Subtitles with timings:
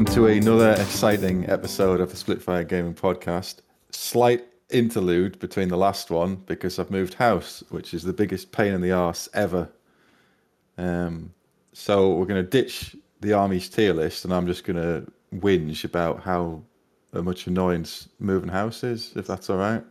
[0.00, 3.56] welcome to another exciting episode of the Splitfire Gaming Podcast.
[3.90, 8.72] Slight interlude between the last one because I've moved house, which is the biggest pain
[8.72, 9.68] in the arse ever.
[10.78, 11.34] Um,
[11.74, 15.06] so we're going to ditch the army's tier list, and I'm just going to
[15.38, 16.62] whinge about how
[17.12, 19.84] much annoyance moving house is, if that's all right.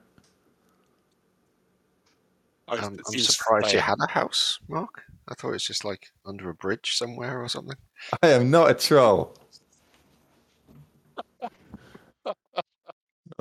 [2.68, 5.04] I- Um, it I'm seems surprised you had a house, Mark.
[5.28, 7.78] I thought it was just like under a bridge somewhere or something.
[8.24, 9.36] I am not a troll.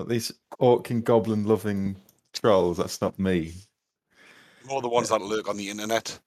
[0.07, 1.97] These orc and goblin loving
[2.33, 2.77] trolls.
[2.77, 3.55] That's not me.
[4.67, 6.19] More the ones that lurk on the internet,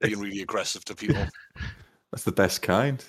[0.00, 1.26] being really aggressive to people.
[2.12, 3.04] That's the best kind.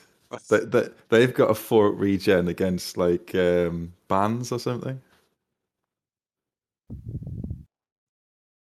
[0.49, 5.01] They, they, they've got a four regen against like um, bans or something.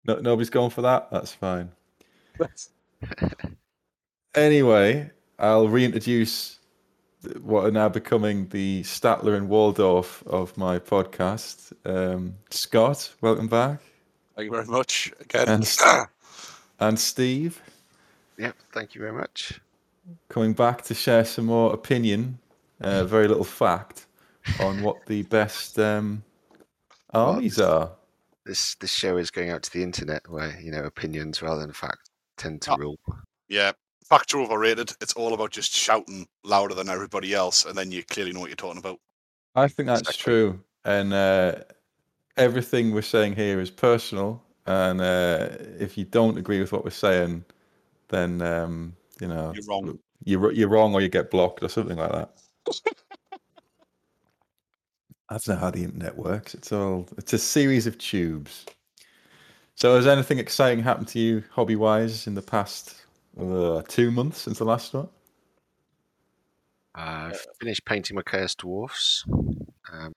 [0.05, 1.09] No, nobody's going for that.
[1.11, 1.71] That's fine.
[4.35, 6.57] Anyway, I'll reintroduce
[7.41, 11.73] what are now becoming the Statler and Waldorf of my podcast.
[11.85, 13.79] Um, Scott, welcome back,
[14.35, 15.47] Thank you very much again.
[15.47, 15.77] And-
[16.79, 17.61] and Steve
[18.37, 19.59] Yep, thank you very much.
[20.29, 22.39] coming back to share some more opinion,
[22.81, 24.07] uh, very little fact
[24.59, 26.23] on what the best um,
[27.13, 27.91] armies are.
[28.45, 31.71] This this show is going out to the internet where you know opinions rather than
[31.71, 32.77] fact tend to Oh.
[32.77, 32.99] rule.
[33.47, 33.71] yeah,
[34.03, 34.91] facts are overrated.
[35.01, 38.49] It's all about just shouting louder than everybody else, and then you clearly know what
[38.49, 38.99] you're talking about.
[39.55, 41.55] I think that's true, and uh,
[42.37, 44.41] everything we're saying here is personal.
[44.65, 47.43] And uh, if you don't agree with what we're saying,
[48.09, 49.99] then um, you know You're wrong.
[50.23, 52.31] You're you're wrong, or you get blocked, or something like that.
[55.29, 56.53] That's not how the internet works.
[56.53, 58.65] It's all it's a series of tubes.
[59.75, 63.02] So, has anything exciting happened to you, hobby wise, in the past
[63.39, 65.07] uh, two months since the last one?
[66.95, 69.25] Uh, I've finished painting my Chaos Dwarfs.
[69.91, 70.13] Um,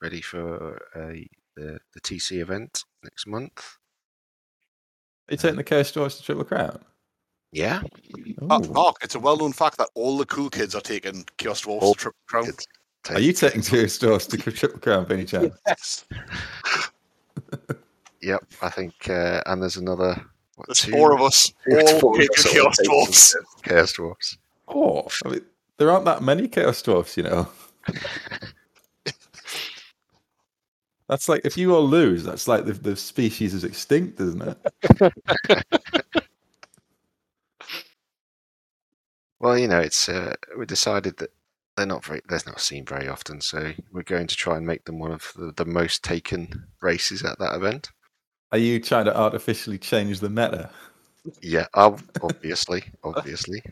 [0.00, 1.26] ready for a,
[1.56, 3.76] the the TC event next month.
[5.28, 6.78] Are you taking the Chaos Dwarfs to Triple Crown?
[7.50, 7.80] Yeah,
[8.50, 11.84] Uh, Mark, it's a well-known fact that all the cool kids are taking Chaos Dwarfs
[11.84, 12.44] All to Triple Crown.
[12.44, 12.66] kids.
[13.10, 15.50] Are you taking Chaos Dwarfs to Triple Crown, Benny Chan?
[15.66, 16.04] Yes,
[18.22, 18.94] Yep, I think.
[19.08, 20.20] Uh, and there's another.
[20.58, 20.90] What, there's two?
[20.92, 23.36] four of us all four of us Chaos Dwarfs.
[23.62, 24.38] Chaos Dwarfs.
[24.66, 25.40] Oh, I mean,
[25.78, 27.48] there aren't that many Chaos Dwarfs, you know.
[31.08, 34.42] That's like if you all lose, that's like the, the species is extinct, isn't
[35.00, 35.14] it?
[39.40, 41.30] Well, you know, it's uh, we decided that
[41.76, 44.84] they're not very they're not seen very often, so we're going to try and make
[44.84, 47.90] them one of the, the most taken races at that event.
[48.52, 50.70] Are you trying to artificially change the meta?
[51.42, 53.62] Yeah, obviously, obviously,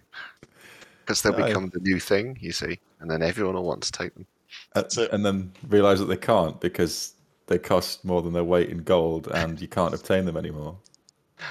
[1.00, 1.48] because they'll Aye.
[1.48, 4.26] become the new thing, you see, and then everyone will want to take them.
[4.74, 5.12] Uh, That's it.
[5.12, 7.14] And then realize that they can't because
[7.46, 10.76] they cost more than their weight in gold and you can't obtain them anymore.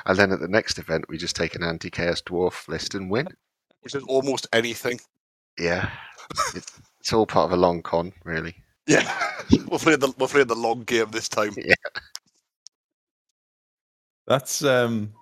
[0.05, 3.27] And then at the next event, we just take an anti-chaos dwarf list and win.
[3.81, 4.99] Which is almost anything.
[5.59, 5.89] Yeah,
[6.55, 8.55] it's, it's all part of a long con, really.
[8.87, 9.09] Yeah,
[9.67, 11.55] we're playing the we're playing the long game this time.
[14.27, 15.13] That's um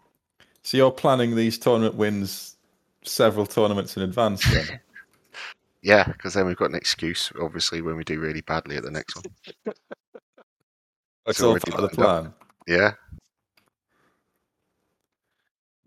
[0.61, 2.55] so you're planning these tournament wins
[3.03, 4.79] several tournaments in advance then?
[5.85, 8.89] Yeah, because then we've got an excuse, obviously, when we do really badly at the
[8.91, 9.25] next one.
[11.25, 12.33] It's It's all already part of the lined plan.
[12.67, 12.91] Yeah,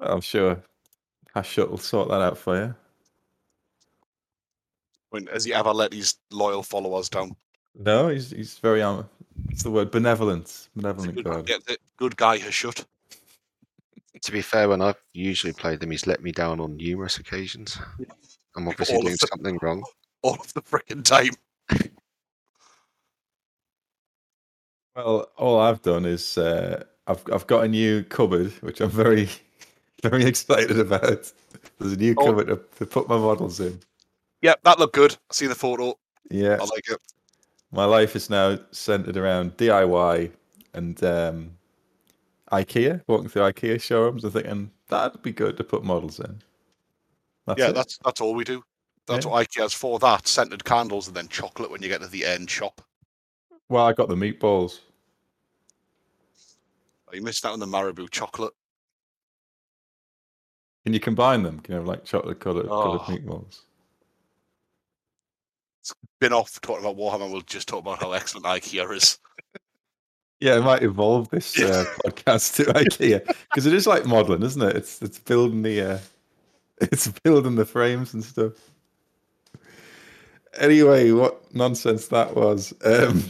[0.00, 0.62] I'm sure
[1.34, 2.74] Hashut will sort that out for you.
[5.12, 7.34] I mean, has he ever let his loyal followers down?
[7.74, 9.08] No, he's he's very um.
[9.50, 11.48] It's the word benevolent, He's a benevolent good, god.
[11.48, 12.84] yeah, the good guy Hashut.
[14.22, 17.78] To be fair, when I've usually played them, he's let me down on numerous occasions.
[18.56, 19.28] I'm obviously All doing them.
[19.28, 19.84] something wrong.
[20.22, 21.32] all of the freaking time.
[24.94, 29.28] Well, all I've done is uh, I've I've got a new cupboard, which I'm very
[30.02, 31.30] very excited about.
[31.78, 32.24] There's a new Oh.
[32.26, 33.80] cupboard to, to put my models in.
[34.42, 35.12] Yep, that looked good.
[35.30, 35.98] I see the photo.
[36.30, 36.98] Yeah, I like it.
[37.72, 40.30] my life is now centered around DIY
[40.74, 41.50] and um,
[42.52, 43.02] IKEA.
[43.06, 46.42] Walking through IKEA showrooms, and thinking that'd be good to put models in.
[47.46, 47.74] That's yeah, it.
[47.74, 48.62] that's that's all we do.
[49.06, 49.32] That's Yeah.
[49.32, 49.98] what IKEA's for.
[49.98, 52.82] That scented candles and then chocolate when you get to the end shop.
[53.68, 54.80] Well, I got the meatballs.
[57.08, 58.52] Oh, You missed out on the Marabou chocolate.
[60.84, 61.60] Can you combine them?
[61.60, 63.12] Can you have like chocolate colored, colored Oh.
[63.12, 63.60] meatballs?
[66.20, 67.30] Been off talking about Warhammer.
[67.30, 69.18] We'll just talk about how excellent IKEA is.
[70.40, 74.60] Yeah, it might evolve this uh, podcast to IKEA because it is like modeling, isn't
[74.62, 74.76] it?
[74.76, 75.98] It's it's building the uh,
[76.80, 78.52] it's building the frames and stuff.
[80.58, 82.74] anyway, what nonsense that was.
[82.84, 83.24] Um,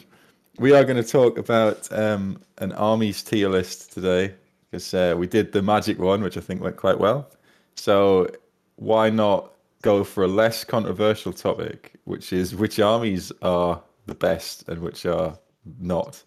[0.58, 4.34] we are going to talk about um, an armies tier list today
[4.70, 7.30] because uh, we did the magic one, which I think went quite well.
[7.74, 8.28] So
[8.76, 9.52] why not
[9.82, 15.06] go for a less controversial topic, which is which armies are the best and which
[15.06, 15.38] are
[15.78, 16.22] not?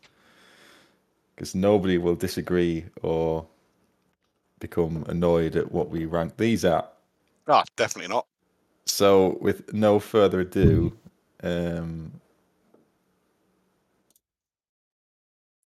[1.39, 3.47] Because nobody will disagree or
[4.59, 6.93] become annoyed at what we rank these at.
[7.47, 8.27] Ah, definitely not.
[8.85, 10.91] So, with no further ado,
[11.41, 12.11] um,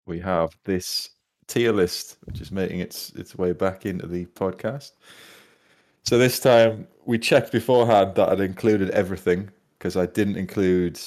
[0.05, 1.11] we have this
[1.47, 4.91] tier list, which is making its its way back into the podcast.
[6.03, 10.99] So this time we checked beforehand that I'd included everything because I didn't include.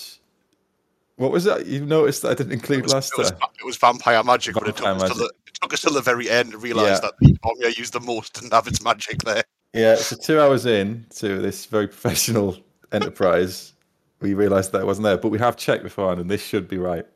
[1.16, 1.66] What was that?
[1.66, 3.40] You noticed that I didn't include It was, last it was, time.
[3.60, 5.92] it was vampire magic, but it took, Vampire us till the, it took us till
[5.92, 7.00] the very end to realise Yeah.
[7.00, 9.44] that the army I used the most didn't have its magic there.
[9.72, 12.56] Yeah, so two hours in to this very professional
[12.92, 13.74] enterprise,
[14.20, 16.78] we realised that it wasn't there, but we have checked beforehand, and this should be
[16.78, 17.06] right.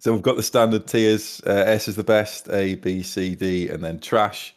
[0.00, 1.40] So we've got the standard tiers.
[1.46, 4.54] Uh, S is the best, A, B, C, D, and then trash.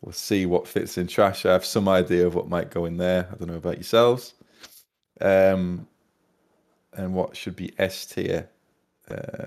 [0.00, 1.44] We'll see what fits in trash.
[1.44, 3.28] I have some idea of what might go in there.
[3.30, 4.32] I don't know about yourselves.
[5.20, 5.86] Um,
[6.94, 8.48] and what should be S tier.
[9.10, 9.46] Uh,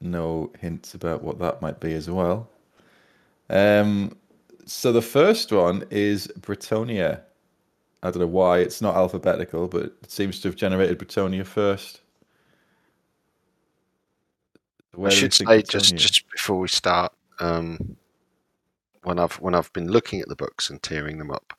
[0.00, 2.48] no hints about what that might be as well.
[3.50, 4.16] Um,
[4.64, 7.20] so the first one is Bretonnia.
[8.02, 12.00] I don't know why it's not alphabetical, but it seems to have generated Bretonnia first.
[14.94, 17.96] Where I should say just just before we start, um,
[19.02, 21.52] when I've when I've been looking at the books and tearing them up,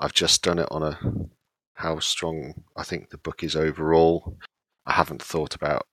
[0.00, 0.98] I've just done it on a
[1.74, 4.36] how strong I think the book is overall.
[4.86, 5.86] I haven't thought about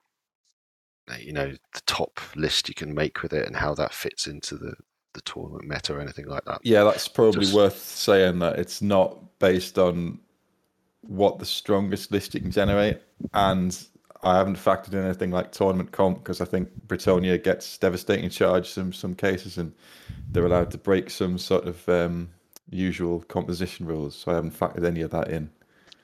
[1.10, 4.26] uh, you know the top list you can make with it and how that fits
[4.26, 4.74] into the
[5.14, 6.60] the tournament meta or anything like that.
[6.62, 10.20] Yeah, that's probably Just- worth saying that it's not based on
[11.02, 13.00] what the strongest list you can generate,
[13.32, 13.76] and
[14.22, 18.76] I haven't factored in anything like tournament comp because I think Bretonnia gets devastating charge
[18.76, 19.72] in some cases, and
[20.30, 22.28] they're allowed to break some sort of um,
[22.68, 24.14] usual composition rules.
[24.14, 25.50] So I haven't factored any of that in.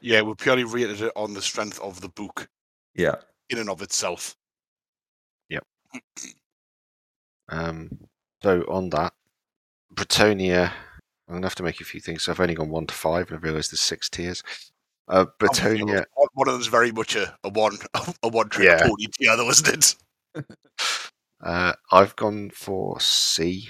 [0.01, 2.49] Yeah, we're purely rated it on the strength of the book
[2.97, 3.17] Yeah,
[3.51, 4.37] in and of itself.
[7.49, 7.91] Um,
[8.43, 9.13] so on that,
[9.95, 10.73] Bretonnia,
[11.29, 12.25] I'm gonna have to make a few things.
[12.25, 14.43] So I've only gone one to five, and I realised there's six tiers.
[15.09, 17.79] Uh, Bretonnia, One- of them's very much a, a one
[18.25, 18.83] a one trick Yeah.
[18.83, 19.97] pony together, wasn't
[20.37, 20.45] it?
[21.41, 23.69] uh, I've gone for C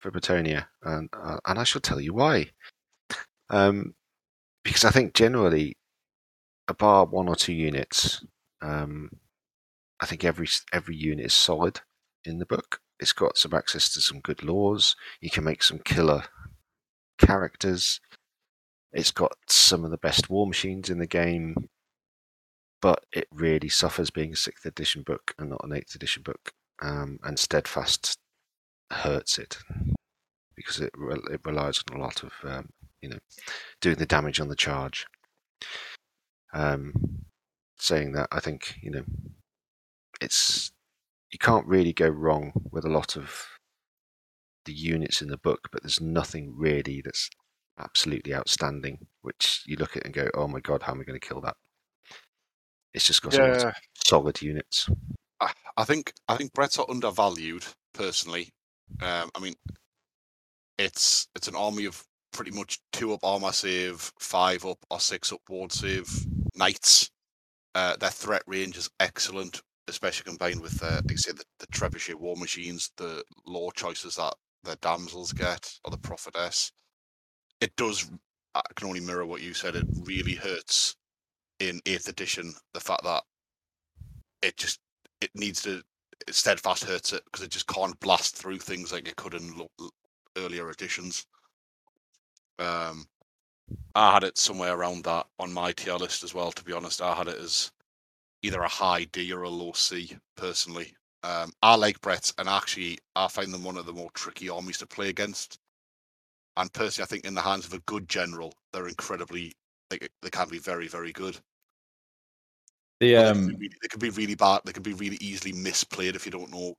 [0.00, 2.50] for Bretonnia, and uh, and I shall tell you why.
[3.50, 3.94] Um,
[4.64, 5.76] because I think generally,
[6.70, 8.24] a bar one or two units,
[8.62, 9.10] um,
[10.00, 11.80] I think every every unit is solid
[12.24, 12.80] in the book.
[12.98, 14.94] It's got some access to some good lores.
[15.20, 16.24] You can make some killer
[17.18, 18.00] characters.
[18.92, 21.68] It's got some of the best war machines in the game,
[22.80, 26.52] but it really suffers being a sixth edition book and not an eighth edition book.
[26.82, 28.16] Um, and Steadfast
[28.90, 29.58] hurts it
[30.56, 32.68] because it re- it relies on a lot of um,
[33.02, 33.18] you know
[33.80, 35.06] doing the damage on the charge.
[36.52, 37.24] Um,
[37.78, 39.04] saying that, I think you know
[40.20, 40.72] it's
[41.30, 43.46] you can't really go wrong with a lot of
[44.64, 47.28] the units in the book, but there's nothing really that's
[47.78, 51.18] absolutely outstanding, which you look at and go, "Oh my god, how am I going
[51.18, 51.56] to kill that?"
[52.94, 53.72] It's just got some Yeah,
[54.06, 54.88] solid units.
[55.40, 58.50] I, I think I think Brett's are undervalued personally.
[59.00, 59.54] Um, I mean,
[60.78, 65.32] it's it's an army of pretty much two up armor save, five up or six
[65.32, 66.08] up ward save
[66.60, 67.10] knights.
[67.74, 71.66] Uh, their threat range is excellent, especially combined with uh, like I say the, the
[71.68, 76.72] trebuchet war machines, the lore choices that the damsels get or the prophetess.
[77.60, 78.10] It does.
[78.54, 79.76] I can only mirror what you said.
[79.76, 80.96] It really hurts
[81.60, 83.22] in eighth edition the fact that
[84.42, 84.80] it just
[85.20, 85.82] it needs to
[86.30, 89.90] steadfast hurts it because it just can't blast through things like it could in lo-
[90.36, 91.26] earlier editions.
[92.58, 93.06] Um,
[93.94, 96.52] I had it somewhere around that on my tier list as well.
[96.52, 97.70] To be honest, I had it as
[98.42, 100.94] either a high D or a low C personally.
[101.22, 104.78] Um, I like Brett, and actually, I find them one of the more tricky armies
[104.78, 105.58] to play against.
[106.56, 109.52] And personally, I think in the hands of a good general, they're incredibly.
[109.90, 111.38] They, they can be very, very good.
[113.00, 114.60] the But they, um, can be really, they can be really bad.
[114.64, 116.74] They can be really easily misplayed if you don't know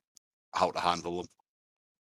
[0.53, 1.27] how to handle them.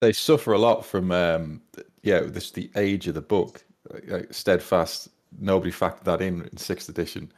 [0.01, 1.63] they suffer a lot from um
[2.03, 6.57] yeah this the age of the book like, like steadfast nobody factored that in in
[6.57, 7.31] sixth edition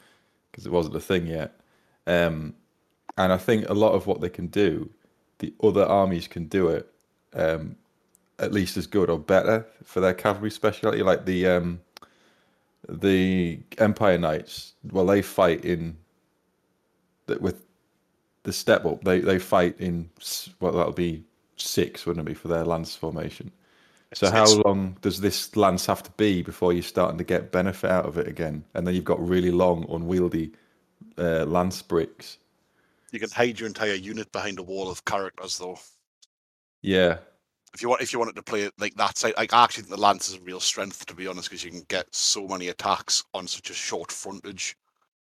[0.50, 1.59] because it wasn't a thing yet
[2.07, 2.55] um
[3.17, 4.88] and i think a lot of what they can do
[5.38, 6.88] the other armies can do it
[7.35, 7.76] um
[8.38, 11.81] at least as good or better for their cavalry specialty like the um
[12.88, 15.97] the Empire Knights, well, they fight in
[17.40, 17.64] with
[18.45, 19.05] the step up.
[19.05, 20.11] They they fight in
[20.61, 21.25] well, that'll be
[21.57, 23.50] six, wouldn't it be, for their lance formation?
[24.15, 27.25] So It's- how it's- long does this lance have to be before you're starting to
[27.25, 28.65] get benefit out of it again?
[28.75, 30.53] And then you've got really long, unwieldy
[31.19, 32.38] uh, lance bricks.
[33.12, 35.79] You can hide your entire unit behind a wall of characters, though.
[36.81, 37.19] Yeah,
[37.75, 39.83] If you want, if you wanted to play it like that side, like I actually
[39.83, 42.47] think the lance is a real strength, to be honest, because you can get so
[42.49, 44.75] many attacks on such a short frontage,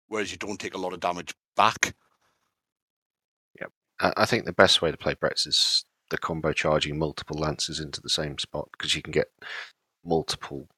[0.06, 1.94] whereas you don't take a lot of damage back.
[4.02, 7.80] I, I think the best way to play Brett's is the combo charging multiple lances
[7.80, 9.30] into the same spot because you can get
[10.04, 10.68] multiple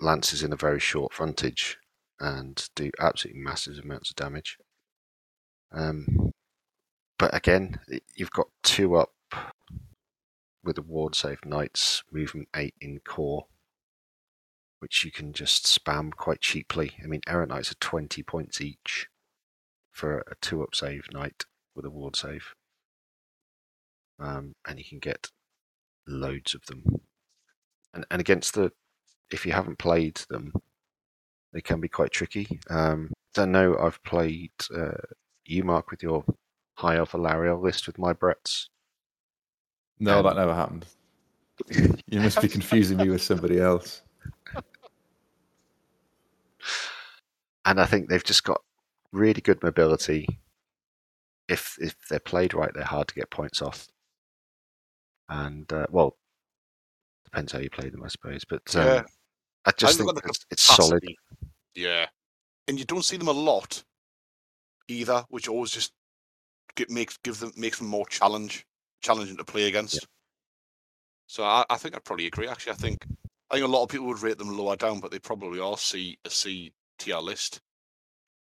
[0.00, 1.78] lances in a very short frontage
[2.20, 4.56] and do absolutely massive amounts of damage.
[5.72, 6.32] Um,
[7.18, 7.80] but again,
[8.14, 9.12] you've got two up
[10.64, 13.46] with the ward save knights, movement eight in core,
[14.78, 16.92] which you can just spam quite cheaply.
[17.02, 19.08] I mean, error knights are 20 points each
[19.90, 22.54] for a two up save knight with a ward save.
[24.20, 25.28] Um, and you can get
[26.06, 26.84] loads of them.
[27.94, 28.72] And, and against the,
[29.30, 30.52] if you haven't played them,
[31.52, 32.60] they can be quite tricky.
[32.68, 34.90] Um, I know I've played uh,
[35.44, 36.24] you, Mark, with your
[36.74, 38.68] High Elf Alarielle list with my Bretts.
[39.98, 40.86] no, Um, that never happened.
[42.06, 44.02] You must be confusing me with somebody else.
[47.64, 48.62] and I think they've just got
[49.12, 50.26] really good mobility.
[51.48, 53.88] If if they're played right, they're hard to get points off.
[55.28, 56.16] And uh, well,
[57.24, 58.44] depends how you play them, I suppose.
[58.44, 59.02] But um, Yeah.
[59.66, 61.04] I just think it's, it's solid.
[61.74, 62.06] Yeah,
[62.66, 63.84] and you don't see them a lot
[64.88, 65.92] either, which always just
[66.74, 68.64] get, makes give them makes them more challenge
[69.02, 70.06] challenging to play against.
[71.26, 72.48] So I, I think I'd probably agree.
[72.48, 73.04] Actually, I think
[73.50, 75.76] I think a lot of people would rate them lower down, but they probably all
[75.76, 77.60] see a C tier list.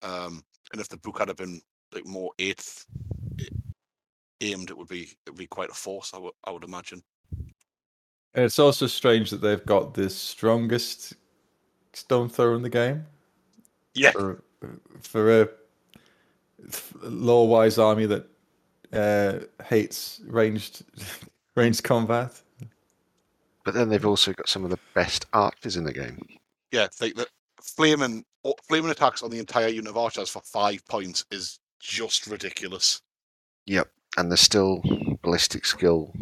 [0.01, 1.61] Um, and if the book had been
[1.93, 2.85] like more eighth
[4.41, 6.13] aimed, it would be it would be quite a force.
[6.13, 7.03] I would I would imagine.
[8.33, 11.13] And it's also strange that they've got the strongest
[11.93, 13.05] stone thrower in the game
[13.95, 14.43] Yeah, for
[15.01, 15.49] for a
[17.01, 18.27] lore wise army that
[18.93, 20.83] uh, hates ranged
[21.55, 22.39] ranged combat.
[23.63, 26.19] But then they've also got some of the best archers in the game.
[26.71, 26.87] yeah.
[27.01, 27.27] Like the
[27.61, 28.23] flaming
[28.67, 33.01] flaming attacks on the entire unit of archers for five points is just ridiculous.
[33.65, 33.89] Yep.
[34.17, 34.81] And there's still
[35.21, 36.13] ballistic skill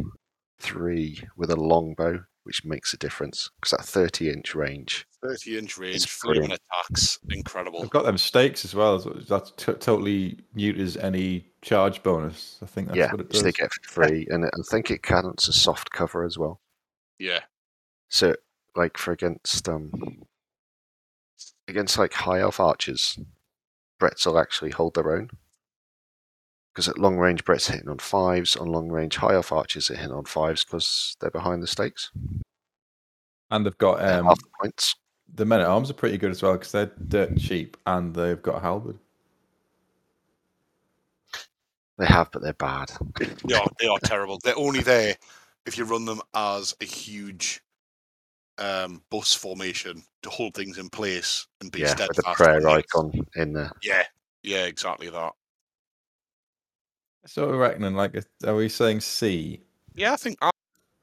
[0.60, 5.08] three with a longbow, which makes a difference because that 30 inch range.
[5.24, 7.82] Thirty inch range, It's flaming attacks, incredible.
[7.82, 9.00] They've got them stakes as well.
[9.00, 12.60] so That's t- totally mutes any charge bonus.
[12.62, 13.44] I think that's yeah, what it which does.
[13.44, 16.60] they get for free, and I think it counts as soft cover as well.
[17.18, 17.40] Yeah,
[18.10, 18.36] So,
[18.76, 19.92] like for against um
[21.68, 23.18] against like high elf archers,
[24.00, 25.30] Bretts will actually hold their own.
[26.76, 28.58] Because at long range, Brett's hitting on fives.
[28.58, 32.12] On long range, high off archers are hitting on fives because they're behind the stakes.
[33.50, 34.96] and they've got um, half the points.
[35.34, 38.42] the men at arms are pretty good as well because they're dirt cheap and they've
[38.42, 38.98] got a halberd.
[41.98, 42.92] They have, but they're bad.
[43.46, 44.38] they are they are terrible.
[44.44, 45.16] They're only there
[45.66, 47.62] if you run them as a huge
[48.58, 52.18] um bus formation to hold things in place and be yeah, with steadfast.
[52.22, 53.72] the on prayer icon in there.
[53.82, 54.04] Yeah,
[54.44, 55.32] yeah, exactly that.
[57.26, 58.16] So we're reckoning like,
[58.46, 59.62] are we saying C?
[59.96, 60.50] Yeah, I think I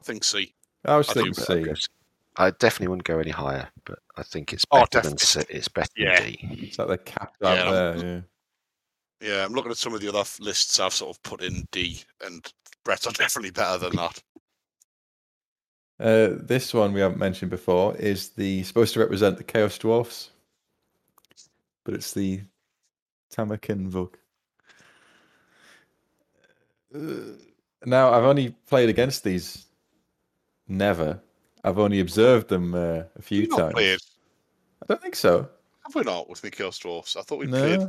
[0.05, 0.55] think C.
[0.85, 1.65] I was I thinking But I C.
[1.65, 1.89] guess-
[2.37, 5.41] I definitely wouldn't go any higher, but I think it's Oh, better than C.
[5.51, 6.19] It's better Yeah.
[6.21, 6.39] than D.
[6.69, 8.07] It's like they're capped Yeah, out I'm- there.
[8.07, 8.21] Yeah.
[9.29, 12.03] Yeah, I'm looking at some of the other lists I've sort of put in D,
[12.25, 12.51] and
[12.85, 14.23] Brett's are definitely better than that.
[16.01, 20.31] Uh, this one we haven't mentioned before is the supposed to represent the Chaos Dwarfs,
[21.85, 22.43] but it's the
[23.33, 24.19] Tamurkhan book.
[26.95, 27.37] Uh,
[27.85, 29.67] now I've only played against these.
[30.69, 31.21] Never.
[31.65, 33.73] I've only observed them uh, a few We've times.
[33.75, 33.99] played,
[34.83, 35.49] I don't think so.
[35.85, 37.17] have we not, with Mikhail Dwarfs?
[37.17, 37.89] I thought we no, played.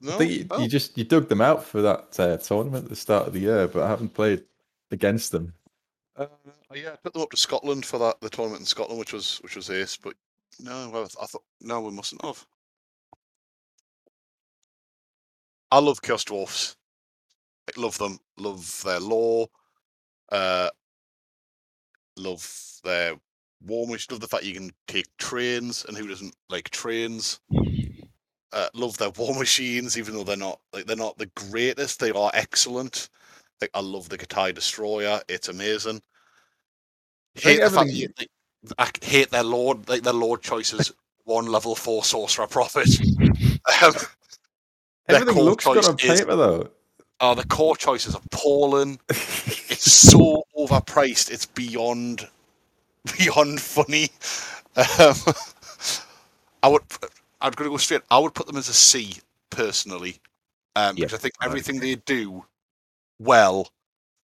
[0.00, 2.84] No, I think you, Oh, you just you dug them out for that uh, tournament
[2.84, 4.42] at the start of the year, but I haven't played
[4.90, 5.54] against them.
[6.16, 6.26] Uh,
[6.74, 9.38] yeah, I took them up to Scotland for that the tournament in Scotland, which was
[9.42, 9.96] which was ace.
[9.96, 10.14] But
[10.60, 12.44] no, well, I thought no, we mustn't have.
[15.70, 16.76] I love Chaos Dwarfs.
[17.76, 18.18] Love them.
[18.38, 19.48] Love their lore.
[20.30, 20.68] Uh,
[22.16, 23.14] love their
[23.64, 24.10] warmish.
[24.10, 27.40] Love the fact you can take trains, and who doesn't like trains?
[28.52, 32.00] Uh, love their war machines, even though they're not like they're not the greatest.
[32.00, 33.08] They are excellent.
[33.60, 35.20] Like I love the K'daai Destroyer.
[35.28, 36.02] It's amazing.
[37.34, 38.28] Hate the fact that you, like,
[38.78, 40.92] I hate their lord, like their lord choices
[41.24, 42.88] one level four sorcerer profit.
[43.82, 43.94] Um,
[45.08, 46.70] Everything looks good on is- paper, though.
[47.22, 48.98] Oh, the core choices is appalling.
[49.08, 51.30] It's so overpriced.
[51.30, 52.28] It's beyond
[53.18, 54.10] beyond funny.
[54.76, 55.14] Um,
[56.62, 56.82] I would.
[57.40, 58.02] I'm going to go straight.
[58.10, 59.16] I would put them as a C
[59.50, 60.20] personally,
[60.76, 62.44] um, Yeah, because I think I everything they do
[63.18, 63.68] well,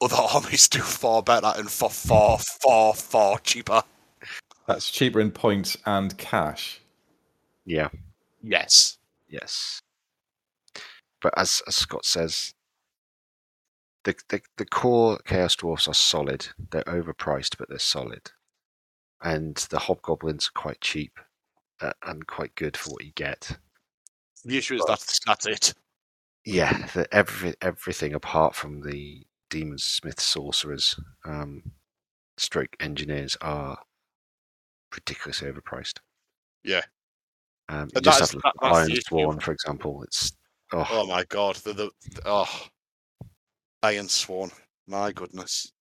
[0.01, 3.83] other armies do far better and for far, far, far cheaper.
[4.67, 6.81] That's cheaper in points and cash.
[7.65, 7.89] Yeah,
[8.43, 8.99] Yes.
[9.29, 9.81] yes.
[11.21, 12.55] But as, as Scott says,
[14.09, 16.49] the, the the core Chaos Dwarfs are solid.
[16.71, 18.31] They're overpriced, but they're solid.
[19.23, 21.19] And the Hobgoblins are quite cheap
[21.81, 23.51] uh, and quite good for what you get.
[24.45, 25.75] The issue is that's that's it.
[26.45, 31.63] Yeah, the, every, everything apart from the Demon Smith Sorcerers, um,
[32.39, 33.77] stroke engineers are
[34.95, 35.99] ridiculously overpriced.
[36.65, 36.81] Yeah.
[37.69, 39.01] Um, you But just have that- at that's the Iron.
[39.03, 40.03] Sworn, for example.
[40.05, 40.33] It's
[40.73, 41.57] oh, Oh my god.
[41.57, 42.67] The, the, the- oh.
[43.83, 44.51] Iron Sworn.
[44.87, 45.73] My goodness.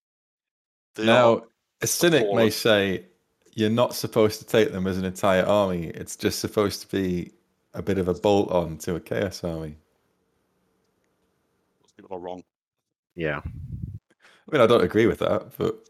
[0.95, 1.43] They Now,
[1.81, 3.05] a cynic may say
[3.53, 5.87] you're not supposed to take them as an entire army.
[5.87, 7.31] It's just supposed to be
[7.73, 9.77] a bit of a bolt on to a chaos army.
[11.95, 12.43] people are wrong.
[13.15, 15.89] yeah, I mean, I don't agree with that, but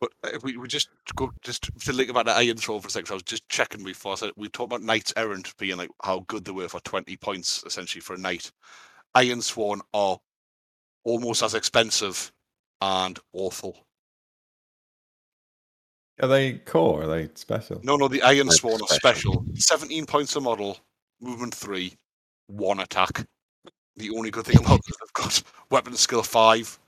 [0.00, 2.90] But if we, we just go just to think about the Iron Throne for a
[2.90, 4.16] second, I was just checking before.
[4.16, 7.62] So we talked about Knights Errant being like how good they were for 20 points
[7.66, 8.50] essentially for a knight.
[9.14, 10.18] Iron Sworn are
[11.04, 12.32] almost as expensive
[12.80, 13.76] and awful.
[16.22, 17.02] are they core?
[17.04, 17.80] Are they special?
[17.82, 19.44] No, no, the Iron They're Sworn are special.
[19.54, 20.78] 17 points a model,
[21.20, 21.94] movement 3,
[22.48, 23.26] 1 attack.
[23.96, 26.78] The only good thing about them, they've got weapon skill 5.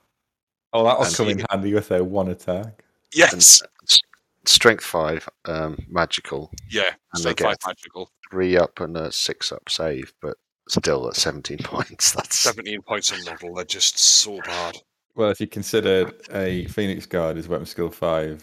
[0.74, 2.82] Oh, that'll And come in handy with their one attack.
[3.14, 3.60] Yes!
[3.82, 3.98] S-
[4.46, 8.10] strength five, um, magical, Yeah, And they strength 5 magical.
[8.30, 10.36] three up and a six up save, but
[10.68, 12.12] still at 17 points.
[12.12, 14.76] That's 17 points a model, they're just so bad.
[15.14, 18.42] Well, if you consider a Phoenix Guard is weapon skill five,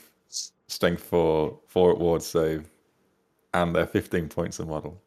[0.67, 2.69] strength four, four at ward save,
[3.53, 5.01] and they're 15 points a model.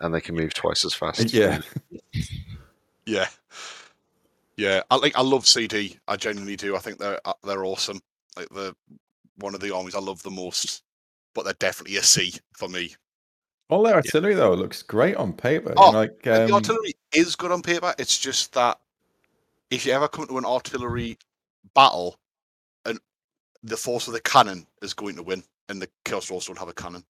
[0.00, 1.32] and they can move twice as fast.
[1.32, 1.60] Yeah.
[3.04, 3.26] Yeah,
[4.56, 4.82] yeah.
[4.90, 5.16] I like.
[5.18, 5.98] I love CD.
[6.06, 6.76] I genuinely do.
[6.76, 8.00] I think they're uh, they're awesome.
[8.36, 8.76] Like the
[9.38, 10.82] one of the armies I love the most.
[11.34, 12.94] But they're definitely a C for me.
[13.72, 15.72] All their artillery though looks great on paper.
[15.78, 17.94] Oh, like um, the artillery is good on paper.
[17.98, 18.78] It's just that
[19.70, 21.16] if you ever come to an artillery
[21.74, 22.18] battle,
[22.84, 23.00] and
[23.62, 26.68] the force of the cannon is going to win, and the Chaos Dwarfs don't have
[26.68, 27.02] a cannon.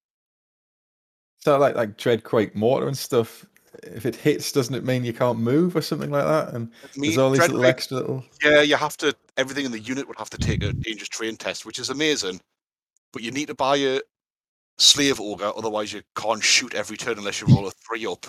[1.40, 3.44] so like like Dreadquake mortar and stuff.
[3.82, 6.54] If it hits, doesn't it mean you can't move or something like that?
[6.54, 8.24] And I mean, there's all these little extra little.
[8.40, 9.12] Yeah, you have to.
[9.36, 12.40] Everything in the unit would have to take a dangerous train test, which is amazing.
[13.12, 14.00] But you need to buy a
[14.78, 18.26] slave ogre, otherwise you can't shoot every turn unless you roll a three up,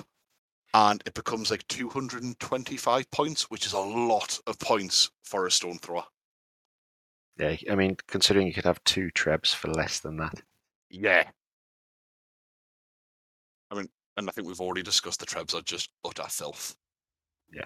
[0.73, 5.11] and it becomes like two hundred and twenty-five points, which is a lot of points
[5.23, 6.03] for a stone thrower.
[7.37, 10.41] Yeah, I mean, considering you could have two trebs for less than that.
[10.89, 11.23] Yeah.
[13.71, 16.75] I mean, and I think we've already discussed the trebs are just utter filth.
[17.51, 17.65] Yeah.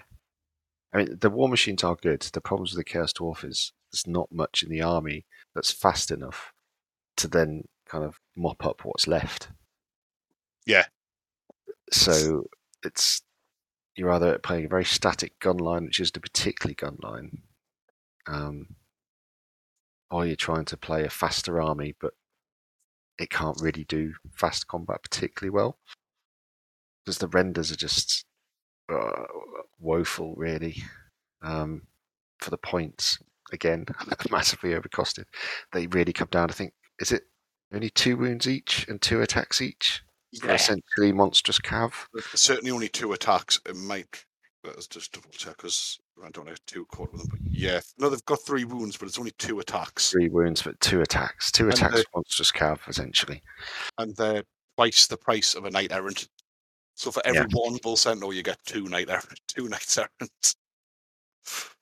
[0.94, 2.22] I mean, the war machines are good.
[2.22, 6.10] The problems with the Chaos Dwarf is there's not much in the army that's fast
[6.10, 6.54] enough
[7.18, 9.48] to then kind of mop up what's left.
[10.66, 10.84] Yeah.
[11.90, 12.44] So
[12.84, 13.22] it's
[13.96, 17.42] you're either playing a very static gun line, which isn't a particularly gun line,
[18.26, 18.76] um,
[20.10, 22.12] or you're trying to play a faster army, but
[23.18, 25.78] it can't really do fast combat particularly well
[27.04, 28.26] because the renders are just
[28.92, 29.24] uh,
[29.80, 30.82] woeful, really.
[31.42, 31.82] Um,
[32.38, 33.18] for the points,
[33.52, 33.86] again,
[34.30, 35.24] massively overcosted.
[35.72, 36.50] They really come down.
[36.50, 37.22] I think is it
[37.72, 40.02] only two wounds each and two attacks each
[40.40, 41.92] for essentially monstrous cav.
[42.34, 43.60] Certainly only two attacks.
[43.66, 44.24] It might.
[44.64, 47.30] Let's just double check because I don't have two caught with them.
[47.30, 50.78] But yeah, no, they've got three wounds, but it's only two attacks, Three wounds, but
[50.80, 51.50] two attacks.
[51.52, 53.42] Two And attacks, monstrous cav, essentially.
[53.98, 54.42] and they're
[54.76, 56.28] twice the price of a knight errant.
[56.96, 57.46] So for every Yeah.
[57.52, 60.54] one bull centaur, oh, you get two knight errant, two knights errant.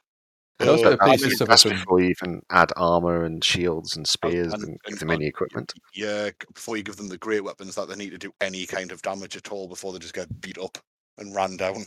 [0.59, 4.55] And also Uh, That's, pieces that's before you even add armor and shields and spears
[4.55, 5.75] and- and, give them any equipment.
[5.95, 8.91] yeah, before you give them the great weapons that they need to do any kind
[8.91, 10.79] of damage at all before they just get beat up
[11.19, 11.85] and ran down.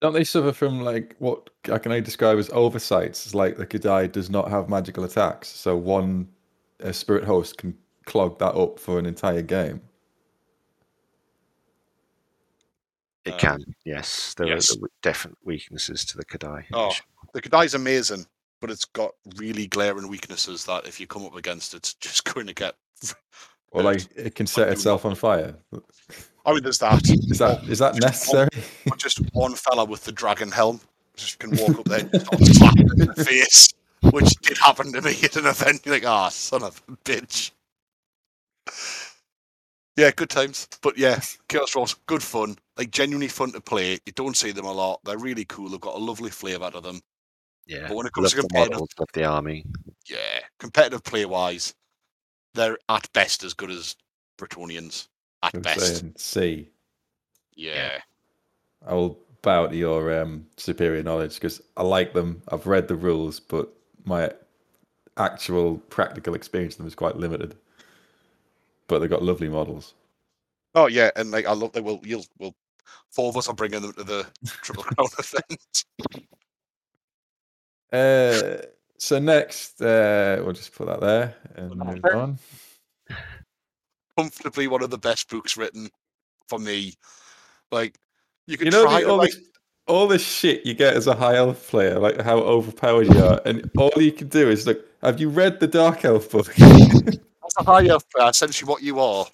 [0.00, 3.24] Don't they suffer from like what I can only describe as oversights?
[3.24, 6.28] It's like the K'daai does not have magical attacks, so one
[6.84, 9.80] uh, spirit host can clog that up for an entire game.
[13.24, 14.34] It Um, can, yes.
[14.34, 14.70] There yes.
[14.76, 16.64] are definite weaknesses to the K'daai.
[16.72, 17.06] Oh, edition.
[17.34, 18.26] The K'daai's amazing,
[18.60, 22.24] but it's got really glaring weaknesses that if you come up against, it, it's just
[22.24, 22.74] going to get
[23.70, 25.54] Or like it can set itself on fire.
[26.46, 27.06] I mean, there's that.
[27.30, 28.48] Is that is that necessary?
[28.90, 30.80] Or just one fella with the dragon helm
[31.16, 33.68] just can walk up there and him in the face,
[34.12, 35.84] which did happen to me at an event.
[35.84, 37.50] You're like, ah, son of a bitch.
[39.96, 40.68] Yeah, good times.
[40.80, 42.56] But yeah, Chaos Rolls, good fun.
[42.78, 43.98] Like genuinely fun to play.
[44.06, 45.00] You don't see them a lot.
[45.04, 45.68] They're really cool.
[45.68, 47.00] They've got a lovely flavour to them.
[47.68, 47.86] Yeah.
[47.86, 49.64] But when it comes Love to the competitive, love the army.
[50.08, 51.74] yeah, competitive play wise,
[52.54, 53.94] they're at best as good as
[54.38, 55.06] Bretonnians.
[55.42, 56.18] At I'm best.
[56.18, 56.70] C.
[57.54, 57.98] Yeah.
[58.86, 62.42] I will bow to your um, superior knowledge because I like them.
[62.48, 63.72] I've read the rules, but
[64.04, 64.30] my
[65.18, 67.54] actual practical experience of them is quite limited.
[68.86, 69.92] But they've got lovely models.
[70.74, 71.84] Oh yeah, and like I love that.
[71.84, 72.54] We'll you'll will
[73.10, 74.26] four of us are bringing them to the
[74.62, 75.84] Triple Crown event.
[77.92, 78.62] Uh,
[78.98, 82.38] so next, uh, we'll just put that there and move on.
[84.16, 85.88] Comfortably one of the best books written
[86.48, 86.94] for me.
[87.70, 87.96] Like
[88.46, 89.40] you can You know, try the, all, like this,
[89.86, 93.40] all this shit you get as a high elf player, like how overpowered you are,
[93.44, 96.52] and all you can do is like, have you read the Dark Elf book?
[97.48, 99.26] as a high elf player, essentially what you are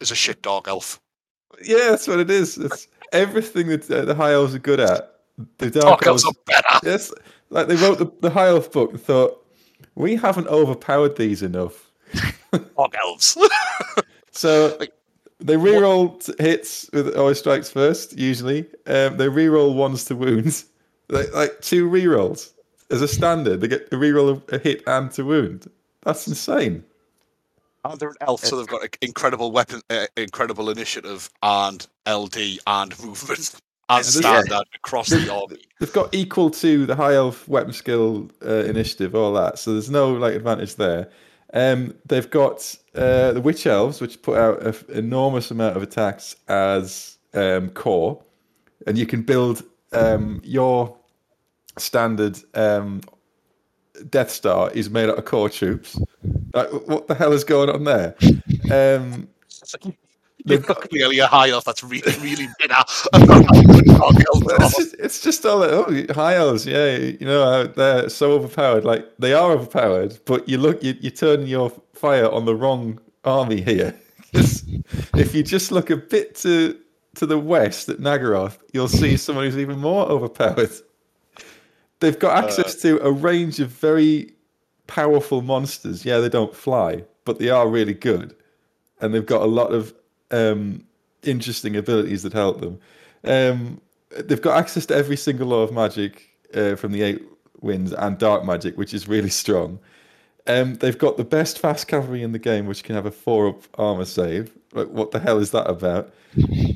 [0.00, 1.00] is a shit dark elf.
[1.62, 2.56] yeah, that's what it is.
[2.58, 5.14] It's everything that uh, the high elves are good at.
[5.58, 6.86] The Dark, Dark elves, elves are better.
[6.86, 7.12] yes,
[7.50, 9.44] like they wrote the, the high elf book and thought
[9.94, 11.90] we haven't overpowered these enough,
[12.52, 13.36] Dark elves.
[14.30, 14.92] so Like,
[15.40, 18.18] they reroll t- hits with always strikes first.
[18.18, 20.66] Usually, um, they reroll ones to wounds,
[21.08, 22.52] like, like two rerolls
[22.90, 23.60] as a standard.
[23.60, 25.70] They get to reroll a, a hit and to wound.
[26.02, 26.84] That's insane.
[27.84, 32.58] and they're an elf, so they've got an incredible weapon, uh, incredible initiative, and LD
[32.66, 35.58] and movement as Yeah, standard across the army.
[35.80, 39.58] They've got equal to the high elf weapon skill uh, initiative, all that.
[39.58, 41.08] So there's no like advantage there.
[41.54, 46.36] Um, they've got uh, the witch elves, which put out an enormous amount of attacks
[46.48, 48.22] as um, core,
[48.86, 50.96] and you can build um, your
[51.78, 53.00] standard um,
[54.10, 55.98] Death Star is made out of core troops.
[56.54, 58.14] Like, what the hell is going on there?
[60.44, 62.74] You've got clearly a high elf that's really, really bitter
[63.12, 64.64] about how good dark elves Well, are.
[64.64, 68.32] it's just, it's just all like, oh, high elves, yeah, you know, uh, they're so
[68.32, 68.84] overpowered.
[68.84, 73.00] Like they are overpowered, but you look, you, you turn your fire on the wrong
[73.24, 73.94] army here.
[74.32, 76.78] if you just look a bit to
[77.16, 80.70] to the west at Naggaroth, you'll see someone who's even more overpowered.
[82.00, 84.32] They've got access to a range of very
[84.86, 86.04] powerful monsters.
[86.04, 88.36] Yeah, they don't fly, but they are really good,
[89.00, 89.92] and they've got a lot of
[90.30, 90.84] um,
[91.22, 92.78] interesting abilities that help them.
[93.24, 93.80] Um,
[94.16, 97.22] they've got access to every single lore of magic uh, from the eight
[97.60, 99.78] winds and dark magic, which is really strong.
[100.46, 103.48] Um, they've got the best fast cavalry in the game, which can have a four
[103.48, 104.56] up armor save.
[104.72, 106.12] Like, what the hell is that about?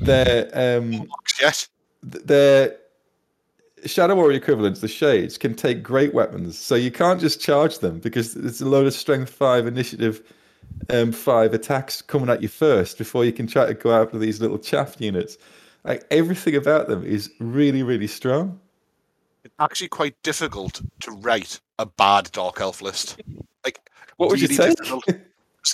[0.01, 1.09] Their um,
[1.41, 1.69] Yes.
[2.11, 2.75] th- their
[3.85, 6.57] Shadow Warrior equivalents, the Shades, can take great weapons.
[6.57, 10.21] So you can't just charge them because it's a load of Strength Five, Initiative
[10.89, 14.41] um, Five attacks coming at you first before you can try to go after these
[14.41, 15.37] little chaff units.
[15.83, 18.59] Like everything about them is really, really strong.
[19.43, 23.21] It's actually quite difficult to write a bad dark elf list.
[23.65, 23.79] Like,
[24.17, 24.73] What would you really say?
[24.75, 25.05] difficult.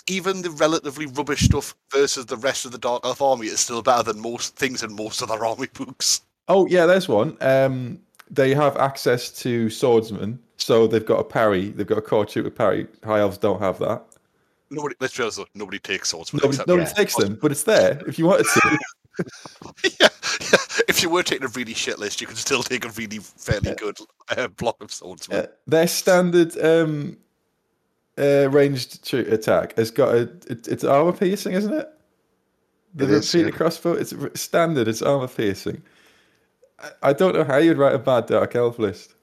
[0.08, 3.82] Even the relatively rubbish stuff versus the rest of the dark elf army is still
[3.82, 6.22] better than most things in most of other army books.
[6.48, 7.38] Oh yeah, there's one.
[7.42, 11.70] Um, they have access to swordsmen, so they've got a parry.
[11.70, 12.88] They've got a core trooper parry.
[13.04, 14.04] High elves don't have that.
[14.72, 16.34] Nobody, let's be honest, nobody takes swords.
[16.34, 16.94] Nobody, nobody yeah.
[16.94, 18.80] takes them, but it's there if you wanted to.
[19.84, 20.58] yeah, yeah.
[20.88, 23.76] If you were taking a really shit list, you could still take a really fairly
[23.76, 23.98] good
[24.30, 25.28] uh, block of swords.
[25.30, 27.18] Uh, their standard um,
[28.18, 31.90] uh, ranged tr- attack has got a it, it's armor piercing, isn't it?
[32.96, 33.58] The It is, repeated yeah.
[33.58, 33.94] crossbow.
[33.94, 34.88] It's standard.
[34.88, 35.82] It's armor piercing.
[36.80, 39.16] I, I don't know how you'd write a bad dark elf list.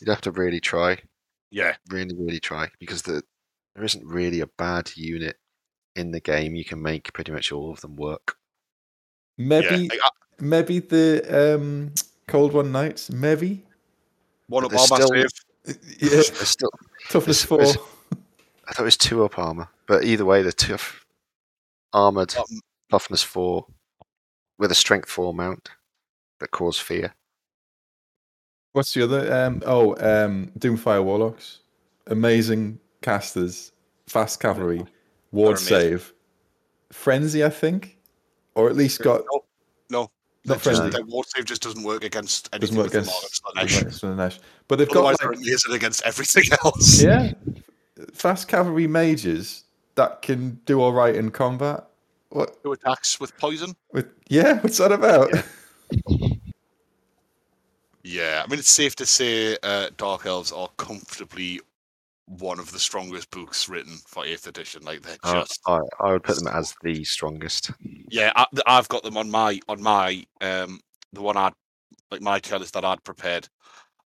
[0.00, 0.98] You'd have to really try,
[1.50, 3.22] Yeah, really, really try, because the,
[3.76, 5.36] there isn't really a bad unit
[5.94, 6.54] in the game.
[6.54, 8.36] You can make pretty much all of them work.
[9.36, 10.00] Maybe yeah.
[10.02, 10.08] Uh,
[10.40, 11.92] maybe the um,
[12.26, 13.10] cold one knights.
[13.12, 13.64] Maybe
[14.48, 15.28] one of There's armor still-
[15.66, 15.78] save.
[16.00, 16.20] yeah.
[16.22, 16.70] Still,
[17.10, 17.60] Toughness four.
[17.62, 17.76] it's-
[18.68, 21.04] I thought it was two up armor, but either way, the tough
[21.92, 22.44] armored Um,
[22.90, 23.66] toughness four
[24.58, 25.70] with a strength four mount
[26.40, 27.14] that cause fear.
[28.72, 29.32] What's the other?
[29.32, 31.60] Um, oh, um, Doomfire Warlocks.
[32.08, 33.70] Amazing casters,
[34.08, 34.84] fast cavalry,
[35.30, 36.12] ward save,
[36.90, 37.98] frenzy, I think,
[38.56, 39.44] or at least got no,
[39.90, 40.00] no.
[40.44, 40.90] not Not frenzy.
[40.90, 44.40] Their ward save just doesn't work against Doesn't work with against Mark of Slaanesh.
[44.66, 47.00] But they've Otherwise, got they're like, amazing against everything else.
[47.00, 47.32] yeah,
[48.12, 49.62] fast cavalry mages
[49.94, 51.84] that can do all right in combat.
[52.30, 52.60] What?
[52.64, 53.76] Two attacks with poison.
[53.92, 55.30] With yeah, what's that about?
[55.32, 56.28] Yeah.
[58.02, 61.60] Yeah, I mean it's safe to say uh, Dark Elves are comfortably
[62.26, 64.82] one of the strongest books written for Eighth Edition.
[64.82, 67.70] Like they're Uh, just I, I would put them as the strongest.
[67.80, 68.32] yeah.
[68.34, 70.80] I, I've got them on my on my um
[71.12, 71.52] the one I'd
[72.10, 73.48] like my tier list that I'd prepared.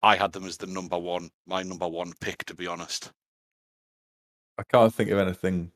[0.01, 3.11] I had them as the number one, my number one pick, to be honest.
[4.57, 5.71] I can't think of anything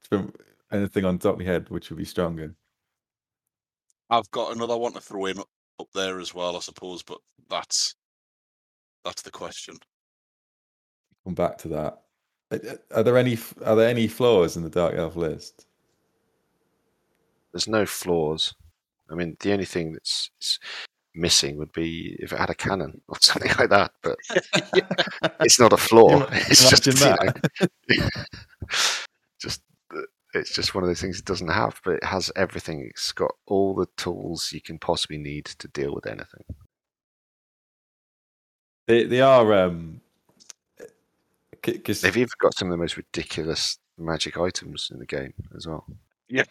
[0.00, 0.32] from
[0.72, 2.54] anything on top of my head which would be stronger.
[4.10, 7.94] I've got another one to throw in up there as well, I suppose, but that's
[9.04, 9.76] that's the question.
[11.28, 12.00] Come back to that.
[12.50, 15.66] Are- Are there any are there any flaws in the Dark Elf list?
[17.52, 18.54] There's no flaws.
[19.10, 20.30] I mean, the only thing that's
[21.14, 23.90] missing would be if it had a cannon or something like that.
[24.02, 24.16] But
[25.40, 26.26] it's not a flaw.
[26.32, 27.18] It's just you know,
[29.38, 29.60] just
[30.32, 32.86] it's just one of those things it doesn't have, but it has everything.
[32.88, 36.44] It's got all the tools you can possibly need to deal with anything.
[38.86, 40.00] They they are um
[41.62, 45.66] because They've even got some of the most ridiculous magic items in the game as
[45.66, 45.84] well.
[46.28, 46.44] Yeah.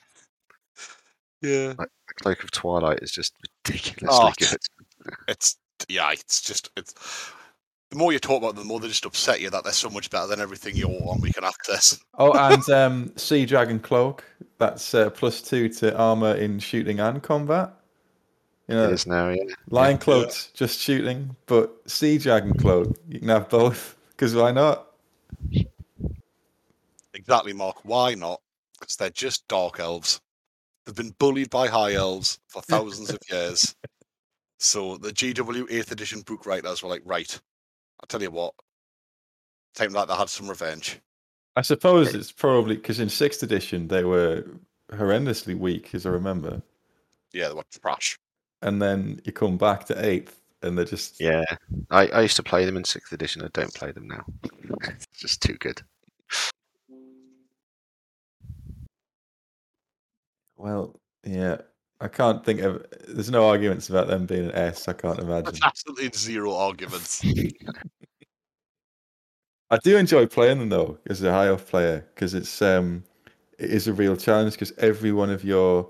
[1.41, 1.87] The
[2.21, 3.33] Cloak of Twilight is just
[3.65, 5.13] ridiculously Oh, good.
[5.27, 6.93] It's yeah, it's just it's
[7.91, 9.89] the more you talk about them, the more they just upset you that they're so
[9.89, 11.97] much better than everything you want we can access.
[12.17, 14.23] oh and um Sea Dragon Cloak
[14.57, 17.73] that's uh, plus two to armor in shooting and combat.
[18.67, 19.43] You know, It is now, yeah.
[19.69, 19.97] Lion Yeah.
[19.99, 24.86] Cloak's just shooting, but Sea Dragon Cloak you can have both because why not?
[27.13, 27.83] Exactly, Mark.
[27.83, 28.41] Why not?
[28.79, 30.21] Because they're just dark elves.
[30.85, 33.75] They've been bullied by high elves for thousands of years.
[34.59, 37.31] So the GW 8th edition book writers were like, right,
[37.99, 38.53] I'll tell you what,
[39.75, 40.99] time that they had some revenge.
[41.55, 44.45] I suppose it's probably because in sixth edition they were
[44.91, 46.61] horrendously weak, as I remember,
[47.33, 48.17] Yeah, they were trash.
[48.61, 51.43] and then you come back to eighth and they're just Yeah.
[51.89, 53.43] I, I used to play them in sixth edition.
[53.43, 54.25] I don't play them now.
[54.81, 55.81] it's just too good.
[60.55, 61.57] Well, yeah.
[61.99, 62.85] I can't think of.
[63.07, 64.87] There's no arguments about them being an S.
[64.87, 65.45] I can't imagine.
[65.45, 67.23] There's absolutely zero arguments.
[69.69, 73.03] I do enjoy playing them though, as a high off player, because it's um,
[73.57, 74.53] it is a real challenge.
[74.53, 75.89] Because every one of your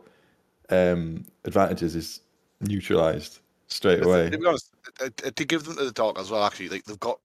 [0.70, 2.22] um advantages is
[2.62, 4.30] neutralized straight away.
[4.30, 6.84] To be honest, uh, uh, to give them to the dark as well, actually, like
[6.86, 7.20] they've got,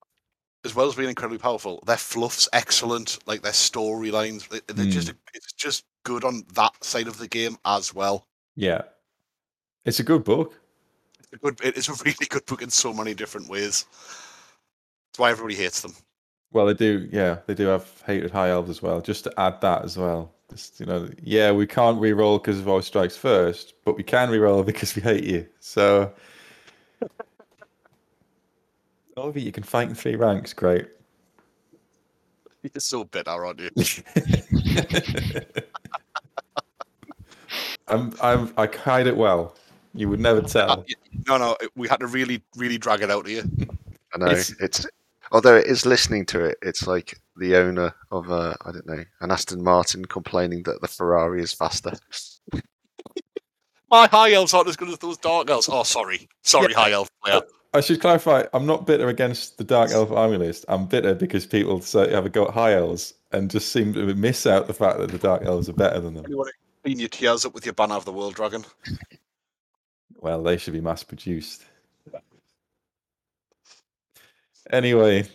[0.64, 3.18] as well as being incredibly powerful, their fluff's excellent.
[3.26, 7.56] Like their storylines, they- they're just it's just good on that side of the game
[7.64, 8.26] as well.
[8.56, 8.82] Yeah,
[9.84, 10.58] it's a good book.
[11.18, 13.86] It's a good, it is a really good book in so many different ways.
[15.10, 15.94] That's why everybody hates them.
[16.52, 17.08] Well, they do.
[17.10, 19.00] Yeah, they do have hated high elves as well.
[19.00, 20.32] Just to add that as well.
[20.50, 24.28] Just, you know, yeah, we can't re-roll because of our strikes first, but we can
[24.28, 25.46] re-roll because we hate you.
[25.60, 26.12] So,
[29.16, 30.52] all of you, you can fight in three ranks.
[30.52, 30.88] Great.
[32.62, 33.70] You're so bitter, aren't you?
[37.88, 39.56] I'm, I'm, I hide it well.
[39.94, 40.84] You would never Uh, tell.
[41.28, 43.42] no, no, we had to really, really drag it out of you.
[44.14, 44.26] I know.
[44.26, 44.86] It's- It's,
[45.32, 49.02] although it is listening to it, it's like the owner of a I don't know
[49.20, 51.92] an Aston Martin complaining that the Ferrari is faster.
[53.90, 55.68] My high elves aren't as good as those dark elves.
[55.70, 57.40] Oh, sorry, sorry, high elf player.
[57.74, 58.44] I should clarify.
[58.52, 60.64] I'm not bitter against the Dark Elf army list.
[60.68, 64.14] I'm bitter because people say have a go at high elves and just seem to
[64.14, 66.26] miss out the fact that the Dark Elves are better than them.
[66.28, 66.54] You want to
[66.84, 68.64] clean your tears up with your banner of the world dragon?
[70.20, 71.64] Well, they should be mass produced.
[74.70, 75.26] Anyway,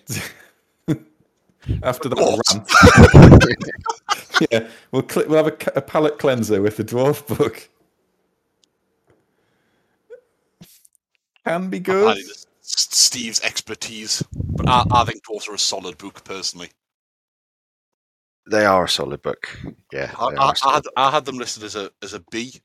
[1.84, 2.39] after that What?
[4.39, 7.67] rant, yeah, we'll cl- we'll have a, a palate cleanser with the dwarf book.
[11.47, 12.12] Can be good.
[12.12, 16.69] Adding this- S- Steve's expertise, but I, I think dwarves are a solid book personally.
[18.49, 19.57] They are a solid book.
[19.93, 22.13] Yeah, I, I, are a I solid had I had them listed as a as
[22.13, 22.62] a B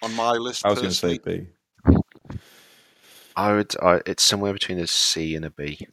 [0.00, 0.64] on my list.
[0.64, 1.18] I was going to say.
[1.18, 1.46] B.
[3.36, 3.74] I would.
[3.82, 5.86] I, it's somewhere between a C and a B.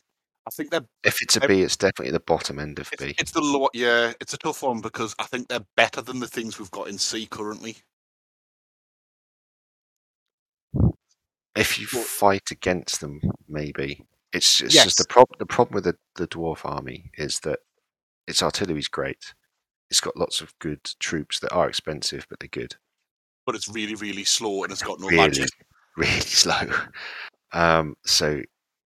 [0.48, 3.16] I think they're If it's a B, it's definitely the bottom end of it's, B.
[3.18, 6.28] it's the low, yeah, it's a tough one because I think they're better than the
[6.28, 7.78] things we've got in C currently.
[11.56, 15.38] If you fight against them, maybe it's, it's just the problem.
[15.40, 17.60] The problem with the, the dwarf army is that
[18.28, 19.34] its artillery is great.
[19.90, 22.76] It's got lots of good troops that are expensive, but they're good.
[23.46, 25.50] But it's really, really slow and it's got no really, magic.
[25.98, 26.62] really slow.
[27.54, 28.42] Um, so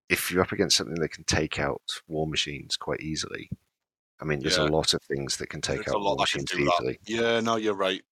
[0.10, 3.50] if you're up against something that can take out war machines quite easily,
[4.22, 4.66] I mean, there's Yeah.
[4.66, 6.74] a lot of things that can take There's out war machines do that.
[6.80, 7.00] easily.
[7.08, 8.04] Yeah, no, you're right.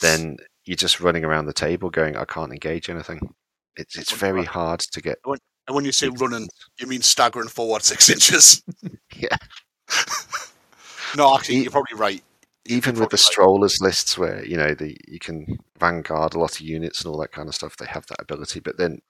[0.00, 3.34] Then you're just running around the table going, I can't engage anything.
[3.76, 5.18] It's it's very hard to get.
[5.68, 6.48] And when you say running,
[6.80, 8.62] you mean staggering forward six inches?
[9.14, 9.36] Yeah.
[11.16, 12.22] no, actually, you're probably right.
[12.64, 13.20] You're even with the right.
[13.20, 17.20] strollers lists where you know the you can vanguard a lot of units and all
[17.20, 19.00] that kind of stuff they have that ability but then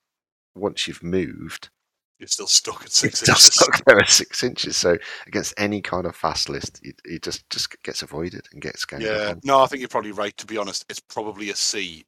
[0.55, 1.69] once you've moved
[2.19, 3.55] You're still stuck at six still inches.
[3.55, 4.97] stuck there at six inches so
[5.27, 9.03] against any kind of fast list it, it just just gets avoided and gets scanned
[9.03, 10.37] Yeah, no, I think you're probably right.
[10.39, 12.05] To be honest, it's probably a C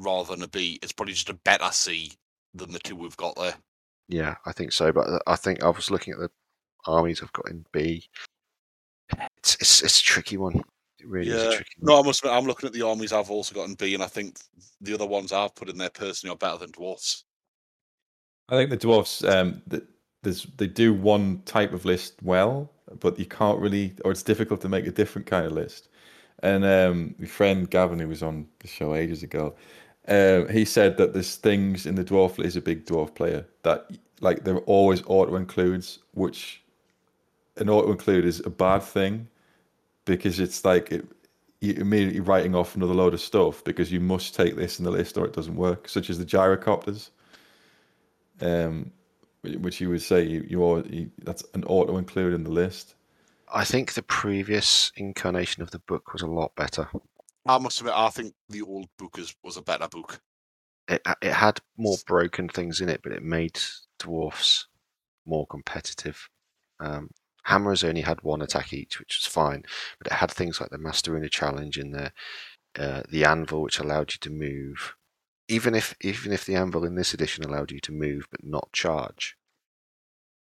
[0.00, 0.78] rather than a B.
[0.82, 2.12] It's probably just a better C
[2.54, 3.54] than the two we've got there.
[4.08, 6.30] yeah i think so but i think i was looking at the
[6.86, 8.04] armies i've got in b
[9.36, 10.60] it's it's, it's a tricky one
[10.98, 11.94] it really is a tricky one.
[11.94, 14.02] No, I must admit, I'm looking at the armies I've also got in B, and
[14.02, 14.38] I think
[14.82, 17.24] the other ones I've put in there personally are better than dwarfs.
[18.50, 19.84] I think the dwarfs um, th-
[20.22, 24.60] there's they do one type of list well, but you can't really, or it's difficult
[24.60, 25.88] to make a different kind of list.
[26.42, 29.54] And um, my friend Gavin, who was on the show ages ago,
[30.08, 32.42] uh, he said that there's things in the dwarf.
[32.42, 36.62] He's a big dwarf player that like there are always auto includes, which
[37.56, 39.28] an auto include is a bad thing
[40.04, 41.06] because it's like it,
[41.60, 44.90] you're immediately writing off another load of stuff because you must take this in the
[44.90, 47.10] list or it doesn't work, such as the gyrocopters
[48.40, 48.90] um,
[49.42, 52.94] which you would say you, you, al- you that's an auto include in the list.
[53.52, 56.88] i think the previous incarnation of the book was a lot better
[57.46, 60.20] I must admit, I think the old book is, was a better book.
[60.88, 63.58] it it had more broken things in it, but it made
[63.98, 64.66] dwarfs
[65.26, 66.28] more competitive.
[66.80, 67.10] Um,
[67.44, 69.64] hammers only had one attack each, which was fine,
[69.98, 72.12] but it had things like the Master Rune of Challenge in there,
[72.78, 74.94] uh, the anvil, which allowed you to move.
[75.48, 78.72] Even if even if the anvil in this edition allowed you to move but not
[78.72, 79.36] charge,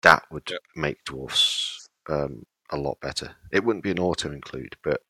[0.03, 0.59] that would Yeah.
[0.75, 3.37] make dwarfs um, a lot better.
[3.53, 5.03] It wouldn't be an auto include, but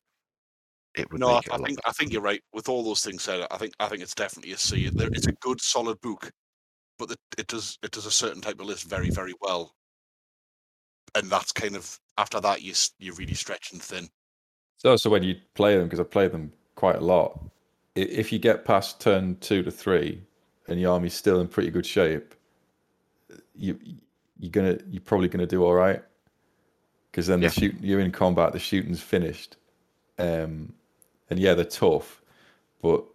[0.95, 1.89] it would No, I, make it a I lot think better.
[1.89, 2.41] I think you're right.
[2.53, 4.89] With all those things said, I think I think it's definitely a C.
[4.89, 6.29] There- It's a good, solid book,
[6.97, 9.73] but the, it does it does a certain type of list very, very well.
[11.15, 14.07] And that's kind of after that you you're really stretching thin.
[14.77, 17.39] So, so when you play them, because I play them quite a lot,
[17.95, 20.21] if you get past turn two to three
[20.67, 22.33] and your army's still in pretty good shape,
[23.55, 23.77] you
[24.39, 26.03] you're gonna you're probably gonna do all right.
[27.11, 27.49] Because then Yeah.
[27.49, 29.57] the shoot you're in combat, the shooting's finished,
[30.17, 30.73] um,
[31.31, 32.21] and yeah, they're tough,
[32.81, 33.05] but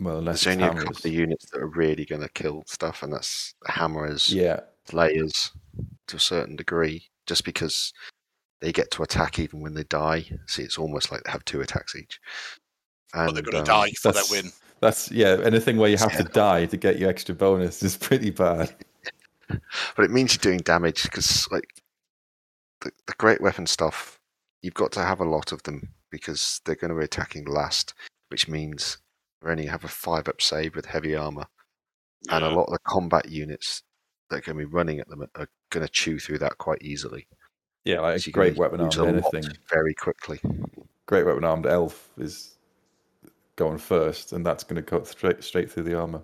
[0.00, 2.64] well, unless There's it's only a couple of units that are really going to kill
[2.66, 4.60] stuff, and that's hammers, yeah,
[4.92, 5.52] layers
[6.08, 7.92] to a certain degree, just because
[8.60, 10.24] they get to attack even when they die.
[10.48, 12.18] See, it's almost like they have two attacks each.
[13.14, 14.50] And, But they're going to um, die for their win.
[14.80, 15.38] that's yeah.
[15.44, 18.74] Anything where you have to die to get your extra bonus is pretty bad.
[19.96, 21.68] But it means you're doing damage because, like,
[22.82, 24.20] the, the great weapon stuff,
[24.62, 27.94] you've got to have a lot of them because they're going to be attacking last,
[28.28, 28.98] which means
[29.42, 31.46] they only have a five up save with heavy armor.
[32.30, 33.82] and a lot of the combat units
[34.28, 36.82] that are going to be running at them are going to chew through that quite
[36.82, 37.26] easily.
[37.84, 39.50] Yeah, like So a great weapon use armed anything.
[39.72, 40.38] very quickly.
[41.06, 42.58] great weapon armed elf is
[43.56, 46.22] going first, and that's going to cut straight straight through the armor.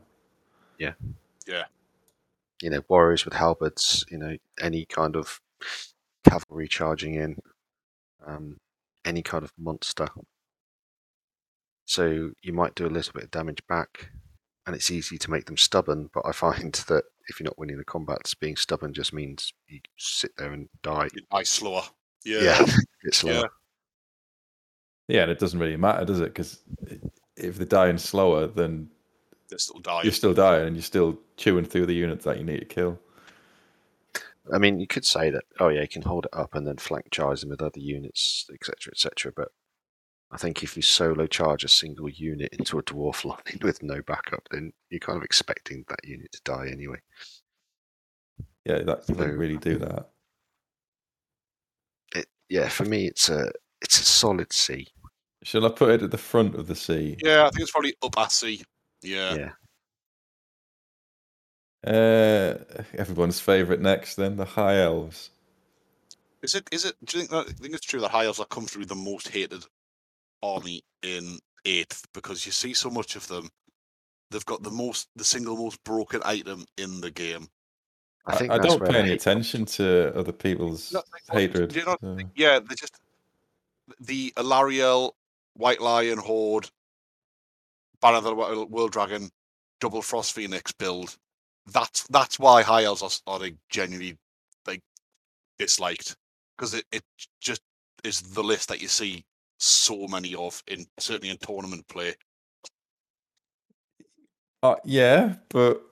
[0.79, 0.93] Yeah.
[1.47, 1.65] Yeah.
[2.63, 4.05] You know, warriors with halberds.
[4.11, 5.41] You know, any kind of
[6.29, 7.39] cavalry charging in,
[8.27, 8.59] um,
[9.07, 10.09] any kind of monster.
[11.87, 14.11] So you might do a little bit of damage back,
[14.67, 16.11] and it's easy to make them stubborn.
[16.13, 19.81] But I find that if you're not winning the combats, being stubborn just means you
[19.97, 21.09] sit there and die.
[21.15, 21.83] You die slower.
[22.25, 22.41] Yeah.
[22.41, 22.67] Yeah,
[23.05, 23.35] it's slower.
[23.35, 23.45] Yeah.
[25.09, 26.35] Yeah, and it doesn't really matter, does it?
[26.35, 26.63] Because
[27.37, 28.89] if they're dying slower, then
[29.49, 30.03] They're still dying.
[30.03, 32.99] you're still dying, and you're still chewing through the units that you need to kill.
[34.53, 36.77] I mean, you could say that, oh yeah, you can hold it up and then
[36.77, 39.33] flank charge them with other units, etc., etc.
[39.35, 39.49] But
[40.31, 44.03] I think if you solo charge a single unit into a dwarf line with no
[44.03, 46.99] backup, then you're kind of expecting that unit to die anyway.
[48.65, 50.11] Yeah, that you So- wouldn't really do that.
[52.15, 53.51] It, yeah, for me, it's a
[53.83, 54.89] it's a solid C.
[55.43, 57.17] Shall I put it at the front of the C?
[57.23, 58.65] Yeah, I think it's probably up at C.
[59.03, 59.35] Yeah.
[59.35, 59.51] Yeah,
[61.87, 62.55] Uh,
[62.95, 65.31] everyone's favorite next, then the high elves.
[66.43, 66.69] Is it?
[66.73, 66.95] Is it?
[67.05, 67.49] Do you think that?
[67.49, 69.65] I think it's true that high elves are come through the most hated
[70.43, 73.49] army in eighth because you see so much of them.
[74.31, 77.49] They've got the most, the single most broken item in the game.
[78.27, 81.71] I think I, that's don't pay any hate- attention to other people's No, hatred.
[81.71, 82.99] do you not so- Yeah, they just
[84.01, 85.13] the Alarielle,
[85.55, 86.69] White Lion Horde,
[88.01, 88.35] Banner of the
[88.69, 89.31] World Dragon,
[89.81, 91.17] Double Frost Phoenix build.
[91.73, 94.17] That's that's why high elves are, s- are like genuinely
[94.67, 94.81] like
[95.59, 96.17] disliked
[96.57, 97.03] because it, it
[97.41, 97.61] just
[98.05, 99.25] is the list that you see
[99.59, 102.15] so many of in certainly in tournament play.
[104.63, 105.83] Uh, yeah, but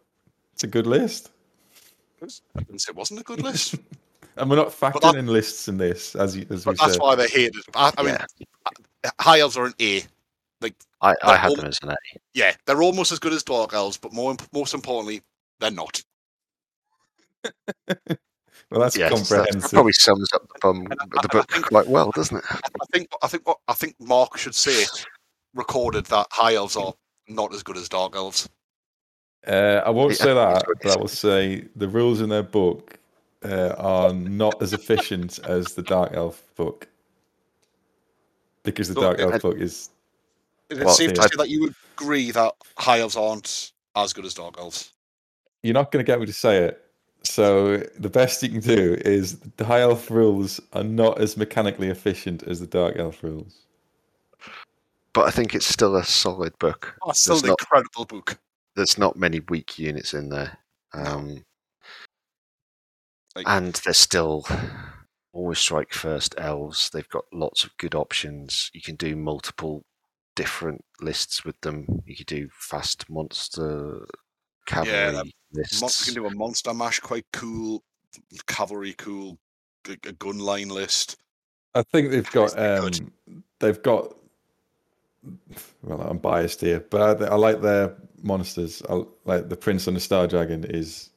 [0.52, 1.30] it's a good list.
[2.22, 3.74] I didn't say it wasn't a good list,
[4.36, 6.92] And we're not factoring that- in lists in this, as you, as we but that's
[6.94, 7.02] said.
[7.02, 7.56] why they're hated.
[7.74, 9.10] I, I mean, Yeah.
[9.20, 10.02] high elves are an A.
[10.62, 10.70] I,
[11.02, 11.96] I But had all- them as an A.
[12.32, 15.20] Yeah, they're almost as good as dark elves, but more imp- most importantly,
[15.60, 16.02] they're not.
[18.70, 22.10] Well, that's Yes, that probably sums up the, bum, I- the book think- quite well,
[22.10, 22.44] doesn't it?
[22.50, 24.84] I I think I think what I think Mark should say
[25.54, 26.92] recorded that high elves are
[27.28, 28.48] not as good as dark elves.
[29.46, 32.98] Uh, I won't say that, but I will say the rules in their book
[33.44, 36.88] uh, are not as efficient as the Dark Elf book.
[38.62, 39.90] Because the Look, Dark Elf I- book is.
[40.70, 41.26] Is it Well, safe to yeah.
[41.28, 44.93] say that you would agree that high elves aren't as good as dark elves?
[45.64, 46.82] You're not going to get me to say it.
[47.22, 51.88] So the best you can do is the High Elf rules are not as mechanically
[51.88, 53.64] efficient as the Dark Elf rules.
[55.14, 56.94] But I think it's still a solid book.
[57.02, 58.38] Oh, still There's an not- incredible book.
[58.76, 60.58] There's not many weak units in there.
[60.92, 61.44] Um,
[63.34, 64.46] Like- and they're still
[65.32, 66.90] always strike first elves.
[66.90, 68.70] They've got lots of good options.
[68.74, 69.82] You can do multiple
[70.36, 72.02] different lists with them.
[72.06, 74.06] You could do fast monster
[74.66, 75.80] cavalry that lists.
[75.80, 77.82] Mon- you can do a monster mash, quite cool.
[78.46, 79.38] Cavalry, cool.
[79.88, 81.16] A, a gun line list.
[81.74, 82.90] I think they've got um,
[83.58, 84.16] they've got.
[85.82, 88.82] Well, I'm biased here, but I, I like their monsters.
[88.88, 91.10] I like the Prince on the Star Dragon is.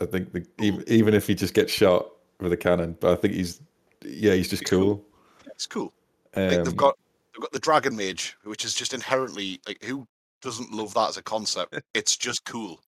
[0.00, 3.16] I think the, even, even if he just gets shot with a cannon, but I
[3.16, 3.60] think he's
[4.04, 4.96] yeah he's just He's cool.
[4.96, 5.04] cool.
[5.46, 5.92] It's cool.
[6.34, 6.96] Um, they've got
[7.32, 10.06] they've got the dragon mage, which is just inherently like who
[10.42, 11.78] doesn't love that as a concept?
[11.94, 12.80] It's just cool.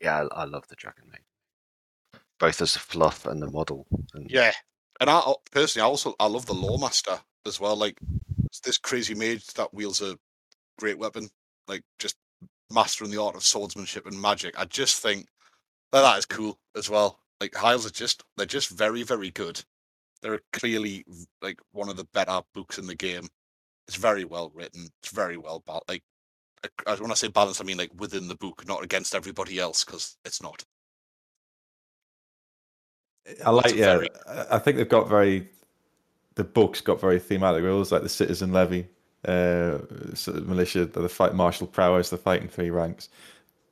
[0.00, 2.20] Yeah, I, I love the Dragon Mage.
[2.38, 3.86] Both as a fluff and the model.
[4.14, 4.52] And Yeah,
[5.00, 7.76] and I personally, I also I love the Loremaster as well.
[7.76, 7.98] Like
[8.64, 10.18] this crazy mage that wields a
[10.78, 11.28] great weapon,
[11.66, 12.16] like just
[12.70, 14.58] mastering the art of swordsmanship and magic.
[14.58, 15.28] I just think
[15.92, 17.20] that that is cool as well.
[17.40, 19.62] Like Hiles are just they're just very very good.
[20.22, 21.04] They're clearly
[21.40, 23.28] like one of the better books in the game.
[23.88, 24.88] It's very well written.
[25.02, 26.02] It's very well like.
[26.98, 30.16] When I say balanced, I mean like within the book, not against everybody else, because
[30.24, 30.64] it's not.
[33.44, 33.96] I like yeah.
[33.96, 35.48] very- I- I think they've got very.
[36.36, 38.86] The book's got very thematic rules like the citizen levy,
[39.26, 39.78] uh,
[40.14, 43.08] sort of militia, the fight martial prowess, the fighting three ranks.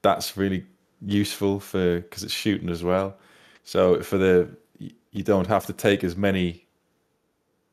[0.02, 0.64] That's really
[1.02, 3.16] useful for because it's shooting as well.
[3.64, 6.66] So for the you don't have to take as many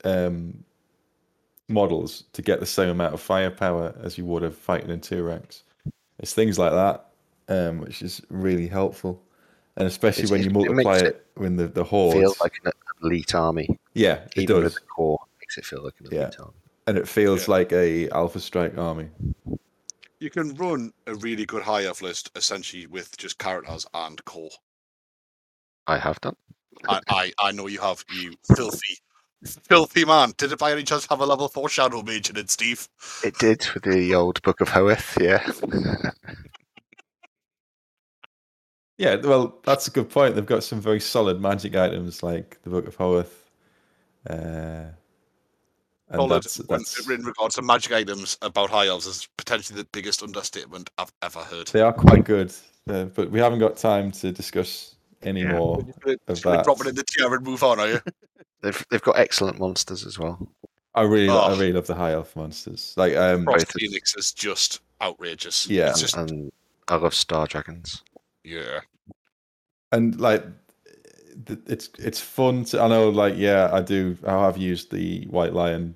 [0.03, 0.63] um,
[1.71, 5.23] models to get the same amount of firepower as you would have fighting in two
[5.23, 5.63] ranks.
[6.19, 7.05] It's things like that,
[7.49, 9.21] um, which is really helpful,
[9.75, 12.19] and especially It's- when you multiply makes it, it when the the hordes.
[12.19, 12.71] feels like an
[13.03, 13.79] elite army.
[13.93, 16.23] yeah, it Even does, with the core, makes it feel like an Yeah.
[16.25, 16.53] elite army.
[16.87, 17.51] and it feels Yeah.
[17.55, 19.09] like a Alpha Strike army.
[20.19, 24.51] You can run a really good high elf list essentially with just characters and core.
[25.87, 26.35] I have done.
[26.87, 28.97] I, I, I know you have, you filthy,
[29.43, 30.33] filthy man.
[30.37, 32.87] Did it by any chance have a level four shadow mage in it, Steve?
[33.23, 35.45] It did with the old Book of Hoeth, yeah.
[39.01, 40.35] Yeah, well, that's a good point.
[40.35, 43.49] They've got some very solid magic items like the Book of Hoeth.
[44.29, 44.33] Uh,
[46.09, 49.87] and Solid that's, that's in regards to magic items about high elves is potentially the
[49.91, 51.69] biggest understatement I've ever heard.
[51.69, 52.53] they are quite good,
[52.91, 55.53] uh, but we haven't got time to discuss any Yeah.
[55.57, 55.81] more.
[55.83, 56.63] Just gonna- of just that.
[56.63, 57.99] drop it in the tier and move on, are you?
[58.61, 60.47] They've they've got excellent monsters as well.
[60.93, 61.51] I really, I Oh.
[61.51, 62.93] really love the high elf monsters.
[62.95, 65.67] Like, um, Frost both- Phoenix is just outrageous.
[65.67, 65.89] Yeah.
[65.89, 66.51] It's just, And
[66.87, 68.03] I love Star Dragons.
[68.43, 68.81] yeah.
[69.93, 70.43] and like
[71.67, 75.53] it's it's fun to i know like yeah i do i have used the white
[75.53, 75.95] lion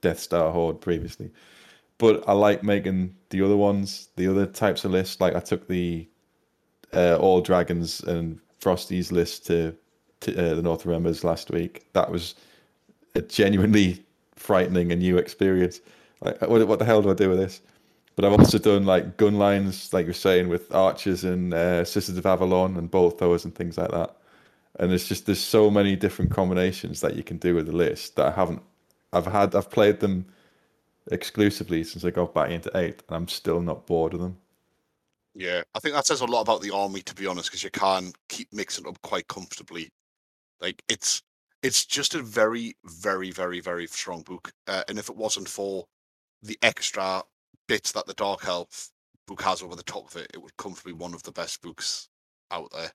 [0.00, 1.30] death star horde previously
[1.98, 5.66] but i like making the other ones the other types of lists like i took
[5.68, 6.08] the
[6.94, 9.74] uh, all dragons and Frosty's list to,
[10.20, 12.34] to uh, the north members last week that was
[13.14, 14.04] a genuinely
[14.36, 15.80] frightening and new experience
[16.22, 17.60] like what, what the hell do i do with this
[18.20, 22.18] but I've also done like gun lines, like you're saying, with archers and uh, Sisters
[22.18, 24.14] of Avelorn and bolt throwers and things like that.
[24.78, 28.16] And it's just there's so many different combinations that you can do with the list
[28.16, 28.60] that I haven't.
[29.14, 30.26] I've had I've played them
[31.10, 34.36] exclusively since I got back into eight, and I'm still not bored of them.
[35.34, 37.70] Yeah, I think that says a lot about the army, to be honest, because you
[37.70, 39.88] can keep mixing up quite comfortably.
[40.60, 41.22] Like it's
[41.62, 44.52] it's just a very, very, very, very strong book.
[44.66, 45.84] Uh, and if it wasn't for
[46.42, 47.22] the extra
[47.68, 48.90] bits that the Dark Elf
[49.26, 51.60] book has over the top of it, it would comfortably be one of the best
[51.62, 52.08] books
[52.50, 52.90] out there.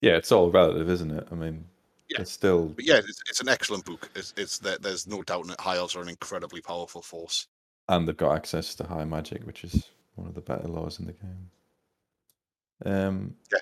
[0.00, 1.26] Yeah, it's all relative, isn't it?
[1.30, 1.64] I mean,
[2.10, 2.20] Yeah.
[2.22, 4.10] It's still But yeah, it's, it's an excellent book.
[4.14, 7.46] It's, it's there, there's no doubt that high elves are an incredibly powerful force.
[7.88, 11.06] and they've got access to high magic, which is one of the better lores in
[11.06, 11.50] the game.
[12.84, 13.58] Um, Yeah.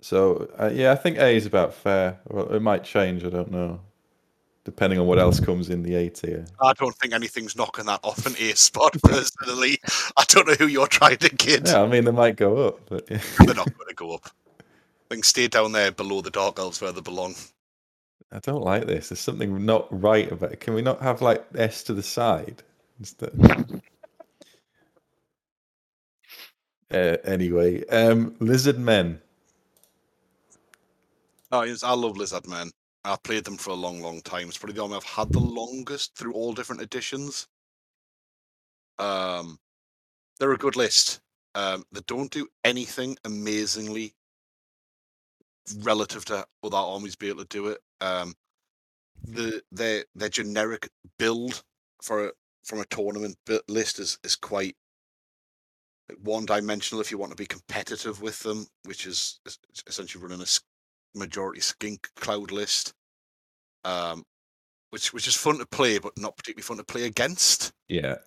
[0.00, 2.18] So uh, yeah, I think A is about fair.
[2.28, 3.24] Well, it might change.
[3.24, 3.80] I don't know,
[4.64, 6.44] depending on what else comes in the A tier.
[6.60, 9.78] I don't think anything's knocking that off an A spot personally.
[10.16, 11.68] I don't know who you're trying to kid.
[11.68, 13.20] Yeah, I mean they might go up, but yeah.
[13.38, 14.30] They're not going to go up.
[14.60, 17.34] I think stay down there below the dark elves where they belong.
[18.32, 19.08] I don't like this.
[19.08, 20.60] There's something not right about it.
[20.60, 22.62] Can we not have like S to the side
[22.98, 23.80] instead?
[26.90, 29.20] Uh, anyway, um, lizard men.
[31.54, 32.72] Oh, yes, I love Lizard Men.
[33.04, 34.48] I've played them for a long, long time.
[34.48, 37.46] It's probably the army I've had the longest through all different editions.
[38.98, 39.60] Um,
[40.40, 41.20] they're a good list.
[41.54, 44.14] Um, they don't do anything amazingly
[45.78, 47.78] relative to other armies be able to do it.
[48.00, 48.34] Um,
[49.22, 50.88] the their their generic
[51.20, 51.62] build
[52.02, 52.32] for a,
[52.64, 53.36] from a tournament
[53.68, 54.76] list is is quite
[56.18, 59.40] one dimensional if you want to be competitive with them, which is
[59.86, 62.94] essentially running a majority skink cloud list,
[63.84, 64.24] um,
[64.90, 67.72] which which is fun to play, but not particularly fun to play against.
[67.88, 68.18] Yeah,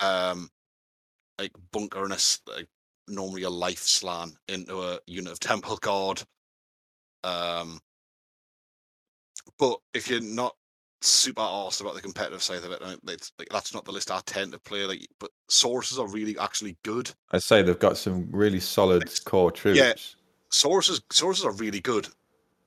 [0.00, 0.50] Um,
[1.38, 2.68] like bunker and a s- like
[3.08, 6.24] normally a life Slann into a unit of temple guard.
[7.24, 7.80] Um,
[9.58, 10.56] but if you're not
[11.00, 14.20] super arsed about the competitive side of it, it's, like, that's not the list I
[14.26, 14.84] tend to play.
[14.84, 17.10] Like, but Saurus are really actually good.
[17.30, 19.78] I'd say they've got some really solid core troops.
[19.78, 19.92] yeah.
[20.50, 22.08] Saurus Saurus are really good.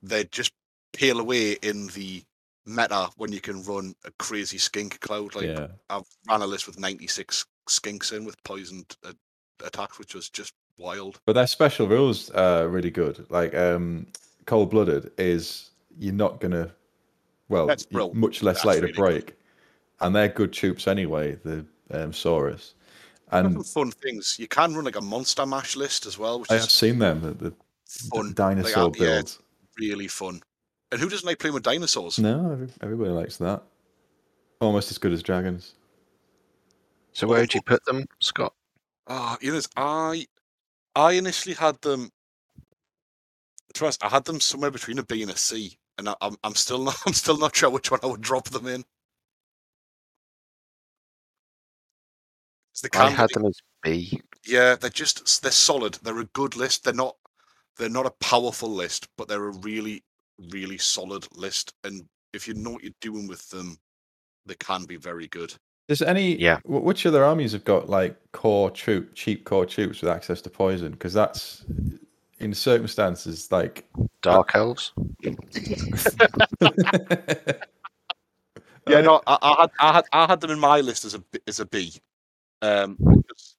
[0.02, 0.52] They just
[0.92, 2.22] peel away in the
[2.64, 5.34] meta when you can run a crazy skink cloud.
[5.34, 5.66] Like yeah.
[5.90, 9.12] I've ran a list with ninety six skinks in with poisoned uh,
[9.64, 11.20] attacks, which was just wild.
[11.26, 13.26] But their special rules are really good.
[13.30, 14.06] Like um,
[14.46, 16.70] cold blooded is you're not gonna,
[17.52, 19.34] well, That's you're much less That's likely really to break,
[20.00, 21.36] and they're good troops anyway.
[21.44, 22.72] The um, Saurus,
[23.30, 24.36] and fun things.
[24.38, 27.20] You can run like a monster mash list as well, which I have seen them.
[27.20, 27.54] The, the
[27.86, 28.32] fun.
[28.34, 29.38] dinosaur Like, uh, yeah, builds.
[29.78, 30.40] really fun.
[30.90, 32.18] And who doesn't like playing with dinosaurs?
[32.18, 33.62] No, everybody likes that.
[34.60, 35.74] Almost as good as dragons.
[37.12, 38.54] So where would you put them, Scott?
[39.08, 40.26] Ah, you know, I
[40.96, 42.10] I initially had them.
[43.74, 46.54] Trust, I had them somewhere between a B and a C, and I, I'm I'm
[46.54, 48.84] still not I'm still not sure which one I would drop them in.
[52.82, 54.20] They I had them as B.
[54.46, 55.98] yeah, they're just they're solid.
[56.02, 56.84] They're a good list.
[56.84, 57.16] They're not
[57.76, 60.02] they're not a powerful list, but they're a really
[60.50, 61.74] really solid list.
[61.84, 63.76] And if you know what you're doing with them,
[64.46, 65.54] they can be very good.
[65.88, 66.36] Does any?
[66.40, 66.58] Yeah.
[66.64, 70.50] wh- Which other armies have got like core troop, cheap core troops with access to
[70.50, 70.92] poison?
[70.92, 71.64] Because that's
[72.42, 73.86] in circumstances like.
[74.20, 74.92] Dark elves.
[78.88, 81.20] Yeah, no, I, I had I had I had them in my list as a
[81.20, 81.92] B- as a B.
[82.62, 83.56] Um, because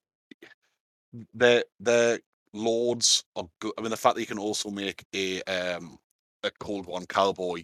[1.34, 2.20] their their
[2.54, 3.72] lords are good.
[3.78, 5.98] I mean, the fact that you can also make a um
[6.44, 7.64] a cold one cowboy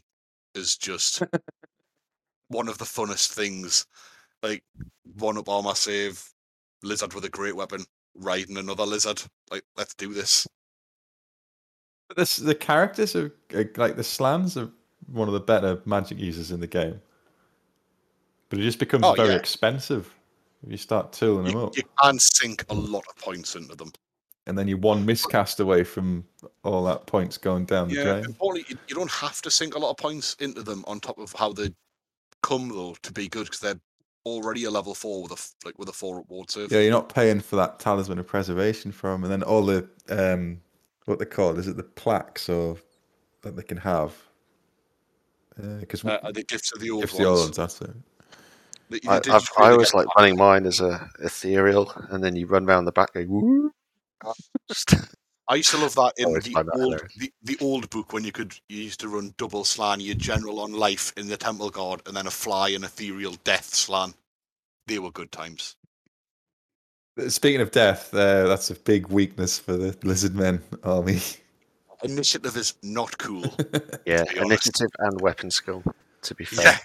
[0.55, 1.21] is just
[2.47, 3.85] one of the funnest things.
[4.41, 4.63] Like
[5.17, 6.23] one up armor save,
[6.81, 7.83] lizard with a great weapon,
[8.15, 9.21] riding another lizard.
[9.51, 10.47] Like, let's do this.
[12.09, 14.69] But this, the characters are are- like the Slanns are
[15.07, 16.99] one of the better magic users in the game.
[18.49, 19.35] But it just becomes Oh, very yeah.
[19.35, 20.13] expensive
[20.65, 21.77] if you start tooling them up.
[21.77, 23.91] you can sink a lot of points into them.
[24.47, 26.25] And then you're one miscast away from
[26.63, 28.25] all that points going down the drain.
[28.25, 31.19] importantly, you, you don't have to sink a lot of points into them on top
[31.19, 31.69] of how they
[32.41, 33.79] come though to be good because they're
[34.25, 36.71] already a level four with a like with a four reward serve.
[36.71, 40.59] Yeah, you're not paying for that talisman of preservation from, and then all the um,
[41.09, 42.77] what they call is it the plaques or
[43.41, 44.13] that they can have.
[45.79, 47.19] Because Uh, uh, the gifts of the old if ones.
[47.19, 47.89] the old ones, that's it.
[48.89, 50.15] that I, I've, I always like back.
[50.15, 53.71] running mine as a ethereal, and then you run round the back going woo.
[54.69, 54.95] Just-
[55.49, 58.31] I used to love that in the that old the, the old book when you
[58.31, 62.03] could you used to run double Slann, your general on life in the temple guard,
[62.05, 64.13] and then a fly and ethereal death Slann.
[64.85, 65.75] They were good times.
[67.27, 71.19] Speaking of death, uh, that's a big weakness for the lizard men army.
[72.03, 73.43] Initiative is not cool.
[74.05, 74.41] yeah, be honest.
[74.41, 75.83] initiative and weapon skill.
[76.23, 76.77] To be fair, yeah,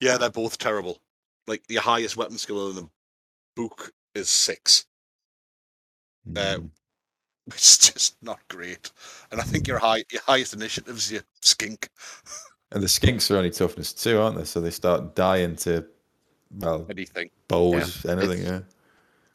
[0.00, 0.98] yeah, they're both terrible.
[1.48, 2.88] Like the highest weapon skill in the
[3.56, 4.86] book is six.
[6.36, 6.70] Uh, Mm.
[7.48, 8.92] It's just not great.
[9.32, 11.88] And I think your high your highest initiatives your skink.
[12.70, 14.44] and the skinks are only toughness two, aren't they?
[14.44, 15.84] So they start dying to
[16.56, 17.30] well Anything.
[17.48, 18.44] bows, anything.
[18.44, 18.60] Yeah.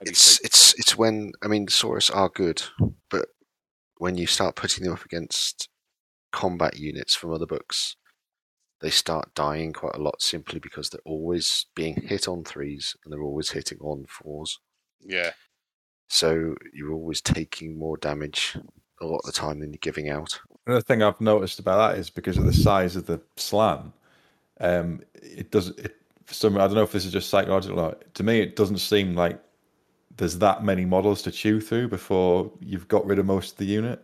[0.01, 0.45] It's anything.
[0.45, 2.63] it's it's when I mean Saurus are good,
[3.09, 3.27] but
[3.97, 5.69] when you start putting them up against
[6.31, 7.95] combat units from other books,
[8.81, 13.11] they start dying quite a lot simply because they're always being hit on threes and
[13.11, 14.59] they're always hitting on fours.
[15.01, 15.31] Yeah.
[16.09, 18.55] So you're always taking more damage
[19.01, 20.39] a lot of the time than you're giving out.
[20.65, 23.93] Another thing I've noticed about that is because of the size of the Slann,
[24.59, 25.95] um, it does it
[26.25, 26.57] for some.
[26.57, 27.79] I don't know if this is just psychological.
[27.79, 29.39] Or, to me, it doesn't seem like
[30.17, 33.65] there's that many models to chew through before you've got rid of most of the
[33.65, 34.03] unit.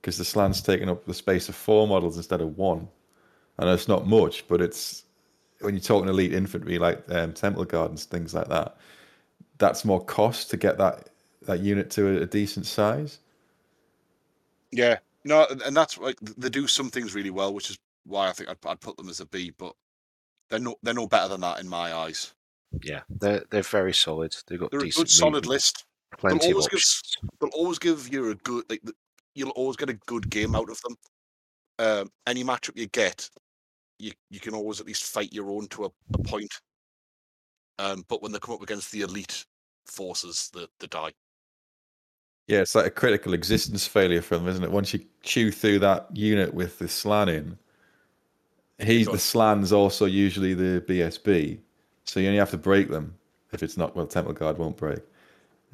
[0.00, 2.88] Because the Slann's taking up the space of four models instead of one.
[3.58, 5.04] I know it's not much, but it's
[5.60, 8.76] when you're talking elite infantry like um, Temple Guards, things like that.
[9.58, 11.10] That's more cost to get that
[11.42, 13.20] that unit to a, a decent size.
[14.72, 14.98] Yeah.
[15.24, 18.32] No, and- and that's like they do some things really well, which is why I
[18.32, 19.50] think I'd, I'd put them as a B.
[19.56, 19.74] But
[20.50, 22.34] they're no they're no better than that in my eyes.
[22.82, 24.34] Yeah, they're they're very solid.
[24.46, 25.84] They've got They're a decent good solid movement, list.
[26.18, 27.16] plenty of always give options.
[27.40, 28.82] They'll always give you a good like
[29.34, 30.96] you'll always get a good game out of them.
[31.78, 33.28] Um, any matchup you get,
[33.98, 36.52] you you can always at least fight your own to a, a point.
[37.78, 39.44] Um, but when they come up against the elite
[39.86, 41.12] forces, the the die.
[42.46, 44.70] Yeah, it's like a critical existence failure for them, isn't it?
[44.70, 47.58] Once you chew through that unit with the Slann in,
[48.78, 51.58] he's the Slann's also usually the BSB,
[52.04, 53.14] so you only have to break them
[53.52, 54.06] if it's not well.
[54.06, 55.00] Temple Guard won't break,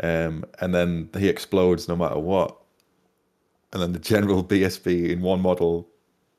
[0.03, 2.57] um, and then he explodes no matter what.
[3.73, 5.89] And then the general BSB in one model,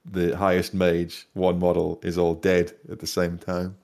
[0.06, 3.78] the highest mage one model is all dead at the same time.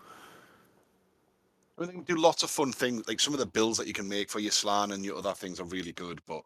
[1.78, 3.08] I mean, they can do lots of fun things.
[3.08, 5.34] Like some of the builds that you can make for your Slann and your other
[5.34, 6.22] things are really good.
[6.28, 6.44] But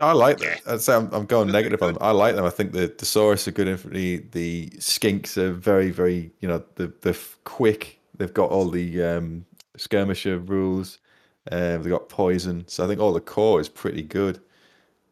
[0.00, 0.62] I- like that.
[0.66, 2.02] I'd say I'm, I'm going negative on them.
[2.02, 2.44] I like them.
[2.44, 4.28] I think the Thesaurus are good infantry.
[4.32, 7.98] The Skinks are very, very, you know, the the quick.
[8.22, 9.44] They've got all the um,
[9.76, 11.00] skirmisher rules.
[11.50, 12.62] Um, they've got poison.
[12.68, 14.36] So I think all the core is pretty good.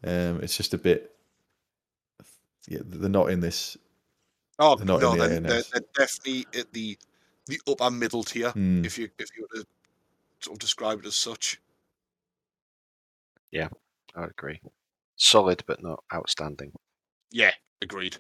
[0.05, 1.17] Um, it's just a bit.
[2.69, 3.77] Yeah, they're not in this.
[4.61, 6.97] oh They're not no, in the they're, they're, they're definitely at the
[7.47, 8.51] the upper middle tier.
[8.51, 8.85] Hmm.
[8.85, 9.67] If you if you were to
[10.39, 11.61] sort of describe it as such.
[13.51, 13.71] Yeah,
[14.15, 14.61] I would agree.
[15.17, 16.71] Solid, but not outstanding.
[17.33, 17.51] Yeah,
[17.83, 18.19] agreed.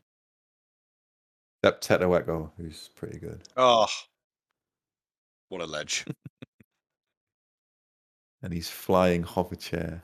[1.63, 3.87] Except Tetto'eko, who's pretty good, Oh,
[5.51, 6.07] what a ledge.
[8.43, 10.03] and he's flying hover chair.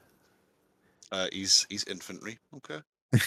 [1.11, 2.38] Uh, he's he's infantry.
[2.57, 2.80] Okay.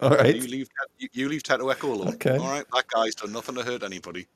[0.00, 0.34] All right.
[0.34, 0.68] You leave
[0.98, 2.14] you, you leave Tetto'eko alone.
[2.14, 2.36] Okay.
[2.36, 2.64] All right.
[2.74, 4.26] That guy's done nothing to hurt anybody.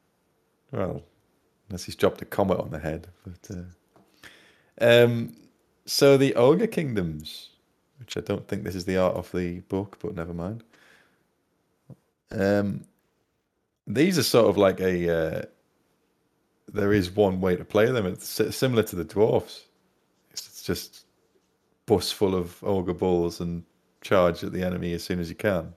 [0.70, 1.02] Well,
[1.68, 3.08] unless he's dropped a comet on the head.
[3.24, 5.34] But uh, um,
[5.86, 7.50] so the Ogre Kingdoms,
[7.98, 10.62] which I don't think this is the art of the book, but never mind.
[12.30, 12.84] Um,
[13.86, 15.11] these are sort of like a.
[15.11, 15.42] Uh,
[16.72, 18.06] there is one way to play them.
[18.06, 19.66] It's similar to the dwarfs.
[20.30, 21.06] It's it's just
[21.86, 23.64] bus full of Ogre Bulls and
[24.00, 25.72] charge at the enemy as soon as you can.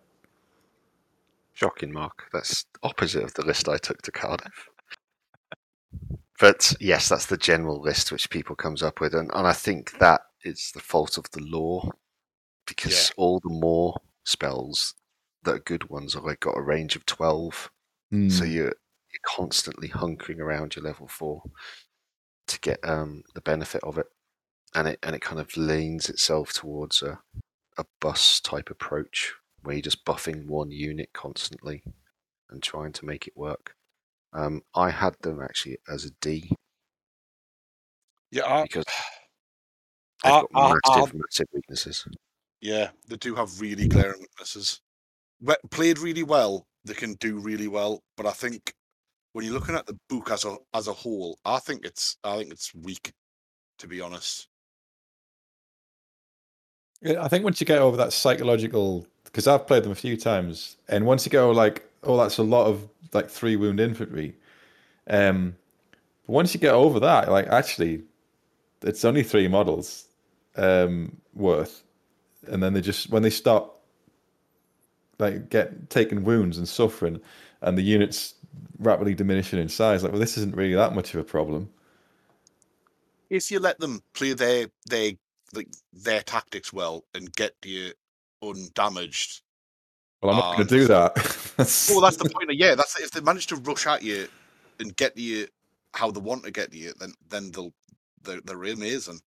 [1.53, 2.29] Shocking, Mark.
[2.31, 4.69] That's opposite of the list I took to Cardiff.
[6.39, 9.97] But yes, that's the general list which people comes up with, and, and I think
[9.99, 11.91] that is the fault of the lore,
[12.65, 14.95] because all the more spells
[15.43, 17.71] that are good ones are like got a range of twelve,
[18.11, 18.51] so hmm.
[18.51, 18.73] you're
[19.13, 21.43] you're constantly hunkering around your level four
[22.47, 24.07] to get um, the benefit of it,
[24.75, 27.19] and it and it kind of leans itself towards a
[27.77, 29.33] a bus type approach
[29.63, 31.83] where you're just buffing one unit constantly
[32.49, 33.75] and trying to make it work.
[34.33, 36.51] Um, I had them actually as a D
[38.31, 38.85] Yeah, I, because
[40.23, 42.07] they've I- got I- massive, massive weaknesses.
[42.61, 44.81] yeah, they do have really glaring weaknesses.
[45.71, 48.73] Played really well, they can do really well, but I think
[49.33, 52.37] when you're looking at the book as a as a whole, I think it's I
[52.37, 53.11] think it's weak,
[53.79, 54.47] to be honest.
[57.01, 60.15] Yeah, I think once you get over that psychological, because I've played them a few
[60.15, 64.35] times, and once you go like, oh, that's a lot of like three wound infantry.
[65.07, 65.57] Um,
[66.25, 68.03] but once you get over that, like actually,
[68.83, 70.05] it's only three models
[70.55, 71.83] um, worth,
[72.47, 73.81] and then they just when they stop,
[75.17, 77.19] like get taking wounds and suffering,
[77.61, 78.35] and the units
[78.79, 81.69] rapidly diminishing in size, like well, this isn't really that much of a problem.
[83.29, 85.11] If you let them play their their
[85.53, 87.93] like their tactics well and get you
[88.41, 89.41] undamaged,
[90.21, 91.15] Well, I'm not going Um, to do that.
[91.57, 92.49] That's- well, that's the point.
[92.49, 94.27] Of, yeah, that's if they manage to rush at you
[94.79, 95.47] and get you
[95.93, 97.73] how they want to get to you, then then they'll
[98.23, 99.21] they're, they're amazing.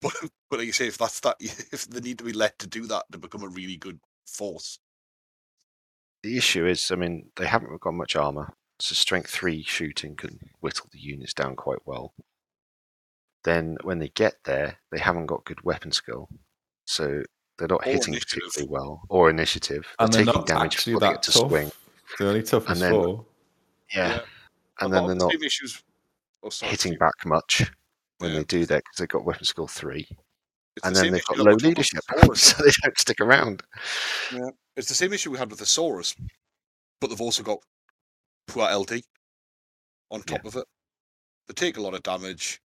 [0.00, 0.12] But
[0.50, 2.86] but like you say, if that's that, if they need to be let to do
[2.86, 4.78] that to become a really good force,
[6.22, 10.38] The issue is, I mean, they haven't got much armor, so strength three shooting can
[10.60, 12.12] whittle the units down quite well.
[13.44, 16.28] Then when they get there, they haven't got good weapon skill,
[16.86, 17.22] so
[17.58, 18.42] They're not Or hitting initiative.
[18.44, 19.82] particularly well, or initiative.
[19.98, 21.48] They're and they're taking not damage actually before they that get to tough.
[21.50, 21.72] swing.
[22.18, 23.26] They're only tough as And then- four.
[23.92, 24.20] Yeah, Yeah.
[24.80, 25.82] and then they're the not same issues.
[26.44, 26.98] Oh, sorry, hitting Steve.
[27.00, 27.64] back much
[28.18, 28.38] when Yeah.
[28.38, 30.06] they do that because they've got weapon skill three,
[30.76, 32.00] It's and the then they've got low we had with leadership,
[32.36, 33.62] so they don't stick around.
[34.78, 36.14] It's the same issue we had with the Saurus,
[37.00, 37.58] but they've also got
[38.46, 39.02] poor LD
[40.12, 40.64] on top of it.
[41.48, 42.60] They take a lot of damage.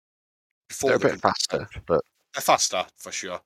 [0.67, 2.01] Before They're a they bit can- faster, but
[2.33, 3.39] They're faster for sure.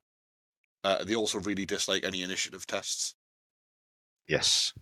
[0.82, 3.14] Uh, they also really dislike any initiative tests.
[4.28, 4.72] yes,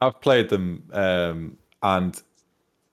[0.00, 2.20] I've played them, um, and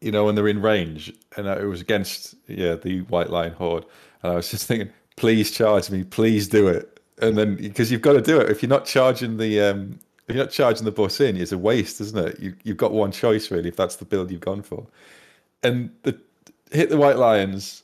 [0.01, 3.85] you know when they're in range, and it was against yeah the White Lion Horde,
[4.23, 6.90] and I was just thinking, please charge me, please do it,
[7.21, 8.49] and then because you've got to do it.
[8.49, 11.57] If you're not charging the um, if you're not charging the boss in, it's a
[11.57, 12.39] waste, isn't it?
[12.39, 14.85] You you've got one choice really if that's the build you've gone for,
[15.63, 16.17] and the
[16.71, 17.83] hit the White Lions,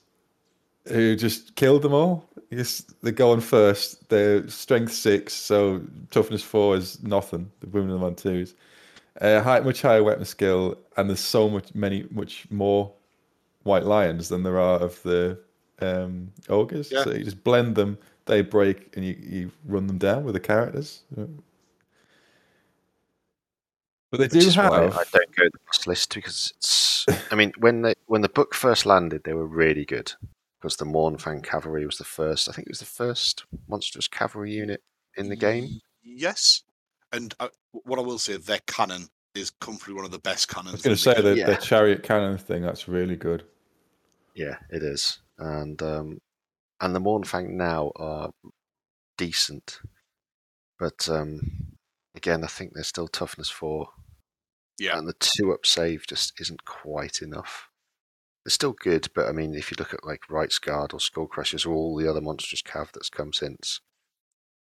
[0.88, 2.26] who just killed them all.
[2.50, 4.08] Yes, they're going first.
[4.10, 5.82] They're strength six, so
[6.12, 7.52] toughness four is nothing.
[7.60, 8.54] They're booming them on twos
[9.22, 12.92] uh, high, much higher weapon skill, and there's so much many much more
[13.64, 15.38] white lions than there are of the
[15.82, 16.92] um, ogres.
[16.92, 17.04] Yeah.
[17.04, 20.39] So you just blend them, they break, and you, you run them down with the
[20.39, 21.01] characters.
[24.11, 24.95] But they which do is why have.
[24.95, 27.05] I don't go the boss list because it's.
[27.32, 30.13] I mean, when they when the book first landed, they were really good
[30.59, 32.47] because the Mornfang cavalry was the first.
[32.49, 34.82] I think it was the first monstrous cavalry unit
[35.17, 35.82] in the game.
[36.03, 36.63] Yes.
[37.13, 40.69] And uh, what I will say, their cannon is comfortably one of the best cannons.
[40.69, 41.23] I was going to say game.
[41.23, 41.57] the, the Yeah.
[41.57, 42.61] chariot cannon thing.
[42.61, 43.43] That's really good.
[44.36, 46.19] Yeah, it is, and um,
[46.80, 48.32] and the Mornfang now are
[49.17, 49.80] decent,
[50.80, 51.78] but um,
[52.15, 53.89] again, I think they're still toughness four.
[54.80, 54.97] Yeah.
[54.99, 57.69] and the two up save just isn't quite enough.
[58.45, 61.25] They're still good, but I mean, if you look at like Right's Guard or Skull
[61.25, 63.82] Crushers or all the other monstrous cav that's come since,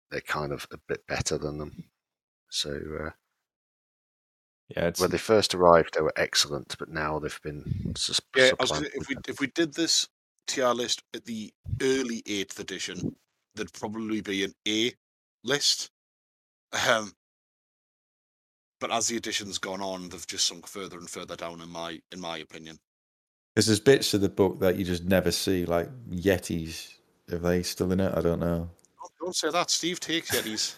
[0.09, 1.83] they're kind of a bit better than them.
[2.49, 3.09] So uh,
[4.75, 8.51] Yeah, it's when they first arrived, they were excellent, but now they've been sus- Yeah,
[8.59, 10.09] I was if we if we did this
[10.51, 13.15] tier list at the early eighth edition,
[13.55, 14.93] there'd probably be an A
[15.43, 15.89] list.
[16.87, 17.11] Um,
[18.79, 21.99] but as the edition's gone on, they've just sunk further and further down in my
[22.11, 22.77] in my opinion.
[23.53, 26.93] because there's bits of the book that you just never see, like yetis.
[27.31, 28.13] Are they still in it?
[28.15, 28.69] I don't know.
[28.99, 29.69] Don't, don't say that.
[29.69, 30.75] Steve takes Yetis.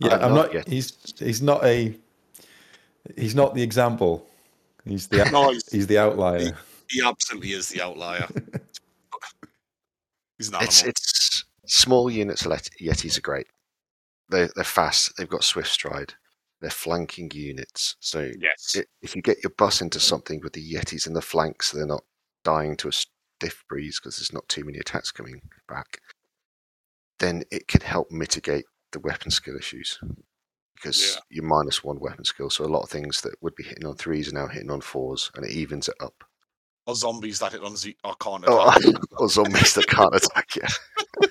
[0.00, 0.64] Yeah, I'm I'm not not.
[0.64, 0.68] Yetis.
[0.68, 1.94] He's he's not a.
[3.16, 4.26] He's not the example.
[4.84, 6.56] He's the no, he's, he's the outlier.
[6.90, 8.26] he absolutely is the outlier.
[10.42, 10.68] he's an animal.
[10.68, 12.46] It's it's small units.
[12.46, 13.46] Let- Yetis are great.
[14.28, 15.16] They they're fast.
[15.16, 16.14] They've got swift stride.
[16.60, 17.96] They're flanking units.
[18.00, 18.76] So yes.
[18.78, 21.86] i- if you get your bus into something with the Yetis in the flanks, they're
[21.86, 22.04] not
[22.44, 26.00] dying to a stiff breeze because there's not too many attacks coming back.
[27.18, 29.98] Then it can help mitigate the weapon skill issues
[30.74, 31.20] because Yeah.
[31.30, 32.50] you're minus one weapon skill.
[32.50, 34.80] So a lot of things that would be hitting on threes are now hitting on
[34.80, 36.24] fours, and it evens it up.
[36.86, 38.74] Or zombies that it on Z or can't Oh,
[39.18, 40.62] or zombies that can't attack you.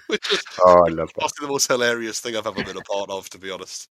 [0.08, 1.16] which is Oh, I love that.
[1.20, 3.88] possibly the most hilarious thing I've ever been a part of, to be honest.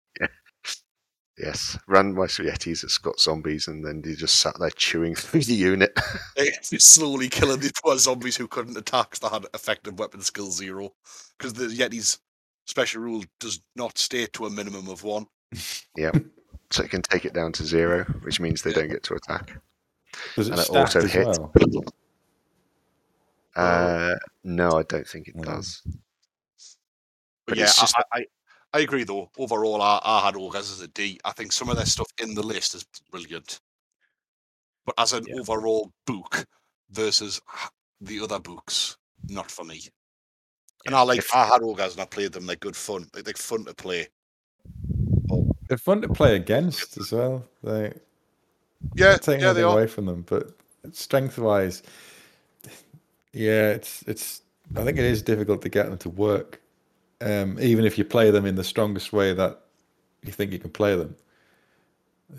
[1.37, 5.55] Yes, randomized Yetis that's got zombies, and then you just sat there chewing through the
[5.55, 5.99] unit.
[6.37, 10.93] It's slowly killing the poor zombies who couldn't attack they had effective weapon skill zero.
[11.37, 12.21] Because the Yeti's
[12.67, 15.27] special rule does not stay to a minimum of one.
[15.97, 16.13] Yeah,
[16.71, 18.77] so it can take it down to zero, which means they Yeah.
[18.77, 19.61] don't get to attack.
[20.37, 21.27] Does it And it stack auto as hit.
[21.27, 21.53] well?
[23.57, 25.43] Uh, no, I don't think it No.
[25.45, 25.81] does.
[25.85, 25.93] But,
[27.47, 28.27] But yeah, just- I, I,
[28.73, 29.31] I agree though.
[29.39, 31.21] Overall, I, I had Ogres as a D.
[31.25, 33.61] I think some of their stuff in the list is brilliant.
[34.87, 35.37] But as an Yeah.
[35.41, 36.45] overall book
[36.91, 37.41] versus
[38.01, 38.97] the other books,
[39.29, 39.81] not for me.
[40.87, 42.47] And I like If- I had Ogres and I played them.
[42.47, 43.09] They're good fun.
[43.15, 44.09] Like, they're fun to play.
[45.69, 47.49] They're fun to play against as well.
[47.63, 47.93] They
[48.93, 49.79] Yeah, not taking yeah, they anything are.
[49.79, 50.51] away from them, but
[50.93, 51.83] strength wise,
[53.33, 54.43] yeah, it's it's.
[54.77, 56.61] I think it is difficult to get them to work,
[57.21, 59.61] um, even if you play them in the strongest way that
[60.23, 61.17] you think you can play them.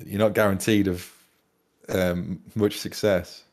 [0.06, 1.12] You're not guaranteed of
[1.90, 3.44] um, much success.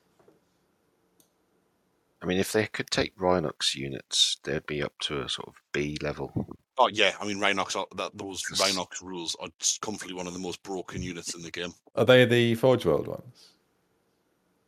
[2.23, 5.61] I mean, if they could take Rhinox units, they'd be up to a sort of
[5.73, 6.52] B level.
[6.79, 7.77] Oh yeah, I mean Rhinox.
[7.77, 9.49] Are, that those Rhinox rules are
[9.81, 11.73] comfortably one of the most broken units in the game.
[11.97, 13.49] Are they the Forge World ones?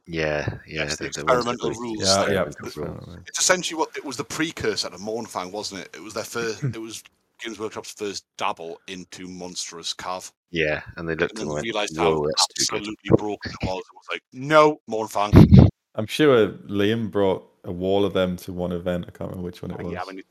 [0.07, 0.83] Yeah, yeah.
[0.85, 2.03] Yes, the they're the experimental really- rules.
[2.03, 2.43] Yeah, yeah.
[2.63, 5.91] experimental It's essentially what it was the precursor to Mornfang, wasn't it?
[5.95, 6.63] It was their first.
[6.75, 7.03] it was
[7.43, 11.97] Games Workshop's first dabble into monstrous cav, Yeah, and they looked and and went, realised
[11.97, 13.79] how "Whoa, that's too good." absolutely broken it was.
[13.79, 15.69] It was like, no, Mornfang.
[15.97, 19.07] I'm sure Liam brought a wall of them to one event.
[19.09, 19.93] I can't remember which one it Oh, was.
[19.95, 20.23] yeah, I mean,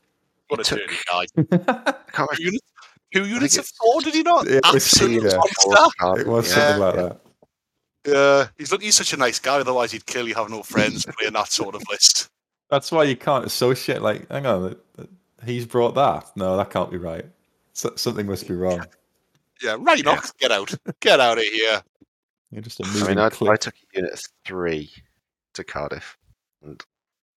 [0.48, 0.96] What a It took- dirty
[1.66, 1.74] guy.
[1.88, 2.72] I can't Two units,
[3.12, 4.46] two units of four, did he not?
[4.48, 5.36] Yeah, it was- Absolute yeah.
[5.36, 6.20] monster.
[6.20, 6.54] it was Yeah.
[6.54, 7.20] something like that.
[8.06, 9.58] Yeah, he's look, he's such a nice guy.
[9.60, 12.28] Otherwise, he'd clearly have no friends playing that sort of list.
[12.70, 14.02] That's why you can't associate.
[14.02, 15.08] Like, hang on, th- th-
[15.46, 16.30] he's brought that.
[16.36, 17.24] No, that can't be right.
[17.72, 18.84] So, something must be wrong.
[19.62, 21.82] Yeah, right, Knox, get out, get out of here.
[22.50, 24.90] You're just a I moving mean, I, I took a unit of three
[25.54, 26.18] to Cardiff,
[26.62, 26.82] and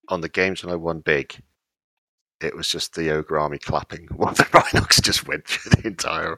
[0.10, 1.34] on the games when I won big,
[2.42, 6.38] it was just the ogre army clapping while the Rhinox just went through the entire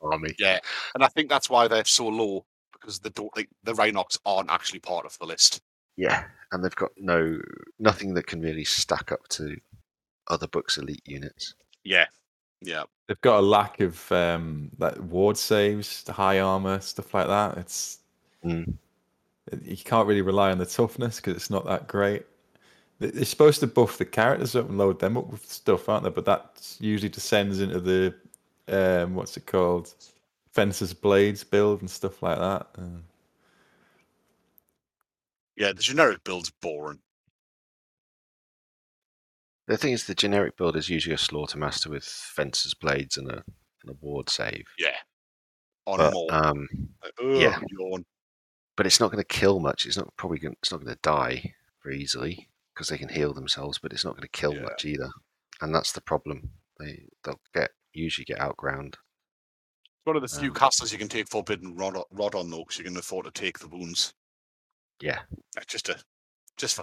[0.00, 0.34] army.
[0.38, 0.58] Yeah,
[0.94, 3.30] and I think that's why they're so low because the don't
[3.64, 5.62] the Rhinox aren't actually part of the list.
[5.96, 7.38] Yeah, and they've got no
[7.78, 9.56] nothing that can really stack up to
[10.28, 11.54] other books' elite units.
[11.84, 12.06] Yeah,
[12.60, 17.28] yeah, They've got a lack of um, like ward saves, the high armor, stuff like
[17.28, 17.58] that.
[17.58, 18.00] It's
[18.44, 18.74] Mm.
[19.62, 22.26] you can't really rely on the toughness because it's not that great.
[22.98, 26.04] They- They're supposed to buff the characters up and load them up with stuff, aren't
[26.04, 26.10] they?
[26.10, 28.14] But that usually descends into the
[28.68, 29.94] um, what's it called,
[30.52, 32.66] Fencer's blades build and stuff like that.
[32.78, 33.00] Uh,
[35.56, 35.72] yeah.
[35.72, 37.00] The generic build's boring.
[39.68, 43.28] The thing is, the generic build is usually a slaughter master with Fencer's, blades, and
[43.28, 43.42] a,
[43.82, 44.64] and a ward save.
[44.78, 44.94] Yeah,
[45.86, 46.28] on But, more.
[46.32, 46.68] um,
[47.04, 47.58] ugh, yeah.
[47.78, 48.04] yawn.
[48.76, 49.84] but it's not going to kill much.
[49.86, 50.54] It's not probably going.
[50.62, 53.78] It's not going to die very easily because they can heal themselves.
[53.78, 54.62] But it's not going to kill Yeah.
[54.62, 55.08] much either,
[55.62, 56.50] and that's the problem.
[56.78, 58.96] They they'll get usually get outground.
[59.84, 62.58] It's one of the few Um, castles you can take Forbidden Rod, rod on though,
[62.58, 64.12] because you can afford to take the wounds.
[65.00, 65.20] Yeah,
[65.66, 65.96] Just a
[66.56, 66.82] just for,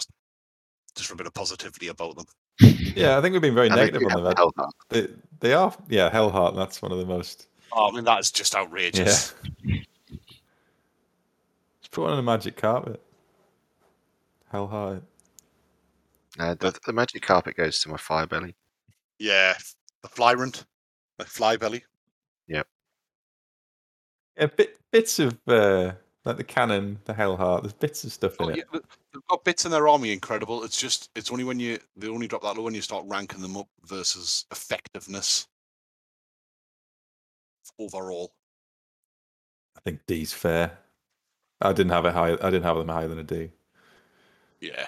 [0.95, 2.25] just for a bit of positivity about them.
[2.95, 4.35] yeah, I think we've been very And negative on them.
[4.35, 4.71] Hellheart.
[4.89, 5.07] They,
[5.39, 6.55] they are, yeah, Hellheart.
[6.55, 7.47] That's one of the most.
[7.71, 9.33] Oh, I mean, that is just Yeah, outrageous.
[11.81, 13.01] just put one on a magic carpet.
[14.53, 15.01] Hellheart.
[16.39, 18.55] Uh, the, the magic carpet goes to my fire belly.
[19.19, 19.53] Yeah,
[20.01, 20.65] the Flyrant,
[21.19, 21.83] the Flybelly.
[22.47, 22.67] Yep.
[24.37, 25.91] Yeah, bit, bits of uh,
[26.25, 27.61] like the cannon, the Hellheart.
[27.61, 28.57] There's bits of stuff in Oh, it.
[28.57, 30.63] yeah, th- they've got bits in their army incredible.
[30.63, 33.41] It's just it's only when you they only drop that low when you start ranking
[33.41, 35.47] them up versus effectiveness
[37.77, 38.33] overall.
[39.77, 40.79] I think D's fair.
[41.61, 42.33] I didn't have it high.
[42.33, 43.51] I didn't have them higher than a D.
[44.59, 44.87] Yeah,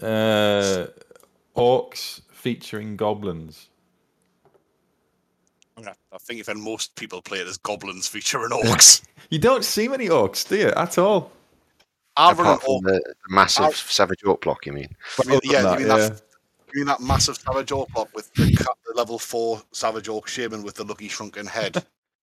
[0.00, 0.86] Uh,
[1.56, 3.68] orcs featuring goblins.
[5.76, 9.38] I, mean, I- I think if most people play it as goblins featuring orcs, You
[9.38, 10.68] don't see many orcs, do you?
[10.68, 11.30] At all.
[12.16, 12.84] I've run an Apart from orc.
[12.84, 14.88] the, the massive I've- savage orc block, you mean?
[15.24, 16.22] I mean, yeah, than you mean that, that,
[16.74, 20.62] you mean that massive savage orc block with the, the level four savage orc shaman
[20.62, 21.82] with the lucky shrunken head.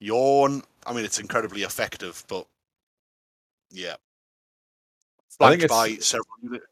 [0.00, 0.62] Yawn.
[0.86, 2.46] I mean, it's incredibly effective, but
[3.70, 3.96] yeah.
[5.38, 6.26] Flanked by several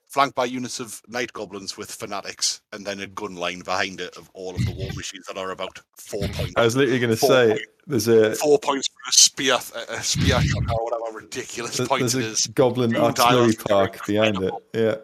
[0.09, 4.17] flanked by units of night goblins with fanatics, and then a gun line behind it
[4.17, 6.55] of all of the war machines that are about four points.
[6.57, 9.59] I was literally going to say point- there's a Four points for a spear,
[9.91, 12.47] a spear shot or whatever ridiculous there's, point there's it a is.
[12.49, 14.53] goblin artillery park behind it.
[14.75, 14.97] Yeah.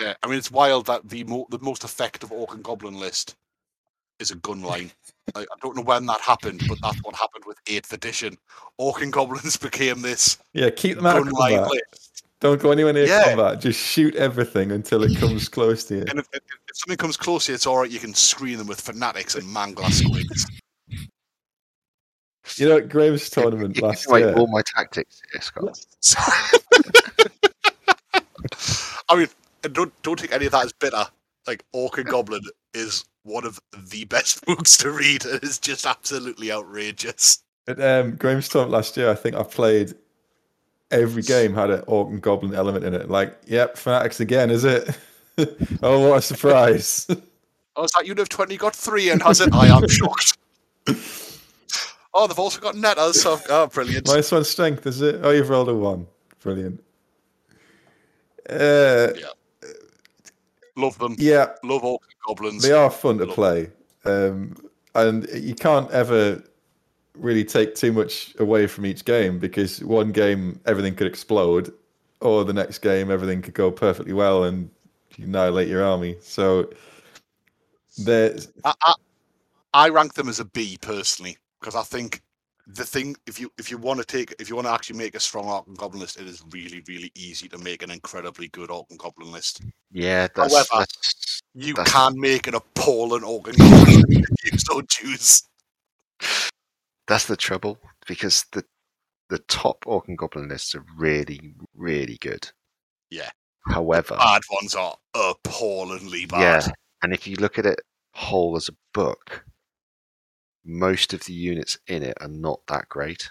[0.00, 3.36] Yeah, I mean it's wild that the mo- the most effective orc and goblin list
[4.18, 4.90] is a gun line.
[5.34, 8.36] I, I don't know when that happened, but that's what happened with Eighth Edition.
[8.78, 11.68] Orc and goblins became this Yeah, keep them out of combat.
[11.70, 12.01] list.
[12.42, 13.22] Don't go anywhere near Yeah.
[13.28, 13.60] combat.
[13.60, 16.04] Just shoot everything until it comes close to you.
[16.08, 17.88] And if, if, if something comes close to you, it's all right.
[17.88, 20.42] You can screen them with fanatics and Mangler Squigs.
[22.56, 24.34] You know, at Graham's tournament You last give year.
[24.34, 25.78] all my tactics here, Scott.
[29.08, 29.28] I mean,
[29.62, 31.04] and don't don't take any of that as bitter.
[31.46, 32.42] Like Orc and Goblin
[32.74, 35.24] is one of the best books to read.
[35.24, 37.38] and It is just absolutely outrageous.
[37.68, 39.94] At um, Graham's tournament last year, I think I played
[40.92, 43.10] every game had an orc and goblin element in it.
[43.10, 44.96] Like, yep, fanatics again, is it?
[45.82, 47.06] oh, what a surprise!
[47.74, 49.52] Oh, is that unit of 20 got three and has it?
[49.54, 50.38] I am shocked.
[52.14, 54.06] Oh, they've also got netters, so oh, brilliant.
[54.06, 55.20] Minus one strength, is it?
[55.22, 56.06] Oh, you've rolled a one.
[56.42, 56.82] Brilliant.
[58.50, 59.08] Uh,
[60.76, 61.16] Love them.
[61.18, 62.62] yeah, Love orcs and goblins.
[62.62, 63.70] they are fun to Love play,
[64.04, 64.54] um,
[64.94, 66.42] and you can't ever
[67.16, 71.72] really take too much away from each game because one game everything could explode,
[72.20, 74.70] or the next game everything could go perfectly well and
[75.16, 76.16] you annihilate your army.
[76.20, 76.70] So
[77.98, 78.94] there's I, I,
[79.74, 82.22] I rank them as a B personally because I think
[82.68, 85.14] the thing if you if you want to take if you want to actually make
[85.14, 88.48] a strong orc and goblin list, it is really really easy to make an incredibly
[88.48, 89.62] good orc and goblin list.
[89.90, 94.58] Yeah, that's, However- that's You That's- can make an appalling orc and goblin if you
[94.58, 95.42] so choose.
[97.08, 98.64] That's the trouble because the
[99.28, 102.48] the top orc and goblin lists are really really good.
[103.10, 103.30] Yeah.
[103.68, 106.40] However, Bad ones are appallingly bad.
[106.66, 106.72] yeah,
[107.02, 107.80] and if you look at it
[108.14, 109.44] whole as a book,
[110.64, 113.30] most of the units in it are not that great.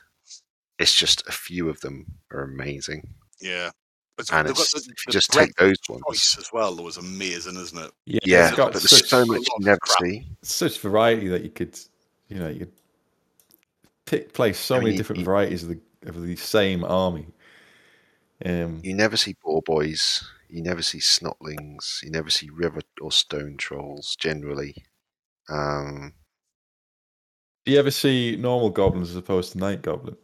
[0.80, 3.08] It's just a few of them are amazing,
[3.40, 3.72] Yeah.
[4.18, 6.76] It's, and they've got the- if you the just take those ones, choice as well.
[6.76, 7.92] That was amazing, isn't it?
[8.06, 10.28] Yeah, yeah, it's got but there's such, so much you never see.
[10.44, 11.78] such variety that you could,
[12.28, 12.74] you know, you could
[14.12, 17.28] pick place so I many mean, different you- varieties of the of the same army.
[18.46, 23.12] Um, You never see boar boys, you never see snotlings, you never see river or
[23.12, 24.76] stone trolls generally.
[25.48, 26.14] Um,
[27.66, 30.18] do you ever see normal goblins as opposed to night goblins?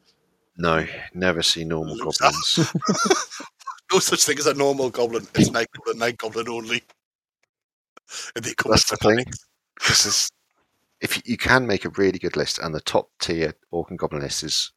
[0.58, 2.58] no, never see normal goblins.
[3.94, 5.28] no such thing as a normal goblin.
[5.36, 6.82] It's night goblin, night goblin only.
[8.36, 9.18] And they come That's the thing.
[9.18, 9.46] mechanics.
[9.76, 10.30] Because
[11.02, 14.22] if you, can make a really good list, and the top tier orc and goblin
[14.22, 14.72] list is,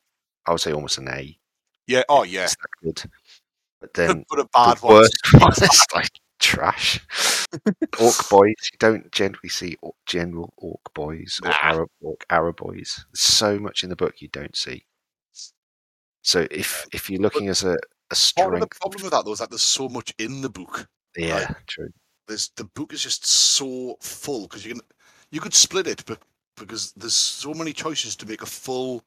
[0.47, 1.39] I would say, almost an A.
[1.87, 2.03] Yeah.
[2.09, 2.49] Oh yeah.
[2.83, 3.03] Good.
[3.81, 4.95] But then but a bad the one.
[4.97, 7.01] worst one is like trash.
[8.01, 11.57] orc boys, you don't generally see orc, general orc boys or Nah.
[11.63, 13.05] Arab orc Arrer boys.
[13.13, 14.85] There's so much in the book you don't see.
[16.23, 17.77] So if if you're looking as a,
[18.11, 20.51] a Part of the problem with that though is that there's so much in the
[20.51, 20.89] book.
[21.17, 21.89] yeah, true.
[22.29, 24.83] There's the book is just so full because you can
[25.31, 26.19] you could split it, but
[26.57, 29.03] because there's so many choices to make a full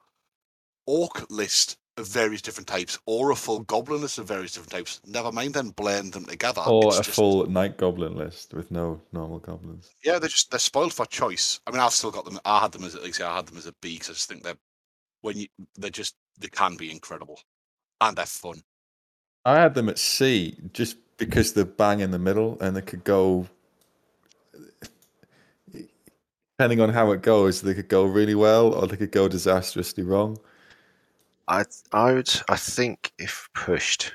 [0.86, 5.00] orc list of various different types or a full goblin list of various different types.
[5.06, 6.62] Never mind then blend them together.
[6.66, 9.92] or It's a just- full night goblin list with no normal goblins?
[10.04, 11.60] Yeah, they're just they're spoiled for choice.
[11.68, 12.40] I mean, I've still got them.
[12.46, 14.44] I had them as like I had them as a B because I just think
[14.44, 14.58] they're
[15.22, 17.40] when you they're just they can be incredible
[18.02, 18.64] and they're fun.
[19.46, 23.04] I had them at C just because they're bang in the middle and they could
[23.04, 23.48] go.
[26.58, 30.04] Depending on how it goes, they could go really well or they could go disastrously
[30.04, 30.38] wrong.
[31.48, 34.14] I I would I think if pushed,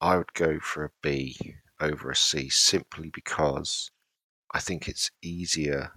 [0.00, 1.36] I would go for a B
[1.80, 3.90] over a C simply because
[4.52, 5.92] I think it's easier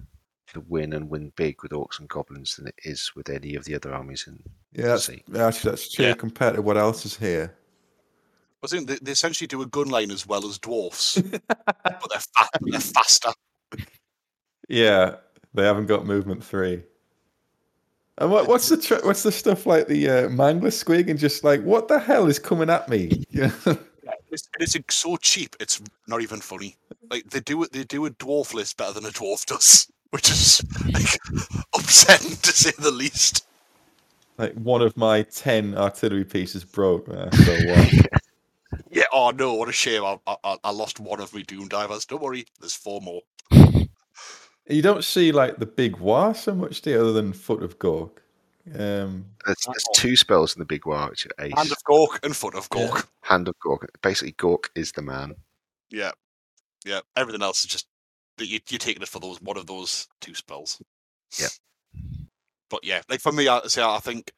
[0.54, 3.64] to win and win big with orcs and goblins than it is with any of
[3.66, 4.42] the other armies in
[4.74, 5.24] Yeah, that's, C.
[5.38, 6.14] actually that's true Yeah.
[6.16, 7.56] compared to what else is here.
[8.64, 11.42] I think they, they essentially do a gun line as well as dwarfs, but
[12.10, 13.32] they're fa- they're faster.
[14.68, 15.16] Yeah,
[15.58, 16.84] they haven't got movement three.
[18.20, 21.44] And what, what's the tr- what's the stuff like the uh, mangler squig and just
[21.44, 23.26] like what the hell is coming at me?
[23.32, 23.52] Yeah,
[24.32, 25.56] It's, it's so cheap.
[25.60, 26.78] It's not even funny.
[27.12, 27.72] Like they do it.
[27.74, 30.62] They do a dwarf list better than a dwarf does, which is
[30.94, 31.20] like
[31.76, 33.46] upsetting to say the least.
[34.38, 37.08] like one of my ten artillery pieces broke.
[37.10, 37.94] Uh, so what?
[38.90, 39.04] Yeah.
[39.14, 39.54] Oh no!
[39.54, 40.04] What a shame.
[40.04, 42.06] I, I, I lost one of my doom divers.
[42.06, 42.46] Don't worry.
[42.60, 43.22] There's four more.
[44.70, 47.80] You don't see like the big war so much, do you, other than Foot of
[47.80, 48.12] Gork?
[48.76, 51.54] Um, There's, there's two spells in the big war which are ace.
[51.56, 52.88] Hand of Gork and foot of Yeah.
[52.88, 53.08] Gork.
[53.22, 53.88] Hand of Gork.
[54.02, 55.36] Basically, Gork is the man.
[55.90, 56.12] Yeah.
[56.86, 57.00] Yeah.
[57.16, 57.88] Everything else is just
[58.38, 60.82] that you, you're taking it for those one of those two spells.
[61.40, 61.48] Yeah.
[62.70, 64.34] But yeah, like for me, I say I think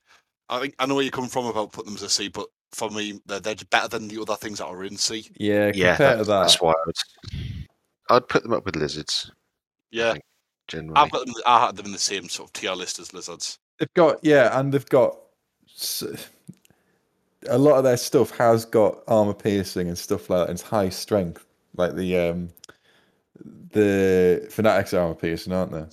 [0.47, 2.47] I think I know where you're coming from about putting them as a C, but
[2.71, 5.27] for me, they're, they're better than the other things that are in C.
[5.39, 6.95] yeah, Yeah, that- to that, that's why I would.
[8.11, 9.31] I'd put them up with lizards
[9.91, 10.23] Yeah, think,
[10.67, 10.95] generally.
[10.95, 11.35] I've got them.
[11.45, 13.59] I had them in the same sort of tier list as lizards.
[13.79, 15.17] they've got yeah, and they've got
[17.49, 20.49] a lot of their stuff has got armor piercing and stuff like that.
[20.49, 22.49] And it's high strength, like the um
[23.71, 25.85] the fanatics armor piercing, aren't they?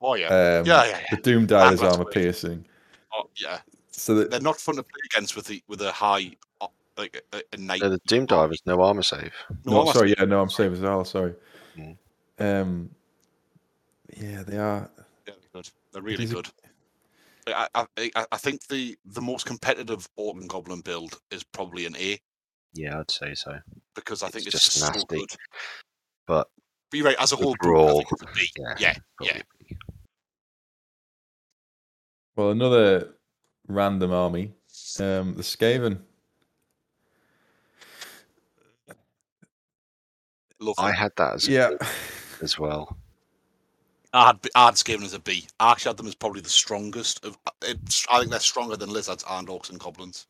[0.00, 1.16] Oh yeah, Um, yeah, yeah, yeah.
[1.16, 2.14] The Doom Divers armor great.
[2.14, 2.66] piercing.
[3.12, 3.60] Oh, yeah.
[3.90, 6.32] So that They're not fun to play against with the with a high
[6.96, 7.80] like a, a night.
[7.80, 9.32] no, the Doom Divers, no armor save.
[9.64, 11.04] No, no, I'm sorry, asking- yeah, no, I'm saying as well.
[11.04, 11.34] Sorry.
[12.40, 12.90] Um,
[14.16, 14.90] yeah, they are.
[15.28, 15.70] Yeah, they're good.
[15.92, 16.48] They're really good.
[17.46, 17.86] I, I,
[18.16, 22.18] I- I think the, the most competitive Orc and Goblin build is probably an A
[22.74, 23.58] Yeah, I'd say so.
[23.94, 25.16] because I think It's it's, just just, so nasty.
[25.18, 25.30] good.
[26.26, 26.48] But
[26.90, 28.48] But you're right, as a whole, book, I Overall, think it's a B.
[28.56, 29.42] yeah, Yeah, yeah.
[32.36, 33.14] Well, another
[33.66, 34.52] random army,
[35.00, 35.98] um, the Skaven.
[40.60, 40.94] Love I them.
[40.94, 41.86] had that as a Yeah, B
[42.42, 42.96] as well.
[44.12, 45.46] I had I had Skaven as a B.
[45.60, 47.24] I actually had them as probably the strongest.
[47.24, 50.26] Of, it's, I think they're stronger than lizards and orcs and goblins.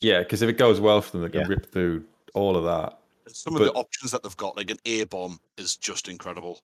[0.00, 1.48] yeah, because if it goes well for them, they can Yeah.
[1.48, 2.98] rip through all of that.
[3.34, 6.60] Some of the options that they've got, like an A bomb, is just incredible.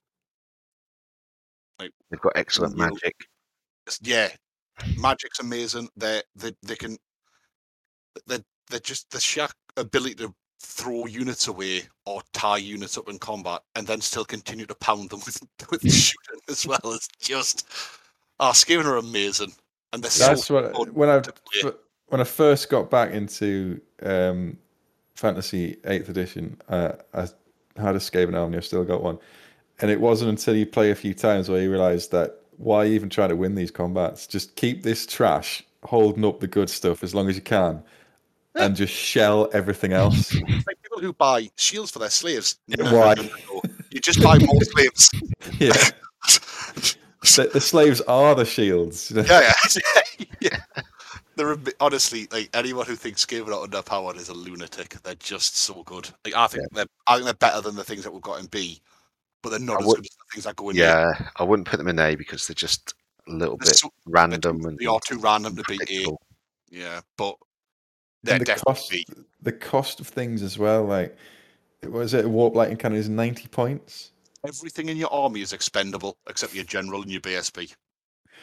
[1.78, 3.14] Like They've got excellent You- magic.
[4.00, 4.28] Yeah,
[4.96, 5.88] magic's amazing.
[5.96, 6.96] They they they can
[8.26, 8.38] they
[8.70, 13.60] they're just the sheer ability to throw units away or tie units up in combat
[13.74, 15.38] and then still continue to pound them with
[15.70, 17.66] with shooting as well is just
[18.40, 19.52] our Skaven are amazing
[19.92, 21.70] and they're That's so what fun when I to play.
[21.70, 21.74] f-
[22.08, 24.58] when I first got back into um,
[25.14, 27.20] Fantasy Eighth Edition, uh, I
[27.76, 28.58] had a Skaven army.
[28.58, 29.18] I've still got one,
[29.80, 33.08] and it wasn't until you play a few times where you realise that why even
[33.08, 34.26] try to win these combats?
[34.26, 37.82] Just keep this trash holding up the good stuff as long as you can,
[38.54, 40.34] and just shell everything else.
[40.48, 42.56] It's like people who buy shields for their slaves.
[42.68, 43.14] No, why?
[43.14, 43.62] no, no.
[43.90, 45.10] You just buy more slaves.
[45.58, 45.72] yeah,
[47.20, 49.10] the, the slaves are the shields.
[49.14, 50.56] yeah, yeah, yeah.
[51.36, 54.96] They're honestly like anyone who thinks Skaven are underpowered is a lunatic.
[55.02, 56.08] They're just so good.
[56.24, 58.46] Like I think they're I think they're better than the things that we've got in
[58.46, 58.80] B,
[59.42, 61.42] but they're not I as would- good as the things that go in Yeah, I
[61.42, 62.94] wouldn't put them in A because they're just
[63.28, 66.06] a little They're bit so- random and They are too random to be A.
[66.70, 67.51] Yeah, but they're
[68.26, 69.06] and the cost, B.
[69.42, 70.84] the cost of things as well.
[70.84, 71.16] Like,
[71.88, 74.12] was it warp lightning cannon is ninety points?
[74.46, 77.74] Everything in your army is expendable except your general and your BSB.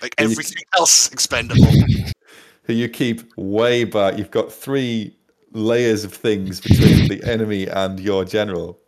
[0.02, 1.66] Like And you- everything else is expendable.
[2.68, 4.18] so you keep way back.
[4.18, 5.16] You've got three
[5.52, 8.80] layers of things between the enemy and your general.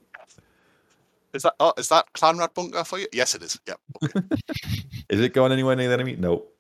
[1.33, 3.07] Is that oh, is that Clan Rat Bunker for you?
[3.13, 3.57] Yes, it is.
[3.65, 3.79] Yep.
[4.03, 4.21] Okay.
[5.09, 6.15] Is it going anywhere near the enemy?
[6.17, 6.53] Nope.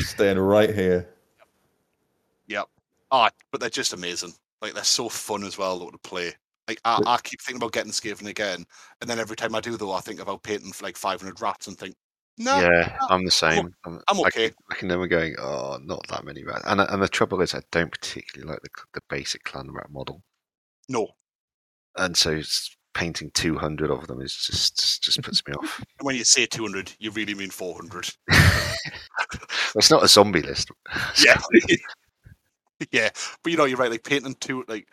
[0.00, 1.08] Staying right here.
[3.14, 4.32] Ah, but they're just amazing.
[4.60, 6.32] Like they're so fun as well though, to play.
[6.66, 8.64] Like I, I keep thinking about getting Skaven again,
[9.00, 11.68] and then every time I do though, I think about painting for like 500 rats
[11.68, 11.94] and think,
[12.38, 13.72] no, Yeah, I'm the same.
[13.84, 14.50] I'm, I'm okay.
[14.68, 15.36] I can never going.
[15.38, 16.64] Oh, not that many rats.
[16.66, 20.24] And and the trouble is, I don't particularly like the the basic clan rat model,
[20.88, 21.06] no.
[21.96, 22.40] and so
[22.94, 25.84] painting 200 of them is just just, puts me off.
[26.00, 28.08] And when you say 200, you really mean 400.
[29.76, 30.72] it's not a zombie list.
[31.24, 31.40] Yeah.
[32.92, 33.10] yeah.
[33.42, 33.90] But you know, you're right.
[33.90, 34.88] Like painting two, like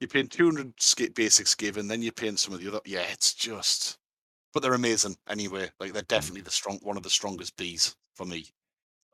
[0.00, 2.80] you paint 200 ska- basics Skaven, then you paint some of the other.
[2.84, 3.98] Yeah, it's just.
[4.54, 5.70] But they're amazing anyway.
[5.80, 8.46] Like they're definitely the strong, one of the strongest bees for me.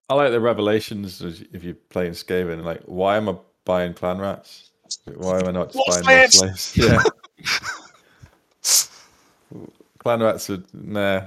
[0.09, 2.63] I like the revelations if you're playing Skaven.
[2.63, 4.71] Like, why am I buying clan rats?
[5.17, 6.61] Why am I not just More buying more slaves!
[6.61, 6.77] slaves?
[6.77, 7.03] Yeah.
[9.99, 11.27] clan rats are nah.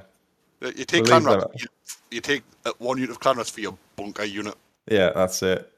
[0.61, 1.67] You take Believe clan rats, you,
[2.11, 4.55] you take uh, one unit of clan rats for your bunker unit.
[4.89, 5.71] Yeah, that's it.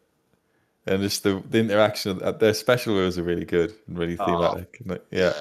[0.87, 4.25] And just the, the interaction, uh, their special rules are really good and really Oh.
[4.25, 4.81] thematic.
[4.85, 5.33] Like, yeah,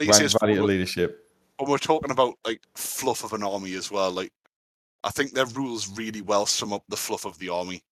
[0.00, 1.28] rank it's value of leadership.
[1.58, 4.32] when we're talking about like fluff of an army as well, like
[5.04, 7.82] I think their rules really well sum up the fluff of the army.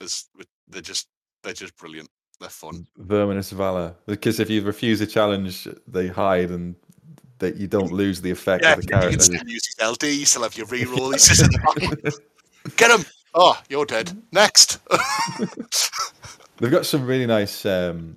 [0.00, 0.26] Is
[0.68, 1.08] they're just
[1.42, 2.08] they're just brilliant.
[2.40, 2.86] They're fun.
[2.98, 3.94] Verminous Valor.
[4.06, 6.74] Because if you refuse a challenge, they hide and
[7.38, 9.20] that you don't lose the effect Yeah, of the you can character.
[9.22, 11.12] still use his LD, you still have your reroll.
[11.12, 12.18] He's just in the.
[12.76, 13.04] Get him!
[13.34, 14.22] Oh, you're dead.
[14.32, 14.78] Next.
[16.58, 18.16] They've got some really nice um,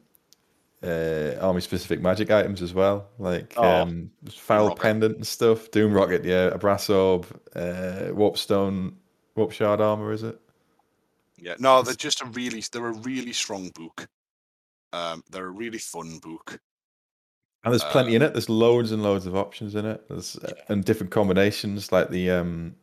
[0.84, 4.82] uh, army specific magic items as well, like Oh, um, Foul Rocket.
[4.82, 5.72] Pendant and stuff.
[5.72, 8.94] Doom Rocket, yeah, a Brass Orb, uh, Warpstone,
[9.36, 10.40] Warp Shard Armor, is it?
[11.40, 14.08] yeah, no, they're just a really they're a really strong book.
[14.94, 16.60] Um, they're a really fun book.
[17.64, 18.34] And there's plenty in it.
[18.34, 20.08] There's loads and loads of options in it.
[20.08, 22.76] There's uh, and different combinations, like the um,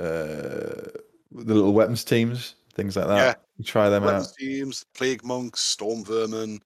[0.00, 0.90] uh,
[1.34, 3.16] the little weapons teams, things like that.
[3.16, 3.34] Yeah.
[3.58, 4.36] You try them Weapons out.
[4.36, 6.60] teams, plague monks, storm vermin,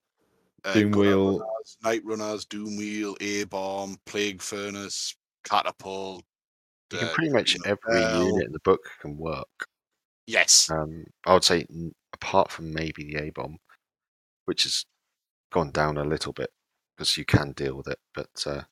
[0.65, 1.39] uh, Doom gunner Wheel.
[1.39, 5.15] runners, night runners, doom wheel, a bomb, plague furnace,
[5.45, 6.25] catapult.
[6.93, 8.27] You can uh, pretty much every bell.
[8.27, 9.49] unit in the book can work.
[10.27, 13.59] Yes, Um, I would say, n- apart from maybe the A bomb,
[14.47, 14.85] which has
[15.53, 16.51] gone down a little bit
[16.97, 18.63] because you can deal with it, but uh,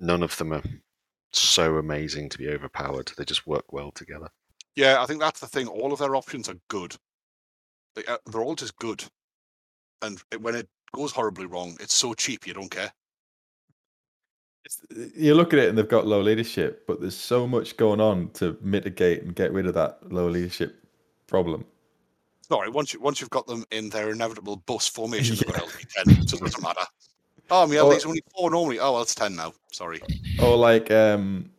[0.00, 0.62] none of them are
[1.32, 3.12] so amazing to be overpowered.
[3.16, 4.28] They just work well together.
[4.76, 5.66] Yeah, I think that's the thing.
[5.66, 6.94] All of their options are good.
[7.94, 9.02] They, uh, they're all just good,
[10.02, 12.92] and it, when it goes horribly wrong, it's so cheap you don't care.
[14.64, 18.00] It's- You look at it and they've got low leadership, but there's so much going
[18.00, 20.84] on to mitigate and get rid of that low leadership
[21.26, 21.64] problem.
[22.42, 26.36] Sorry, once you once you've got them in their inevitable bus formation, LD ten, so
[26.36, 26.84] it doesn't matter.
[27.50, 28.78] Oh, Or- LD's only four normally.
[28.80, 29.52] Oh, well, it's ten now.
[29.72, 30.00] Sorry.
[30.40, 31.50] Or like um,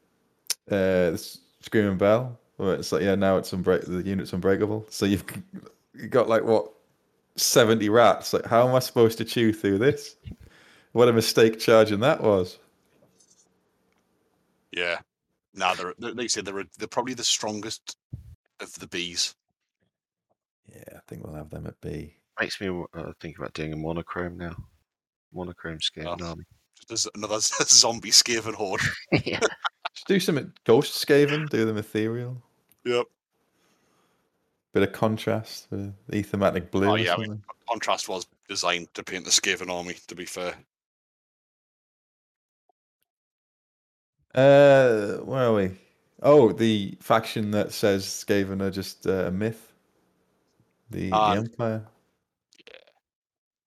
[0.70, 1.16] uh,
[1.62, 4.86] Screaming Bell, where it's like yeah, now it's unbreak the unit's unbreakable.
[4.90, 5.24] So you've
[5.96, 6.72] you got like what
[7.36, 8.34] seventy rats.
[8.34, 10.16] Like how am I supposed to chew through this?
[10.92, 12.58] What a mistake charging that was.
[14.72, 15.00] Yeah.
[15.54, 17.98] Nah, they're they're- like you said, they're they're probably the strongest
[18.60, 19.36] of the bees.
[20.74, 22.16] Yeah, I think we'll have them at B.
[22.40, 24.56] Makes me uh, think about doing a monochrome now.
[25.34, 26.26] Monochrome Skaven Oh.
[26.30, 26.44] army.
[26.90, 28.82] Just another zombie Skaven horde.
[29.26, 29.40] yeah.
[29.94, 32.42] Just do some Ghost Skaven, do them ethereal.
[32.88, 33.06] Yep.
[34.74, 36.88] Bit of contrast with Aethermatic Blue.
[36.90, 39.96] Oh, yeah, I mean- Contrast was designed to paint the Skaven army.
[40.08, 40.56] To be fair.
[44.34, 45.72] Uh, where are we?
[46.22, 49.74] Oh, the faction that says Skaven are just uh, a myth.
[50.90, 51.86] The, Ah, the Empire.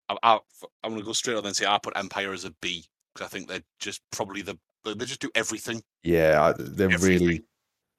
[0.09, 0.39] I, I,
[0.83, 2.85] I'm going to go straight on and say I put Empire as a B
[3.15, 5.83] because I think they're just probably the they they just do everything.
[6.03, 7.27] Yeah, they're Everything.
[7.27, 7.43] really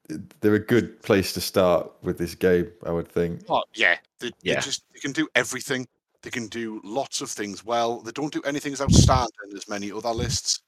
[0.08, 2.72] they're a good place to start with this game.
[2.86, 3.44] I would think.
[3.50, 5.88] Oh yeah, they, they just they can do everything.
[6.24, 8.02] They can do lots of things well.
[8.02, 10.62] They don't do anything as outstanding as many other lists.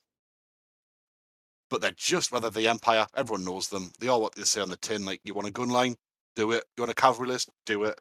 [1.70, 3.92] But they're just whether the Empire, everyone knows them.
[4.00, 5.06] They all what they say on the tin.
[5.06, 5.96] Like you want a gun line,
[6.36, 6.64] do it.
[6.78, 8.00] You want a cavalry list, do it.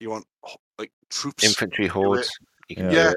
[0.00, 0.26] You want
[0.78, 2.30] like troops, Infantry hordes.
[2.68, 2.90] You can Yeah.
[2.90, 3.12] do yeah,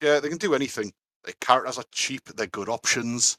[0.00, 0.92] yeah, they can do anything.
[1.24, 2.24] The characters are cheap.
[2.24, 3.38] They're good options.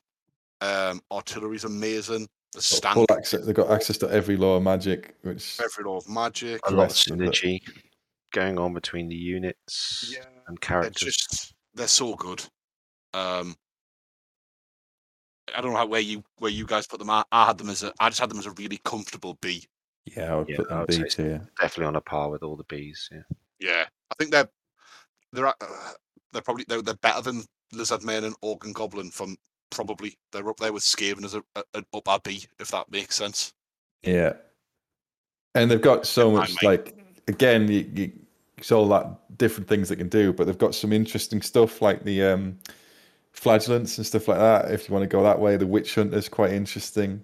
[0.62, 2.28] Um, artillery's amazing.
[2.54, 5.98] The Got full access, they've got access to every lore of magic, which every lore
[5.98, 6.60] of magic.
[6.66, 7.62] A lot of rest of synergy
[8.32, 11.16] going on between the units Yeah, and They're characters.
[11.16, 12.44] just they're so good.
[13.14, 13.56] Um,
[15.56, 17.10] I don't know how where you where you guys put them.
[17.10, 19.64] I, I had them as a I just had them as a really comfortable B.
[20.06, 21.48] yeah, I would Yeah, put them would B say tier.
[21.60, 23.10] Definitely on a par with all the bees.
[23.12, 23.22] Yeah.
[23.60, 24.50] Yeah, I think they're
[25.34, 25.54] they're uh,
[26.34, 27.44] they're probably they're, they're better than
[27.74, 29.38] Lizardman and Organ Goblin from
[29.70, 33.16] probably they're up there with Skaven as a, a an upper B if that makes
[33.16, 33.54] sense.
[34.04, 34.34] Yeah,
[35.56, 36.96] and they've got so much like
[37.28, 38.12] again, you, you,
[38.58, 42.04] it's all that different things they can do, but they've got some interesting stuff like
[42.04, 42.58] the um,
[43.34, 44.72] flagellants and stuff like that.
[44.72, 47.24] If you want to go that way, the witch hunter's quite interesting.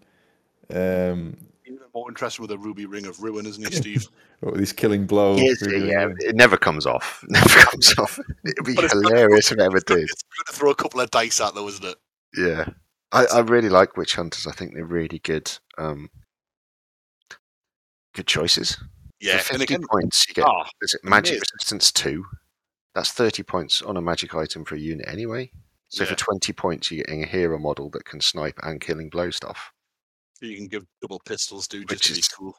[0.70, 1.36] Um,
[1.66, 4.08] Even more interesting with a Ruby Ring of Ruin, isn't he, Steve?
[4.42, 5.42] or these killing blows.
[5.42, 7.24] Yes, really, yeah, it never comes off.
[7.30, 8.20] Never comes off.
[8.46, 10.00] It'd be But it's good- hilarious if it ever did.
[10.00, 11.96] it's good to throw a couple of dice at though, isn't it?
[12.38, 12.70] Yeah,
[13.12, 14.48] I, I really like witch hunters.
[14.48, 15.52] I think they're really good.
[15.78, 16.10] Um,
[18.14, 18.78] good choices.
[19.20, 21.42] Yeah, For fifty again, points, you get ah, is it magic amazing.
[21.54, 22.26] resistance two.
[22.94, 25.52] That's thirty points on a magic item for a unit anyway.
[25.90, 26.10] So Yeah.
[26.10, 29.72] for twenty points, you're getting a hero model that can snipe and killing blow stuff.
[30.42, 32.54] you can give double pistols, dude, Which just to be is- cool.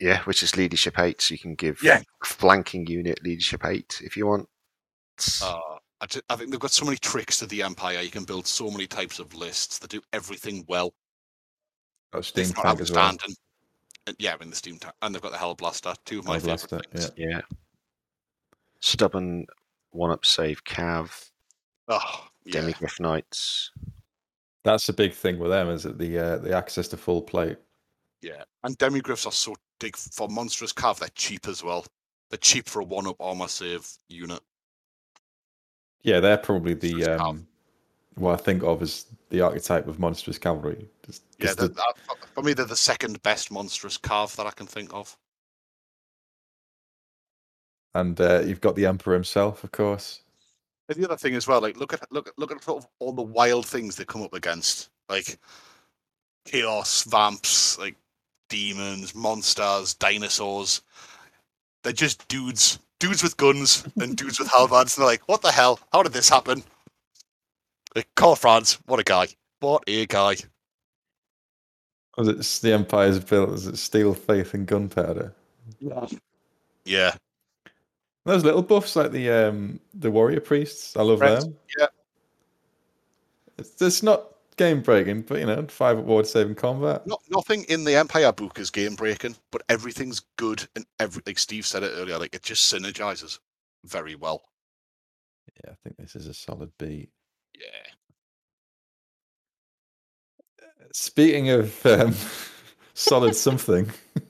[0.00, 1.20] Yeah, which is leadership eight.
[1.20, 2.02] So you can give Yeah.
[2.24, 4.48] flanking unit leadership eight if you want.
[5.42, 5.60] Uh,
[6.00, 8.00] I, ju- I think they've got so many tricks to the Empire.
[8.00, 9.78] You can build so many types of lists.
[9.78, 10.94] They do everything well.
[12.12, 13.00] got steam It's tank as well.
[13.00, 13.36] outstanding.
[14.06, 14.94] And, yeah, in the Steam Tank.
[15.02, 17.12] And they've got the Helblaster, two of my Hell favorite Blaster, things.
[17.16, 17.40] yeah.
[18.80, 19.46] Stubborn
[19.90, 21.28] one up save cav
[21.88, 22.60] Oh, yeah.
[22.60, 23.70] demigryph knights.
[24.64, 27.58] That's the big thing with them is that the uh, the access to full plate.
[28.22, 28.44] Yeah.
[28.62, 31.84] And Demigryphs are so big for Monstrous Cav, they're cheap as well.
[32.30, 34.40] They're cheap for a one up armor save unit.
[36.02, 37.46] Yeah, they're probably the um,
[38.14, 40.88] what I think of as the archetype of monstrous cavalry.
[41.06, 41.94] Just, Yeah, the- that-
[42.34, 45.16] for me, they're the second best Monstrous Cav that I can think of.
[47.94, 50.20] and uh, you've got the emperor himself, of course.
[50.88, 52.88] And the other thing as well, like look at look at look at sort of
[53.00, 55.38] all the wild things they come up against, like
[56.44, 57.96] chaos, vamps, like
[58.48, 60.82] demons, monsters, dinosaurs.
[61.82, 64.96] They're just dudes, dudes with guns and dudes with halberds.
[64.96, 65.80] And they're like, what the hell?
[65.92, 66.62] How did this happen?
[67.96, 69.26] Like, Karl Franz, what a guy!
[69.58, 70.36] What a guy!
[72.16, 73.50] Was it the empire's built?
[73.50, 75.34] Is it steel, faith, and gunpowder?
[76.84, 77.14] Yeah,
[78.24, 80.96] Those little buffs like the um, the warrior priests.
[80.96, 81.56] I love Friends, them.
[81.78, 81.86] yeah.
[83.58, 84.24] It's, it's not
[84.60, 87.06] game breaking, but you know, five award saving combat.
[87.06, 91.38] not nothing in the Empire book is game breaking, but everything's good and every like
[91.38, 93.38] Steve said it earlier, like it just synergizes
[93.86, 94.42] very well.
[95.64, 97.08] Yeah, I think this is a solid B.
[97.58, 97.86] Yeah.
[100.92, 102.14] Speaking of um,
[102.94, 103.90] solid something,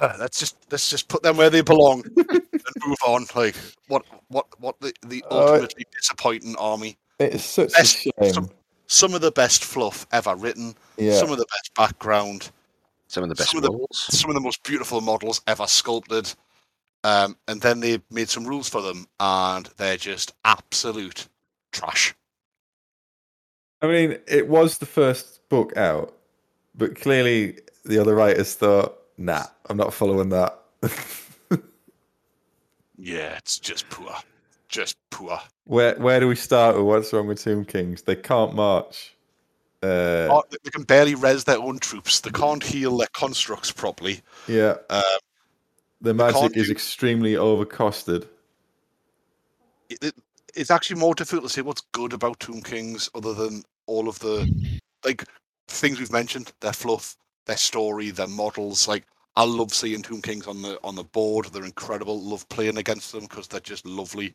[0.00, 2.40] Uh, let's just let's just put them where they belong and
[2.86, 3.26] move on.
[3.34, 3.56] Like
[3.88, 6.96] what what what the, the Uh, ultimately disappointing army.
[7.18, 8.32] it's such Best- a shame.
[8.32, 8.50] some-
[8.88, 10.74] Some of the best fluff ever written.
[10.96, 12.50] yeah, Some of the best background.
[13.06, 16.32] Some of the best Some of the- Some of the most beautiful models ever sculpted.
[17.04, 21.28] Um, and then they made some rules for them, and they're just absolute
[21.70, 22.14] trash.
[23.80, 26.12] I mean, it was the first book out,
[26.74, 30.58] but clearly the other writers thought, "Nah, I'm not following that."
[33.00, 34.12] Yeah, it's just poor,
[34.68, 35.40] just poor.
[35.64, 38.02] where where do we start with what's wrong with Tomb Kings?
[38.02, 39.14] They can't march.
[39.82, 42.20] Uh, Oh, they- can barely res their own troops.
[42.20, 44.22] They can't heal their constructs properly.
[44.48, 45.02] yeah, Um,
[46.00, 48.26] the magic is do- extremely overcosted.
[49.88, 50.14] it, it-
[50.54, 54.18] it's actually more difficult to say what's good about Tomb Kings other than all of
[54.18, 54.50] the
[55.04, 55.24] like
[55.68, 58.88] things we've mentioned, their fluff, their story, their models.
[58.88, 59.04] Like
[59.38, 61.46] I love seeing Tomb Kings on the on the board.
[61.46, 62.20] They're incredible.
[62.20, 64.34] Love playing against them because they're just lovely.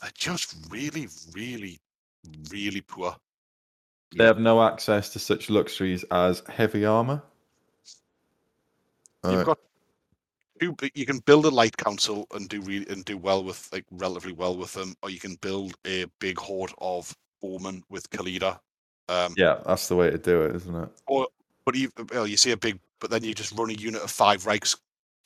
[0.00, 1.80] They're just really, really,
[2.48, 3.16] really poor.
[4.16, 7.20] They have no access to such luxuries as heavy armor.
[9.24, 9.58] You've Uh, got
[10.60, 13.84] You, you can build a light council and do re- and do well with like
[13.90, 18.60] relatively well with them, or you can build a big horde of bowmen with Khalida.
[19.08, 20.88] Um, Yeah, that's the way to do it, isn't it?
[21.08, 21.28] Or,
[21.68, 24.10] but you, well, you see a big, but then you just run a unit of
[24.10, 24.74] five Reiks,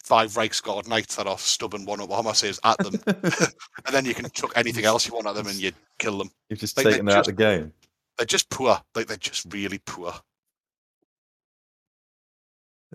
[0.03, 4.13] five rakes, Reiksguard knights that are stubborn one Warhammer saves at them, and then you
[4.13, 5.71] can chuck anything else you want at them and you
[6.01, 6.33] kill them.
[6.49, 7.73] You've just Like, they taken out the game.
[8.19, 8.77] They're just poor.
[8.97, 10.13] Like they're just really poor,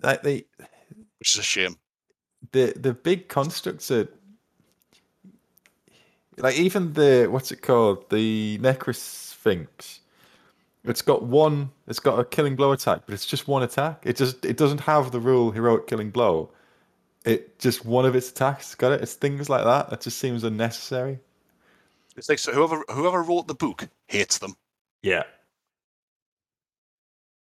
[0.02, 0.46] Like the
[1.18, 1.76] which is a shame.
[2.52, 4.08] the the big constructs are
[6.36, 10.00] like even the what's it called the Necrosphinx.
[10.84, 11.70] It's got one.
[11.86, 14.02] It's got a killing blow attack, but it's just one attack.
[14.04, 16.50] It just it doesn't have the rule heroic killing blow.
[17.24, 19.02] It just one of its attacks got it.
[19.02, 21.18] It's things like that that just seems unnecessary.
[22.16, 24.54] It's like so whoever whoever wrote the book hates them.
[25.02, 25.24] Yeah.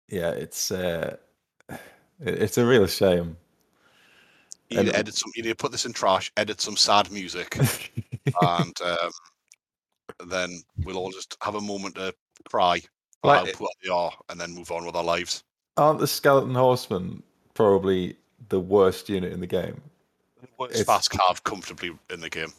[0.09, 1.17] Yeah, it's uh,
[1.69, 1.79] it-
[2.21, 3.37] it's a real shame.
[4.69, 5.31] You need to edit some.
[5.37, 6.31] You need to put this in trash.
[6.37, 7.57] Edit some sad music,
[8.43, 9.11] and um,
[10.29, 12.15] then we'll all just have a moment to
[12.49, 12.81] cry
[13.23, 15.45] Like how it- poor they are, and then move on with our lives.
[15.77, 17.23] Aren't the skeleton horsemen
[17.55, 18.17] probably
[18.49, 19.81] the worst unit in the game?
[20.43, 22.53] It's It's- fast carved comfortably in the game.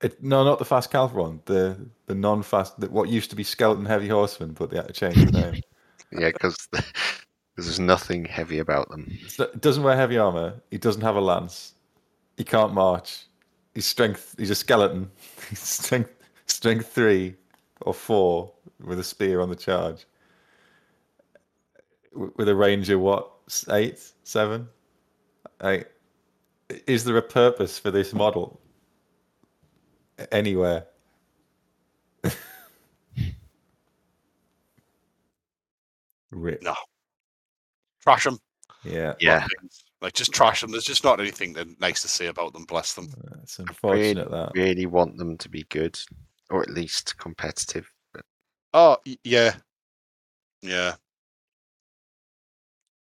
[0.00, 1.40] It, no, not the fast cavalry one.
[1.44, 5.14] The the non-fast, what used to be skeleton heavy horsemen, but they had to change
[5.16, 5.62] the name.
[6.10, 6.68] Yeah, because
[7.56, 9.16] there's nothing heavy about them.
[9.28, 10.60] So, doesn't wear heavy armor.
[10.70, 11.74] He doesn't have a lance.
[12.36, 13.26] He can't march.
[13.74, 14.34] His strength.
[14.38, 15.10] He's a skeleton.
[15.48, 16.12] He's strength
[16.46, 17.36] strength three
[17.82, 18.52] or four
[18.84, 20.06] with a spear on the charge.
[22.12, 23.30] With a ranger, what
[23.70, 24.68] eight, seven,
[25.62, 25.86] eight.
[26.86, 28.60] Is there a purpose for this model
[30.30, 30.86] anywhere?
[36.30, 36.62] Rip.
[36.62, 36.74] No.
[38.02, 38.38] Trash them.
[38.84, 39.46] Yeah, Yeah,
[40.00, 40.72] Like just trash them.
[40.72, 42.64] There's just not anything that nice to say about them.
[42.64, 43.12] Bless them.
[43.42, 44.50] it's unfortunate that.
[44.54, 45.98] really want them to be good,
[46.50, 47.91] or at least competitive.
[48.74, 49.54] Oh yeah,
[50.62, 50.94] yeah.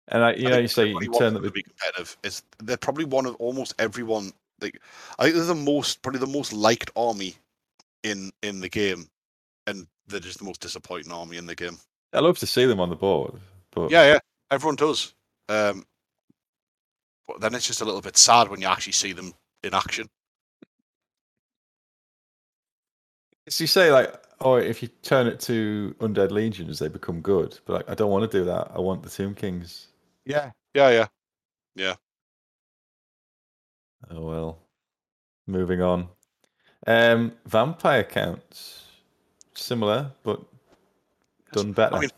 [0.08, 2.18] And I, you I know, you say you turn them to be competitive.
[2.24, 4.34] It's they're probably one of almost everyone.
[4.60, 4.80] Like
[5.18, 7.36] I think they're the most probably the most liked army
[8.04, 9.08] in in the game,
[9.68, 11.78] and they're just the most disappointing army in the game.
[12.14, 13.40] I love to see them on the board,
[13.72, 14.20] but Yeah, yeah,
[14.52, 15.14] everyone does.
[15.48, 15.86] Um,
[17.28, 19.34] but then it's just a little bit sad when you actually see them
[19.64, 20.10] in action.
[23.48, 27.58] So you say like, oh, if you turn it to undead legions, they become good.
[27.66, 28.72] But like, I don't want to do that.
[28.76, 29.88] I want the Tomb Kings.
[30.26, 31.08] Yeah, yeah, yeah.
[31.76, 31.96] Yeah.
[34.10, 34.60] Oh well.
[35.48, 36.08] Moving on.
[36.88, 38.84] Um, vampire counts
[39.54, 40.42] similar, but
[41.54, 42.00] done better.
[42.00, 42.10] mean-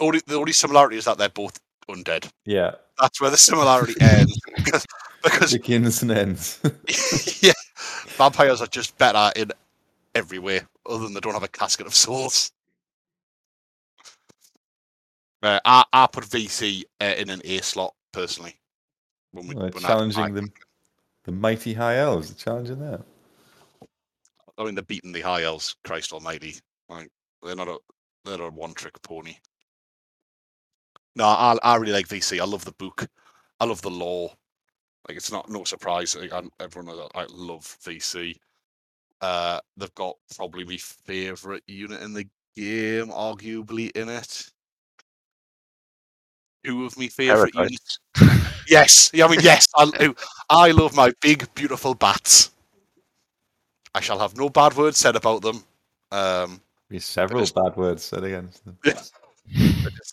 [0.00, 1.58] Only the only similarity is that they're both
[1.88, 2.30] undead.
[2.44, 4.38] yeah, That's where the similarity ends.
[4.56, 4.86] Because,
[5.22, 6.60] because begins and ends.
[7.42, 7.52] yeah,
[8.08, 9.50] vampires are just better in
[10.14, 12.52] every way, other than they don't have a casket of souls.
[15.42, 18.58] Uh, I, I put VC uh, in an A slot personally.
[19.32, 20.52] When we, Well, when challenging I- them.
[21.24, 23.00] the mighty high elves are challenging there.
[24.56, 25.76] I mean, they're beating the high elves.
[25.84, 26.54] Christ Almighty,
[26.88, 27.10] like
[27.42, 27.78] they're not a
[28.24, 29.34] they're not a one trick pony.
[31.16, 32.40] No, I I really like VC.
[32.40, 33.06] I love the book.
[33.58, 34.30] I love the lore.
[35.08, 36.16] Like it's not no surprise.
[36.16, 38.36] Like, everyone knows I love VC.
[39.20, 42.26] Uh, they've got probably my favorite unit in the
[42.56, 44.50] game, arguably in it.
[46.64, 47.98] Two of my favorite units.
[48.68, 49.66] Yes, yeah, I mean yes.
[49.76, 50.14] I,
[50.48, 52.50] I love my big beautiful bats.
[53.94, 55.62] I shall have no bad words said about them.
[56.10, 58.78] Um, There's several Just- bad words said against them.
[58.84, 59.12] just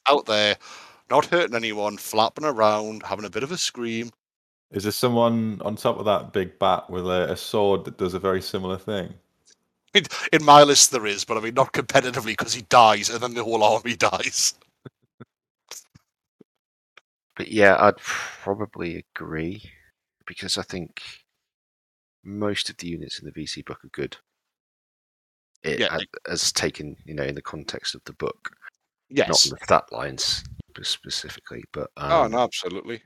[0.09, 0.57] out there,
[1.09, 4.09] not hurting anyone, flapping around, having a bit of a scream.
[4.71, 8.13] Is there someone on top of that big bat with a, a sword that does
[8.13, 9.13] a very similar thing?
[9.93, 13.19] In, in my list, there is, but I mean not competitively because he dies and
[13.21, 14.53] then the whole army dies.
[17.35, 19.61] But yeah, I'd probably agree
[20.25, 21.01] because I think
[22.23, 24.15] most of the units in the VC book are good.
[25.63, 28.51] It, Yeah, as- as taken, you know, in the context of the book,
[29.09, 29.45] not Yes.
[29.45, 30.43] in the stat lines
[30.83, 31.63] specifically.
[31.73, 33.01] But um, oh no, absolutely.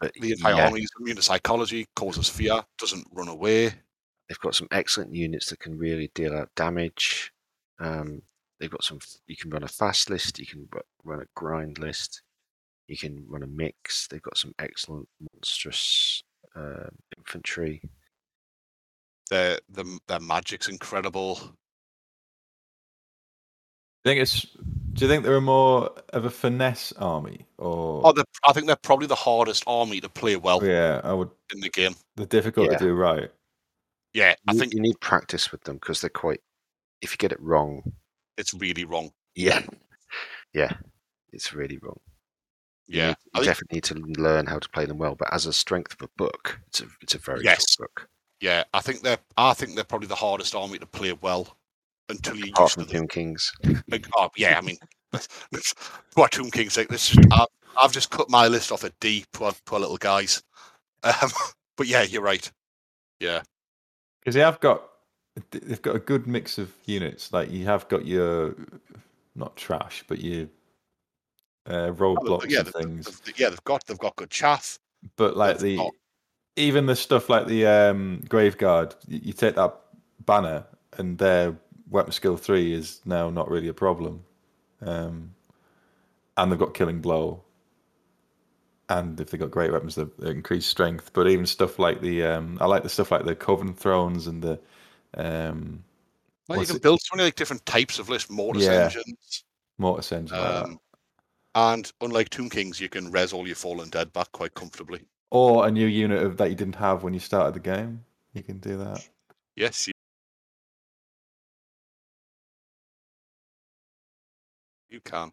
[0.00, 3.74] But The entire yeah, army is immune to psychology, causes fear, doesn't run away.
[4.28, 7.32] they've got some excellent units that can really deal out damage.
[7.78, 8.22] Um,
[8.58, 8.98] they've got some.
[9.26, 10.38] You can run a fast list.
[10.38, 10.68] You can
[11.04, 12.22] run a grind list.
[12.88, 14.06] You can run a mix.
[14.08, 16.22] They've got some excellent monstrous
[16.54, 16.88] uh,
[17.18, 17.82] infantry.
[19.30, 21.56] Their the, their magic's incredible.
[24.04, 28.14] I think it's Do you think they're more of a finesse army, or Oh,
[28.46, 31.30] I think they're probably the hardest army to play well yeah, I would.
[31.52, 31.94] in the game.
[32.16, 32.78] They're difficult Yeah.
[32.78, 33.30] to do right.
[34.12, 36.40] Yeah, I You, think you need practice with them because they're quite.
[37.00, 37.92] If you get it wrong,
[38.38, 39.10] it's really wrong.
[39.34, 39.62] yeah,
[40.52, 40.72] yeah,
[41.32, 41.98] it's really wrong.
[42.86, 45.14] Yeah, need- I you think, definitely need to learn how to play them well.
[45.16, 47.64] But as a strength of a book, it's a it's a very Yes.
[47.72, 48.08] short book.
[48.40, 51.56] yeah, I think they're I think they're probably the hardest army to play well
[52.08, 52.92] until you're Apart used from them.
[52.92, 53.52] Tomb Kings,
[53.88, 54.78] Like, oh, yeah, I mean,
[56.14, 56.88] what Tomb King's like?
[56.88, 57.46] This is, I've,
[57.80, 59.24] I've just cut my list off at D.
[59.32, 60.42] Poor, poor little guys.
[61.04, 61.30] Um,
[61.76, 62.50] but yeah, you're right.
[63.20, 63.42] Yeah,
[64.20, 64.84] Because they have got,
[65.50, 67.30] they've got a good mix of units.
[67.30, 68.54] Like you have got your,
[69.34, 70.46] not trash, but your
[71.66, 73.20] uh, roadblocks yeah, and they've, things.
[73.20, 74.78] they've- yeah, they've got they've got good chaff.
[75.16, 75.92] But like the, got-
[76.56, 79.76] even the stuff like the um, grave guard, you, you take that
[80.24, 80.64] banner
[80.96, 81.54] and their
[81.90, 84.24] weapon skill three is now not really a problem,
[84.80, 85.34] um,
[86.36, 87.42] and they've got killing blow.
[88.90, 91.12] And if they've got great weapons, they've they've increased strength.
[91.14, 94.42] But even stuff like the, um, I like the stuff like the coven thrones and
[94.42, 94.60] the,
[95.16, 95.82] um,
[96.48, 98.84] Well, you can it- build so many like different types of list mortis Yeah.
[98.84, 99.44] engines.
[99.78, 100.36] mortis engine.
[100.38, 100.64] like.
[100.64, 100.80] Um,
[101.54, 105.00] and unlike Tomb Kings, you can res all your fallen dead back quite comfortably.
[105.30, 108.04] or a new unit of, that you didn't have when you started the game.
[108.34, 109.08] You can do that.
[109.56, 109.88] Yes,
[114.94, 115.32] you, you can.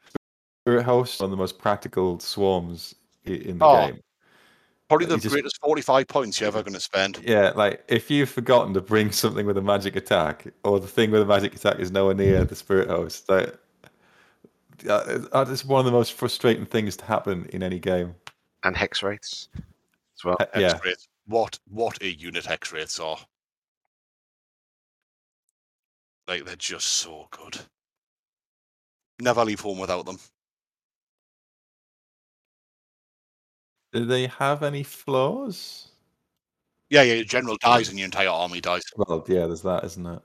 [0.66, 2.94] Spirit Host, one of the most practical swarms
[3.24, 3.88] in the Oh.
[3.88, 4.00] game.
[4.90, 7.20] Probably the just- greatest 45 points you're ever going to spend.
[7.24, 11.12] Yeah, like if you've forgotten to bring something with a magic attack, or the thing
[11.12, 13.58] with a magic attack is nowhere near the Spirit Host, like,
[14.90, 18.16] uh, that is one of the most frustrating things to happen in any game.
[18.64, 20.36] and Hexwraiths as well.
[20.40, 21.08] Uh, yeah, X-rays.
[21.26, 23.18] What what a unit Hexwraiths are.
[26.28, 27.60] Like they're just so good.
[29.22, 30.18] Never leave home without them.
[33.92, 35.90] do they have any flaws?
[36.90, 38.84] Yeah, yeah, your general dies and your entire army dies.
[38.96, 40.22] Well, yeah, there's that, isn't it?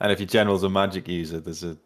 [0.00, 1.76] And if your general's a magic user, there's a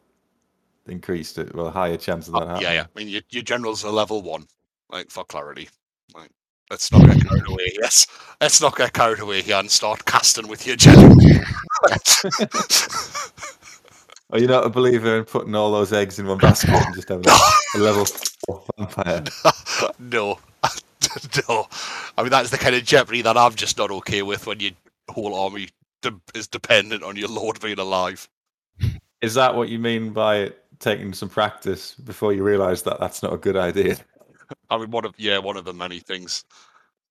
[0.86, 2.64] increased, well, higher chance of oh, that Oh, happening.
[2.64, 2.86] yeah, yeah.
[2.94, 4.46] I mean your, your general's a level one.
[4.90, 5.68] Like for clarity.
[6.14, 6.30] Like
[6.70, 7.72] let's not get carried away.
[7.80, 8.06] Yes.
[8.40, 11.16] Let's not get carried away here and start casting with your general.
[14.35, 17.09] Are you not a believer in putting all those eggs in one basket and just
[17.09, 19.23] having a level four vampire?
[20.01, 20.40] no.
[21.48, 21.69] no.
[22.19, 24.73] I mean that's the kind of jeopardy that I'm just not okay with when your
[25.09, 25.69] whole army
[26.02, 28.28] de- is dependent on your lord being alive.
[29.20, 30.51] Is that what you mean by
[30.81, 33.98] taking some practice before you realise that that's not a good idea?
[34.69, 36.44] I mean, one of yeah, one of the many things.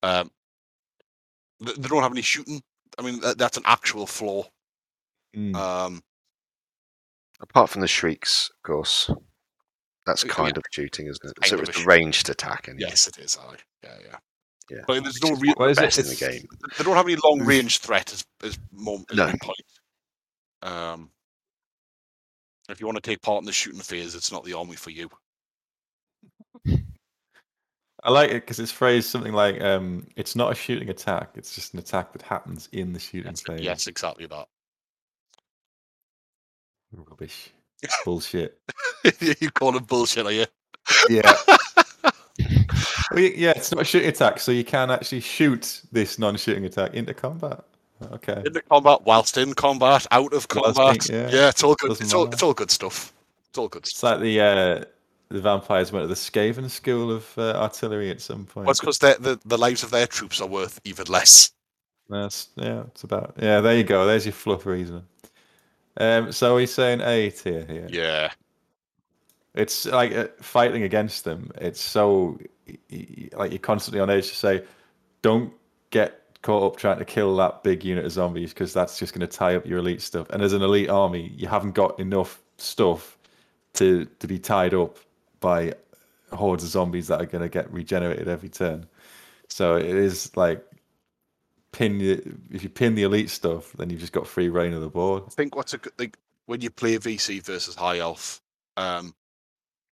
[0.04, 0.30] Um,
[1.64, 2.62] th- they don't have any shooting.
[3.00, 4.44] I mean, that, that's an actual flaw.
[5.34, 5.56] Mm.
[5.56, 6.04] Um,
[7.44, 9.10] Apart from the shrieks, of course.
[10.06, 10.60] That's Uh, kind yeah.
[10.60, 11.36] of shooting, isn't it?
[11.41, 12.68] Kind So it's a a ranged attack.
[12.68, 12.88] Anyway.
[12.90, 13.38] yes, it is.
[13.38, 14.18] I yeah, yeah,
[14.70, 14.84] Yeah.
[14.88, 15.53] But there's no is real.
[15.57, 15.82] What is it?
[15.82, 16.48] best in the game.
[16.78, 19.28] They don't have any long range threat as as more as No.
[19.41, 19.61] point.
[20.61, 21.11] Um,
[22.70, 24.90] if you want to take part in the shooting phase, it's not the army for
[24.90, 25.10] you.
[28.06, 31.56] I like it because it's phrased something like, um, "It's not a shooting attack; it's
[31.56, 34.48] just an attack that happens in the shooting Yes, phase." yes, exactly that.
[36.94, 37.49] Rubbish,
[38.06, 38.60] bullshit.
[39.20, 40.45] you call it bullshit, are you?
[41.10, 41.34] Yeah.
[43.11, 46.95] Well, yeah, it's not a shooting attack, so you can actually shoot this non-shooting attack
[46.95, 47.64] into combat.
[48.11, 48.41] Okay.
[48.45, 51.07] In the combat, whilst in combat, out of combat.
[51.10, 51.30] yeah.
[51.32, 51.49] yeah.
[51.49, 51.90] it's all good.
[51.90, 52.34] Doesn't It's all matter.
[52.34, 53.14] it's all good stuff.
[53.49, 53.84] It's all good.
[53.84, 54.14] It's Stuff.
[54.14, 54.84] like the uh,
[55.30, 58.65] the vampires went to the Skaven school of uh, artillery at some point.
[58.65, 61.52] Well, it's because the the lives of their troops are worth even less.
[62.10, 63.61] That's yeah, it's about yeah.
[63.61, 64.07] There you go.
[64.07, 65.03] There's your fluff reason.
[65.98, 67.88] Um, so he's saying A tier here.
[67.90, 68.32] Yeah.
[69.53, 71.52] It's like uh, fighting against them.
[71.56, 72.40] It's so
[73.34, 74.64] like you're constantly on edge to say,
[75.22, 75.53] don't
[75.91, 79.28] get caught up trying to kill that big unit of zombies because that's just going
[79.28, 80.30] to tie up your elite stuff.
[80.32, 83.18] And as an elite army, you haven't got enough stuff
[83.74, 84.98] to to be tied up
[85.40, 85.74] by
[86.32, 88.88] hordes of zombies that are going to get regenerated every turn.
[89.49, 90.65] So it is like
[91.74, 94.82] pin the- if you pin the elite stuff, then you've just got free reign of
[94.82, 95.24] the board.
[95.28, 96.14] I think what's a good thing
[96.45, 98.41] when you play VC versus High Elf,
[98.78, 99.14] um,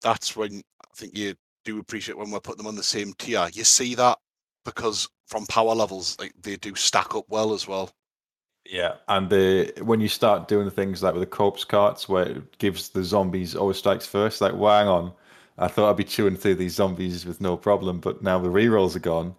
[0.02, 1.34] that's when I think you
[1.64, 3.48] do appreciate when we're putting them on the same tier.
[3.52, 4.18] You see that
[4.64, 7.90] because from power levels, like they do stack up well as well.
[8.64, 12.58] Yeah, and the when you start doing things like with the corpse carts, where it
[12.58, 15.12] gives the zombies always strikes first, like, well, hang on,
[15.58, 18.96] I thought I'd be chewing through these zombies with no problem, but now the rerolls
[18.96, 19.36] are gone.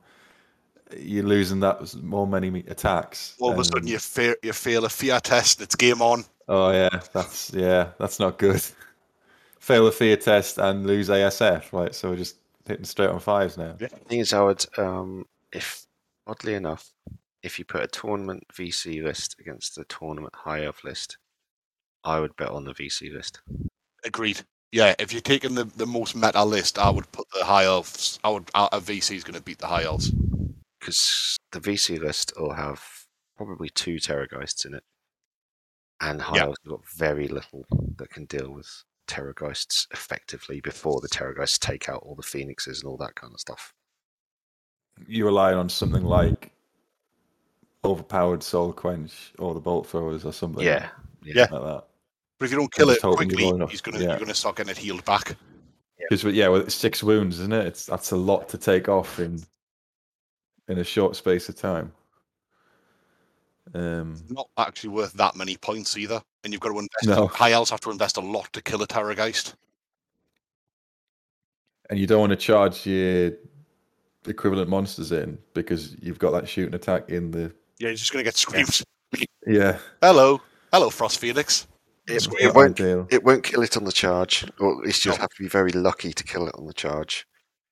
[0.96, 3.36] You're losing that more many attacks.
[3.40, 5.62] All of a sudden, you fail, you fail a fear test.
[5.62, 6.24] It's game on.
[6.48, 8.62] oh yeah, that's yeah, that's not good.
[9.60, 11.74] fail the fear test and lose ASF.
[11.74, 13.76] Right, so we're just hitting straight on fives now.
[13.80, 13.88] Yeah.
[13.88, 15.86] The thing is, I would, um, if
[16.26, 16.92] oddly enough,
[17.44, 21.18] if you put a tournament VC list against the tournament high elf list,
[22.04, 23.42] I would bet on the VC list.
[24.06, 24.42] Agreed.
[24.72, 28.20] Yeah, if you're taking the, the most meta list, I would put the high elves.
[28.24, 28.50] I would.
[28.54, 30.12] Uh, a VC is going to beat the high elves.
[30.88, 32.82] Because the VC list will have
[33.36, 34.84] probably two Terrorgeists in it,
[36.00, 36.44] and high Yeah.
[36.46, 37.66] elves have got very little
[37.98, 38.70] that can deal with
[39.06, 43.40] Terrorgeists effectively before the Terrorgeists take out all the Phoenixes and all that kind of
[43.40, 43.74] stuff.
[45.08, 46.52] You rely on something like
[47.84, 50.64] overpowered soul quench or the bolt throwers or something.
[50.64, 50.90] Yeah,
[51.22, 51.48] Yeah.
[51.52, 51.88] like that.
[52.40, 54.12] But if you don't kill it hoping you're quickly, he's gonna yeah.
[54.12, 55.36] you're gonna start getting it healed back.
[55.98, 57.68] Because yeah, well, it's six wounds, isn't it?
[57.68, 59.44] It's that's a lot to take off in
[60.68, 61.92] in a short space of time.
[63.74, 67.06] Um, Not actually worth that many points either, and you've got to invest.
[67.08, 67.28] No.
[67.28, 69.54] High elves have to invest a lot to kill a Terrorgeist.
[71.90, 73.32] and you don't want to charge your
[74.26, 78.24] equivalent monsters in because you've got that shooting attack in the Yeah, he's just gonna
[78.26, 78.82] get screamed.
[79.46, 79.78] yeah.
[80.02, 80.42] Hello,
[80.74, 81.66] hello, Frost Phoenix.
[82.08, 83.08] it, it won't ideal.
[83.10, 85.22] it won't kill it on the charge, or at least you'll No.
[85.22, 87.26] have to be very lucky to kill it on the charge.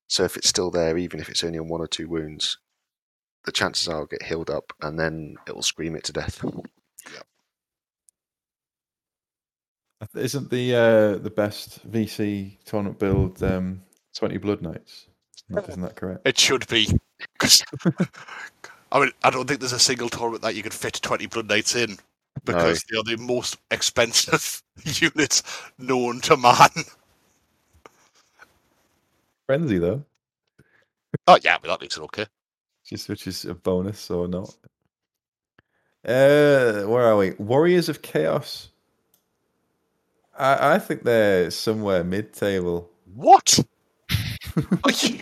[0.08, 2.56] So if it's still there, even if it's only on one or two wounds,
[3.46, 6.44] the chances are it'll get healed up, and then it will scream it to death.
[10.14, 13.82] Isn't the uh, the best VC tournament build um,
[14.14, 15.06] twenty Blood Knights?
[15.50, 16.26] Isn't that correct?
[16.26, 16.98] It should be.
[17.38, 17.64] 'Cause-
[18.92, 21.48] I mean, I don't think there's a single tournament that you could fit 20 Blood
[21.48, 21.96] Knights in
[22.44, 25.42] because they are the most expensive units
[25.78, 26.68] known to man.
[29.46, 30.04] Frenzy though,
[31.26, 32.26] Oh yeah, but that makes it okay.
[32.86, 34.54] Just which is a bonus or not.
[36.06, 37.32] Uh, where are we?
[37.32, 38.68] Warriors of Chaos.
[40.38, 42.90] I, I think they're somewhere mid-table.
[43.14, 43.58] What?
[45.02, 45.20] You-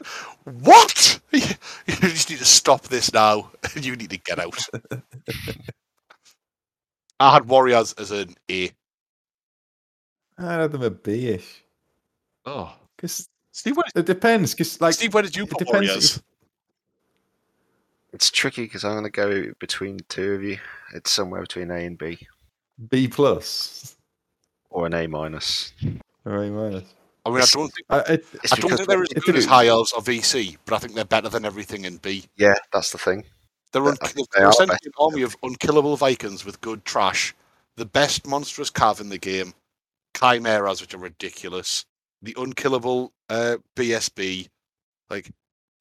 [0.61, 1.21] what?
[1.33, 3.51] You just need to stop this now.
[3.77, 4.57] You need to get out.
[7.19, 8.71] I had Warriors as an A.
[10.39, 11.65] I had them a B-ish.
[12.45, 14.53] Oh, Because Steve, where, it depends.
[14.53, 16.23] Because like Steve, where did you put Warriors?
[18.15, 20.59] If- It's tricky because I'm going to go between the two of you.
[20.95, 22.19] It's somewhere between A and B,
[22.89, 23.97] B plus
[24.71, 25.73] or an A minus.
[26.25, 26.85] or A minus.
[27.27, 29.69] I mean, I don't think I, it, I don't think they're as good as High
[29.69, 32.25] Elves or VC, but I think they're better than everything in B.
[32.37, 33.25] yeah, that's the thing.
[33.73, 37.35] They're, un- they're they are essentially an army of unkillable Vikings with good trash,
[37.77, 39.55] the best monstrous cav in the game,
[40.17, 41.85] chimeras which are ridiculous,
[42.23, 44.49] the unkillable uh, BSB,
[45.11, 45.31] like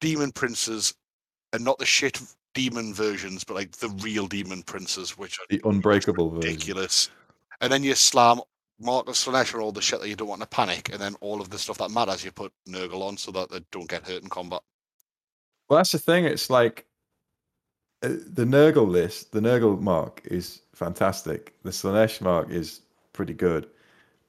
[0.00, 0.94] demon princes,
[1.54, 2.20] and not the shit
[2.52, 6.50] demon versions, but like the real demon princes, which are the unbreakable version.
[6.50, 7.10] ridiculous.
[7.60, 8.40] And then you slam
[8.80, 11.14] Mark of Slaanesh and all the shit that you don't want to panic, and then
[11.20, 14.06] all of the stuff that matters you put Nurgle on so that they don't get
[14.06, 14.60] hurt in combat.
[15.68, 16.24] Well, that's the thing.
[16.24, 16.86] It's like
[18.02, 21.54] uh, the Nurgle list, the Nurgle mark is fantastic.
[21.62, 22.80] The Slanesh mark is
[23.12, 23.68] pretty good.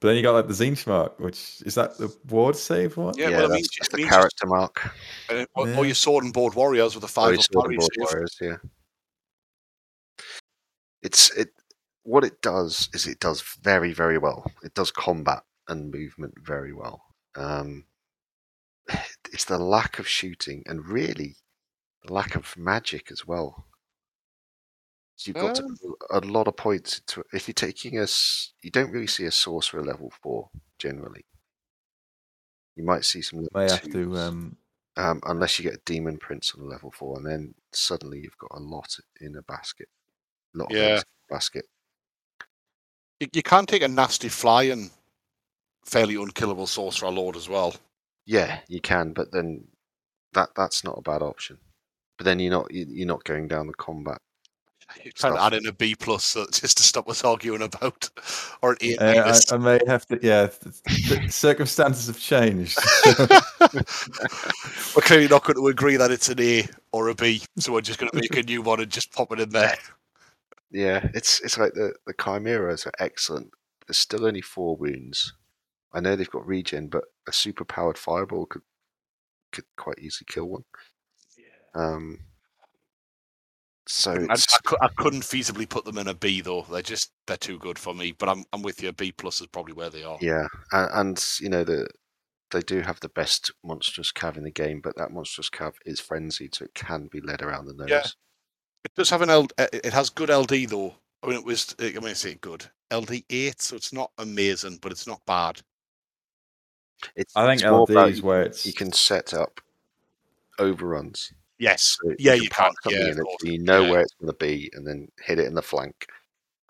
[0.00, 3.14] But then you got like the Tzeentch mark, which is that the ward save one?
[3.16, 4.90] Yeah, Yeah, well, it that's means- just it the means character mark.
[5.30, 5.78] And it- or, Yeah.
[5.78, 8.04] or your sword and board warriors with a Or five your sword and board save.
[8.12, 8.56] warriors, yeah.
[11.02, 11.48] It's it.
[12.02, 14.50] What it does is it does very very well.
[14.62, 17.02] It does combat and movement very well.
[17.34, 17.86] Um,
[19.32, 21.36] it's the lack of shooting and really
[22.04, 23.66] the lack of magic as well.
[25.16, 28.52] So you've got to put a lot of points into if you're taking us.
[28.62, 31.24] You don't really see a sorcerer level four generally.
[32.76, 34.16] You might see some level May have to.
[34.16, 34.56] Um,
[34.98, 38.50] Um, unless you get a demon prince on level four, and then suddenly you've got
[38.58, 39.88] a lot in a basket.
[40.54, 40.96] A lot of Yeah.
[40.96, 41.02] in a
[41.34, 41.66] basket.
[43.20, 44.90] You, you can take a nasty fly and
[45.84, 47.74] fairly unkillable sorcerer lord as well.
[48.26, 49.68] Yeah, you can, but then
[50.32, 51.58] that that's not a bad option.
[52.18, 54.20] But then you're not you're not going down the combat.
[54.96, 55.38] You can Stuff.
[55.40, 58.08] add in a B plus so, just to stop us arguing about,
[58.62, 59.38] or an A uh.
[59.50, 60.18] I, I may have to.
[60.22, 62.78] Yeah, th- th- circumstances have changed.
[64.94, 67.80] we're clearly not going to agree that it's an A or a B, so we're
[67.80, 69.76] just going to make a new one and just pop it in there.
[70.70, 73.50] Yeah, it's it's like the the chimeras are excellent.
[73.86, 75.32] There's still only four wounds.
[75.92, 78.62] I know they've got regen, but a super powered fireball could
[79.52, 80.64] could quite easily kill one.
[81.36, 81.44] Yeah.
[81.74, 82.18] Um.
[83.88, 86.66] So I, I, I couldn't feasibly put them in a B though.
[86.70, 88.12] They're just they're too good for me.
[88.12, 88.92] But I'm I'm with you.
[88.92, 90.18] B plus is probably where they are.
[90.20, 91.86] Yeah, and, and you know the
[92.50, 96.00] they do have the best monstrous cav in the game, but that monstrous cav is
[96.00, 97.88] frenzied, so it can be led around the nose.
[97.88, 98.06] Yeah.
[98.84, 99.48] It does have an L.
[99.58, 100.94] uh, It has good LD though.
[101.22, 101.74] I mean, it was.
[101.80, 105.60] I mean, I say good LD eight, so it's not amazing, but it's not bad.
[107.14, 109.60] It's, I think it's more about LD is where it's you can set up
[110.58, 111.32] overruns.
[111.58, 111.98] Yes.
[112.02, 112.64] So Yeah, you can.
[112.64, 113.90] park something Yeah, in it, so you know Yeah.
[113.90, 116.06] where it's going to be, and then hit it in the flank.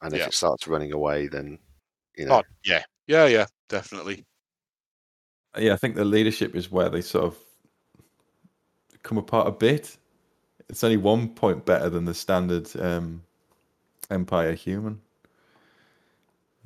[0.03, 0.27] And if Yeah.
[0.27, 1.59] it starts running away, then
[2.17, 2.85] you know Oh, yeah.
[3.07, 4.25] Yeah, yeah, definitely.
[5.59, 5.73] yeah.
[5.73, 7.39] I think the leadership is where they sort of
[9.03, 9.97] come apart a bit.
[10.69, 13.23] It's only one point better than the standard um,
[14.11, 15.01] Empire human.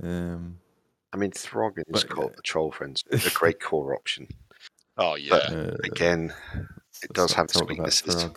[0.02, 0.58] Um,
[1.12, 4.28] I mean, Throggin is But, called uh, the Troll Friends, a great core option.
[4.96, 5.30] Oh, yeah.
[5.30, 6.32] But- uh, Again,
[7.02, 8.30] it does have not its talk about weaknesses.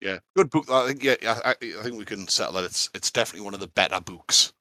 [0.00, 0.70] Yeah, good book.
[0.70, 1.02] I think.
[1.02, 2.64] Yeah, I, I I think we can settle that.
[2.64, 4.52] It's it's definitely one of the better books.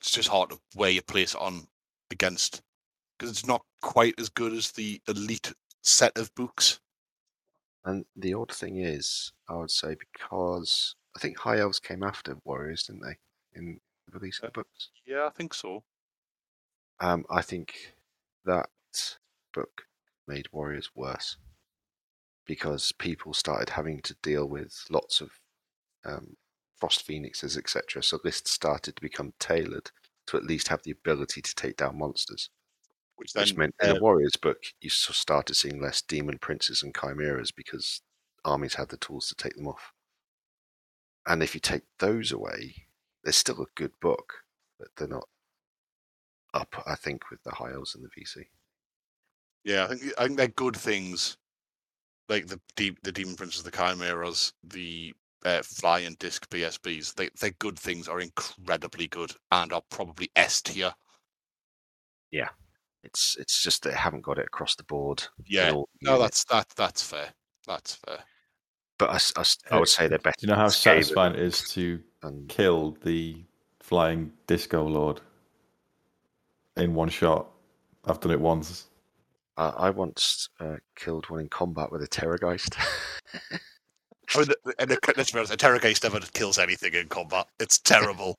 [0.00, 1.68] It's just hard to where you place it on
[2.10, 2.62] against
[3.18, 5.52] because it's not quite as good as the elite
[5.82, 6.80] set of books.
[7.84, 12.36] And the odd thing is, I would say, because I think High Elves came after
[12.44, 13.16] Warriors, didn't they?
[13.54, 14.90] In the release of the books.
[15.06, 15.84] Yeah, I think so.
[17.00, 17.94] Um, I think
[18.44, 18.68] that
[19.54, 19.82] book
[20.26, 21.36] made Warriors worse
[22.46, 25.30] because people started having to deal with lots of
[26.04, 26.36] um,
[26.78, 28.02] Frost Phoenixes, etc.
[28.02, 29.90] So lists started to become tailored
[30.26, 32.50] to at least have the ability to take down monsters.
[33.16, 36.82] Which then Which meant in uh, the Warriors book, you started seeing less demon princes
[36.82, 38.02] and chimeras because
[38.44, 39.92] armies had the tools to take them off.
[41.26, 42.86] And if you take those away,
[43.22, 44.34] they're still a good book,
[44.78, 45.28] but they're not
[46.52, 48.46] up, I think, with the high elves and the VC.
[49.64, 51.36] Yeah, I think I think they're good things,
[52.28, 55.14] like the de- the demon princes, the chimeras, the
[55.44, 57.14] uh, fly and disc PSBs.
[57.14, 58.08] They they're good things.
[58.08, 60.94] Are incredibly good and are probably S tier.
[62.30, 62.50] Yeah,
[63.02, 65.24] it's it's just they haven't got it across the board.
[65.46, 66.22] Yeah, all no, units.
[66.22, 67.32] that's that that's fair.
[67.66, 68.24] That's fair.
[68.98, 70.34] But I Uh, would say they're better.
[70.38, 73.44] Do you know how satisfying it is to And kill the
[73.80, 75.20] flying disco lord
[76.76, 77.50] in one shot?
[78.04, 78.86] I've done it once.
[79.56, 82.76] I, I once uh, killed one in combat with a Terrorgeist.
[84.34, 84.48] I mean,
[84.78, 87.46] and the, let's be honest, a Terrorgeist never kills anything in combat.
[87.60, 88.38] It's terrible.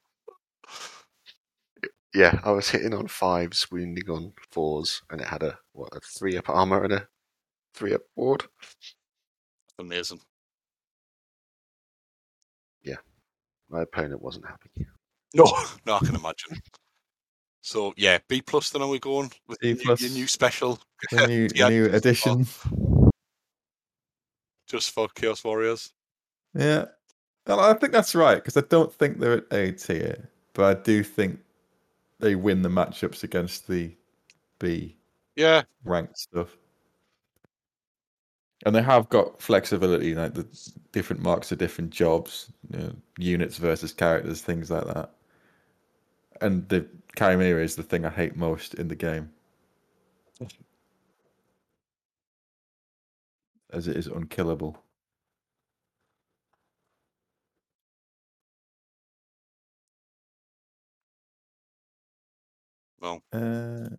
[2.14, 6.00] yeah, I was hitting on fives, wounding on fours, and it had a what a
[6.00, 7.08] three up armor and a
[7.74, 8.46] three up ward.
[9.80, 10.22] Amazing.
[12.84, 12.98] Yeah,
[13.70, 14.70] my opponent wasn't happy.
[15.34, 15.44] No,
[15.86, 16.58] no, I can imagine.
[17.66, 18.70] So yeah, B plus.
[18.70, 20.02] Then are we going with B your, new- plus.
[20.02, 20.80] your new special
[21.12, 22.46] The new, Yeah, new just- edition.
[24.68, 25.92] just for Chaos Warriors?
[26.54, 26.86] Yeah.
[27.48, 30.80] Well, I think that's right because I don't think they're at A tier, but I
[30.82, 31.40] do think
[32.20, 33.92] they win the matchups against the
[34.60, 34.96] B
[35.36, 36.56] Yeah, ranked stuff.
[38.66, 40.48] And they have got flexibility, like the
[40.92, 45.12] different marks of different jobs, you know, units versus characters, things like that.
[46.41, 46.88] And the
[47.18, 49.32] Chimera is the thing I hate most in the game.
[53.72, 54.82] As it is unkillable.
[62.99, 63.90] well, Uh,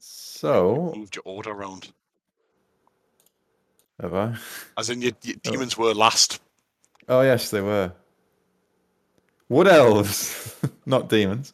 [0.00, 1.92] so, moved your order around.
[4.00, 4.36] have I?
[4.76, 5.50] As in, your, your Oh.
[5.50, 6.40] demons were last.
[7.08, 7.92] Oh yes, they were.
[9.48, 10.56] Wood elves,
[10.86, 11.52] not demons.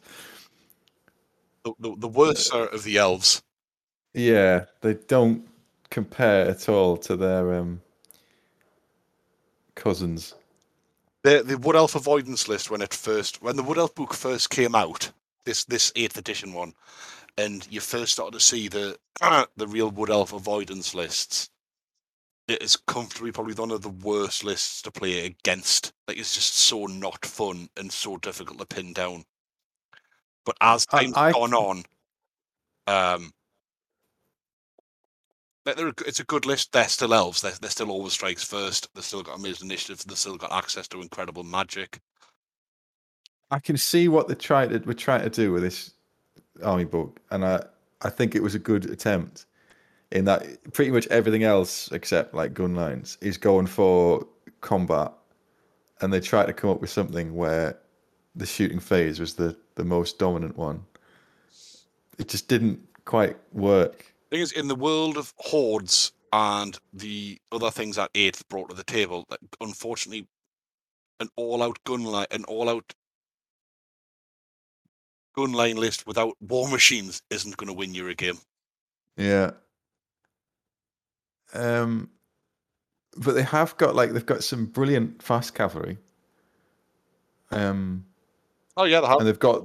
[1.63, 3.41] The, the, the worst of the elves.
[4.13, 5.47] Yeah, they don't
[5.89, 7.81] compare at all to their um,
[9.75, 10.35] cousins.
[11.23, 14.49] The the Wood Elf avoidance list when it first when the Wood Elf book first
[14.49, 15.11] came out,
[15.43, 16.73] this this eighth edition one,
[17.37, 18.97] and you first started to see the
[19.57, 21.49] the real Wood Elf avoidance lists.
[22.47, 25.93] It is comfortably probably one of the worst lists to play against.
[26.07, 29.23] Like it's just so not fun and so difficult to pin down.
[30.45, 31.83] But as I- time's I- gone on,
[32.87, 33.31] um,
[35.65, 36.71] like, they're, it's a good list.
[36.71, 37.41] They're still elves.
[37.41, 38.87] They're, they're still always strikes first.
[38.93, 40.03] They've still got amazing initiative.
[40.05, 41.99] They've still got access to incredible magic.
[43.49, 45.93] I can see what they're trying to we're trying to do with this
[46.63, 47.63] army book, and I
[48.01, 49.47] I think it was a good attempt.
[50.11, 54.25] In that, pretty much everything else except like gun lines is going for
[54.61, 55.11] combat,
[56.01, 57.77] and they try to come up with something where
[58.35, 60.85] the shooting phase was the the most dominant one.
[62.17, 64.13] It just didn't quite work.
[64.29, 68.75] thing is, in the world of hordes and the other things that Eighth brought to
[68.75, 70.27] the table, that unfortunately,
[71.19, 72.93] an all-out gun line, an all-out
[75.35, 78.39] gun line list without war machines isn't going to win you a game.
[79.17, 79.51] Yeah.
[81.55, 82.09] Um,
[83.17, 85.97] but they have got like they've got some brilliant fast cavalry.
[87.51, 88.05] Um,
[88.77, 89.19] Oh yeah, they have.
[89.19, 89.63] and they've got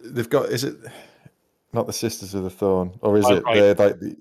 [0.00, 0.50] they've got.
[0.50, 0.76] Is it
[1.72, 3.54] not the Sisters of the Thorn, or is it right.
[3.54, 4.16] they're like the?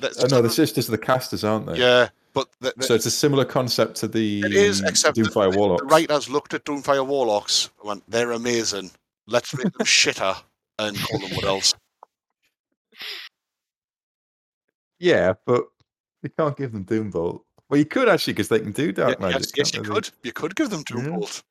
[0.00, 1.78] That's Oh, no, the Sisters of the Casters, aren't they?
[1.78, 5.52] yeah, but the, the, So it's a similar concept to the it is, except Doomfire
[5.52, 5.82] the, Warlocks.
[5.82, 8.90] the writers looked at Doomfire Warlocks and went, they're amazing.
[9.26, 10.34] Let's make them shitter
[10.78, 11.74] and call them what else?
[14.98, 15.64] Yeah, but
[16.22, 17.42] you can't give them Doombolt.
[17.68, 19.40] Well, you could actually, because they can do dark Yeah, magic.
[19.40, 19.88] yes, yes, you they?
[19.94, 20.10] could.
[20.22, 21.42] You could give them Doombolt.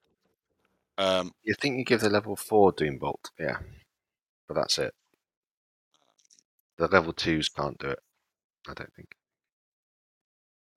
[0.98, 3.58] Um, You think you give the level four Doombolt, yeah,
[4.48, 4.94] but that's it.
[6.78, 8.00] The level twos can't do it.
[8.68, 9.16] I don't think.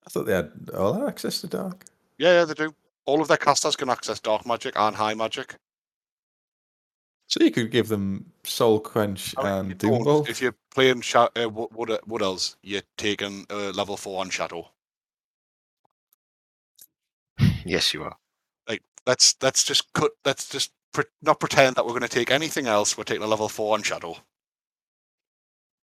[0.06, 1.84] I thought they had all access to dark.
[2.18, 2.74] yeah, yeah, they do.
[3.04, 5.56] All of their casters can access dark magic and high magic.
[7.28, 10.02] So you could give them Soul Quench and you don't.
[10.02, 10.30] Doombolt.
[10.30, 12.56] If you're playing Sha- uh, what, what, what else?
[12.62, 14.70] You're taking uh, level four on Shadow.
[17.66, 18.16] Yes, you are.
[18.66, 20.12] Like let's let's just cut.
[20.24, 22.96] Let's just pre- not pretend that we're going to take anything else.
[22.96, 24.16] We're taking a level four on Shadow.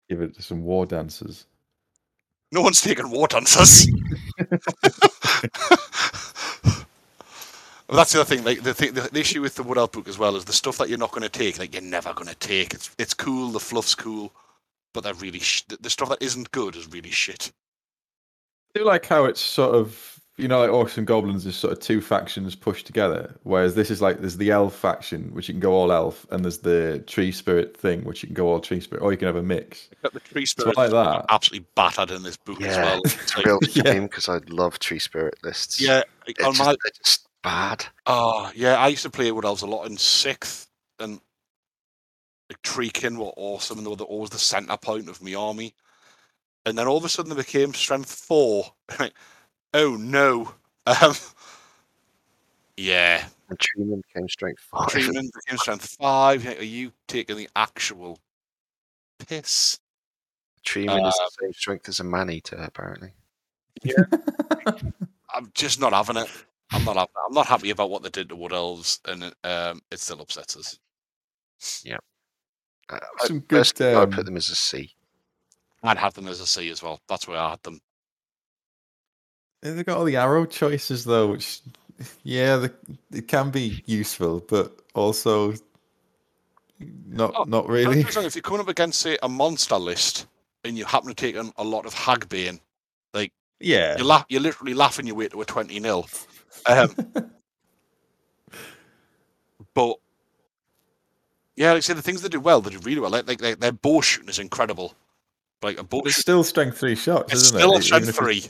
[0.09, 1.47] Give it to some war dancers.
[2.52, 3.89] No one's taking war dancers.
[7.93, 8.44] Well, that's the other thing.
[8.44, 10.52] Like the, thing, the the issue with the Wood Elf book as well is the
[10.52, 11.59] stuff that you're not going to take.
[11.59, 12.73] Like you're never going to take.
[12.74, 13.51] It's it's cool.
[13.51, 14.32] The fluff's cool,
[14.94, 17.52] but they're really sh- the, the stuff that isn't good is really shit.
[18.74, 21.74] I do like how it's sort of you know like orcs and goblins is sort
[21.74, 25.52] of two factions pushed together, whereas this is like there's the elf faction which you
[25.55, 28.59] can go all elf, and there's the tree spirit thing which you can go all
[28.60, 29.90] tree spirit, or you can have a mix.
[30.01, 31.27] But the tree spirit I like that.
[31.28, 33.02] absolutely battered in this book as well.
[33.05, 33.82] it's a Like, real Yeah.
[33.93, 35.78] shame because I love tree spirit lists.
[35.78, 37.85] yeah, like, on just, my they're just bad.
[38.06, 41.20] oh yeah, I used to play Wood Elves a lot in sixth, and
[42.48, 45.74] like Treekin were awesome, and they were always the center point of my army.
[46.64, 48.73] And then all of a sudden they became strength four.
[49.74, 50.52] Oh no.
[50.85, 51.14] Um,
[52.77, 54.89] yeah, And Treeman became strength five.
[54.89, 56.47] Treeman became strength five.
[56.47, 58.19] Are you taking the actual
[59.19, 59.78] piss?
[60.66, 63.12] Treeman is Uh, the same strength as a man eater, apparently.
[63.82, 64.05] Yeah.
[65.35, 66.28] I'm just not having it.
[66.73, 66.97] I'm not.
[66.97, 70.01] happy- I'm not happy about what they did to Wood Elves, and it, um, it
[70.01, 70.78] still upsets us.
[72.90, 74.90] Uh, Some I, good, personally, I'd um, put them as a C.
[75.82, 77.01] I'd have them as a C as well.
[77.09, 77.81] That's where I had them.
[79.62, 81.61] They've got all the arrow choices though, which
[82.24, 82.70] yeah, they,
[83.19, 85.55] it can be useful, but also
[87.07, 88.03] not Oh, not really.
[88.03, 90.27] get me wrong, If you're coming up against say a monster list
[90.65, 92.61] and you happen to take on a lot of Hagbane,
[93.15, 96.07] like Yeah, you're, la- you're literally laughing your way to a 20 nil.
[96.66, 96.95] Um,
[99.74, 99.97] but
[101.57, 103.11] yeah, like I say, the things they do well, they do really well.
[103.11, 104.95] Like, like their, their bow shooting is incredible.
[105.62, 107.79] Like a bow But it's shooting, still strength three shots, it's isn't still it?
[107.81, 108.45] a strength Even three.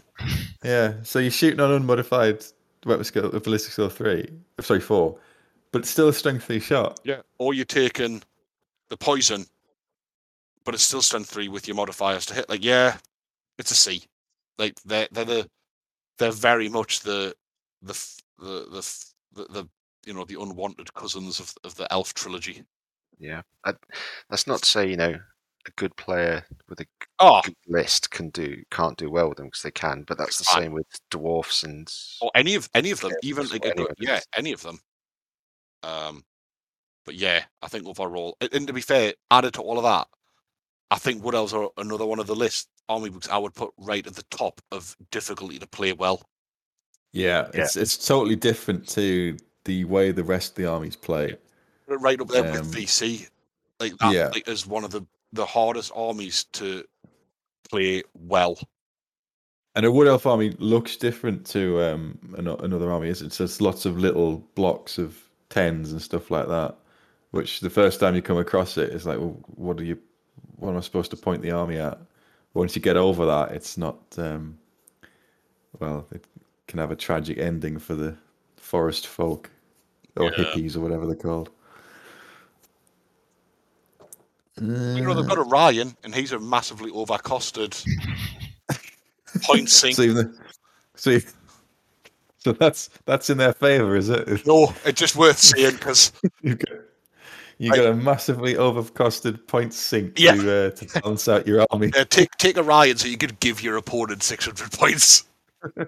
[0.64, 2.44] Yeah, so you're shooting on unmodified
[2.86, 5.18] weapon skill, uh, ballistic skill three, uh, sorry four,
[5.72, 7.00] but it's still a strength three shot.
[7.04, 7.20] Yeah.
[7.38, 8.22] Or you're taking
[8.88, 9.46] the poison,
[10.64, 12.48] but it's still strength three with your modifiers to hit.
[12.48, 12.96] Like, yeah,
[13.58, 14.04] it's a C.
[14.58, 15.50] Like they're they're the
[16.18, 17.34] they're very much the
[17.82, 17.94] the
[18.38, 19.68] the the the, the
[20.06, 22.64] you know the unwanted cousins of of the elf trilogy.
[23.18, 23.42] Yeah.
[23.64, 23.74] I,
[24.28, 25.14] that's not to say, you know,
[25.66, 26.86] a good player with a
[27.18, 30.38] Oh, good list can do can't do well with them because they can, but that's
[30.38, 30.62] the Fine.
[30.62, 33.74] same with dwarfs and or any of any of them, Yeah, even like what a
[33.74, 34.80] good, anyone yeah, any of them.
[35.82, 36.24] Um,
[37.06, 40.08] but yeah, I think overall, and to be fair, added to all of that,
[40.90, 43.72] I think Wood Elves are another one of the list army books I would put
[43.78, 46.22] right at the top of difficulty to play well.
[47.12, 51.36] Yeah, it's it's totally different to the way the rest of the armies play.
[51.86, 53.28] right up there Um, with VC,
[53.78, 54.28] like that, yeah.
[54.28, 56.84] like, as one of the the hardest armies to
[57.70, 58.58] play well.
[59.74, 63.08] And a wood elf army looks different to um, ano- another army.
[63.08, 65.16] It's, just lots of little blocks of
[65.48, 66.76] tens and stuff like that.
[67.30, 69.98] Which the first time you come across it, it's like, well, what are you?
[70.56, 71.98] What am I supposed to point the army at?
[72.52, 73.98] Once you get over that, it's not.
[74.18, 74.58] Um,
[75.80, 76.26] well, it
[76.68, 78.16] can have a tragic ending for the
[78.56, 79.50] forest folk
[80.16, 80.44] or Yeah.
[80.44, 81.50] hippies or whatever they're called.
[84.58, 87.84] You know, they've got Orion, and he's a massively overcosted
[89.42, 89.96] point sink.
[89.96, 90.34] So, the,
[90.94, 91.18] so,
[92.38, 94.46] so that's that's in their favor, is it?
[94.46, 96.12] No, it's just worth seeing because
[96.42, 96.78] You've got,
[97.58, 100.34] you got a massively overcosted point sink Yeah.
[100.34, 101.90] to uh, to balance out your army.
[101.96, 105.24] uh, take take Orion so you could give your opponent six hundred points.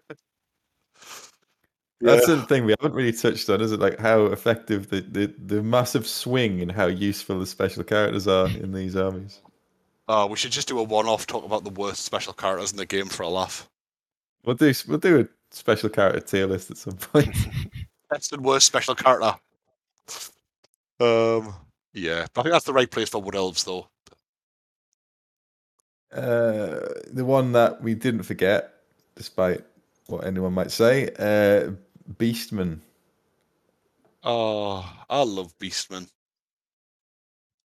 [2.01, 3.81] That's the thing we haven't really touched on, is it?
[3.81, 8.49] Like how effective the, the, the massive swing in how useful the special characters are
[8.49, 9.41] in these armies.
[10.07, 12.85] Oh, we should just do a one-off talk about the worst special characters in the
[12.85, 13.69] game for a laugh.
[14.45, 17.35] We'll do we'll do a special character tier list at some point.
[18.11, 19.35] Best and worst special character.
[21.01, 21.55] Um,
[21.95, 23.89] Yeah, but I think that's the right place for Wood Elves, though.
[26.13, 28.75] Uh, the one that we didn't forget,
[29.17, 29.63] despite
[30.07, 31.73] what anyone might say, uh,
[32.13, 32.81] Beastman.
[34.23, 36.09] Oh, I love Beastmen.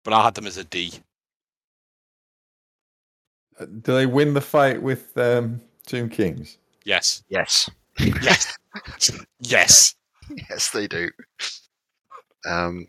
[0.04, 0.94] But I had them as a D.
[3.60, 6.58] Uh, Do they win the fight with um, Tomb Kings?
[6.86, 7.24] Yes.
[7.28, 7.70] Yes,
[8.22, 8.58] Yes.
[9.40, 9.95] yes.
[10.49, 11.10] yes, they do.
[12.45, 12.88] Um,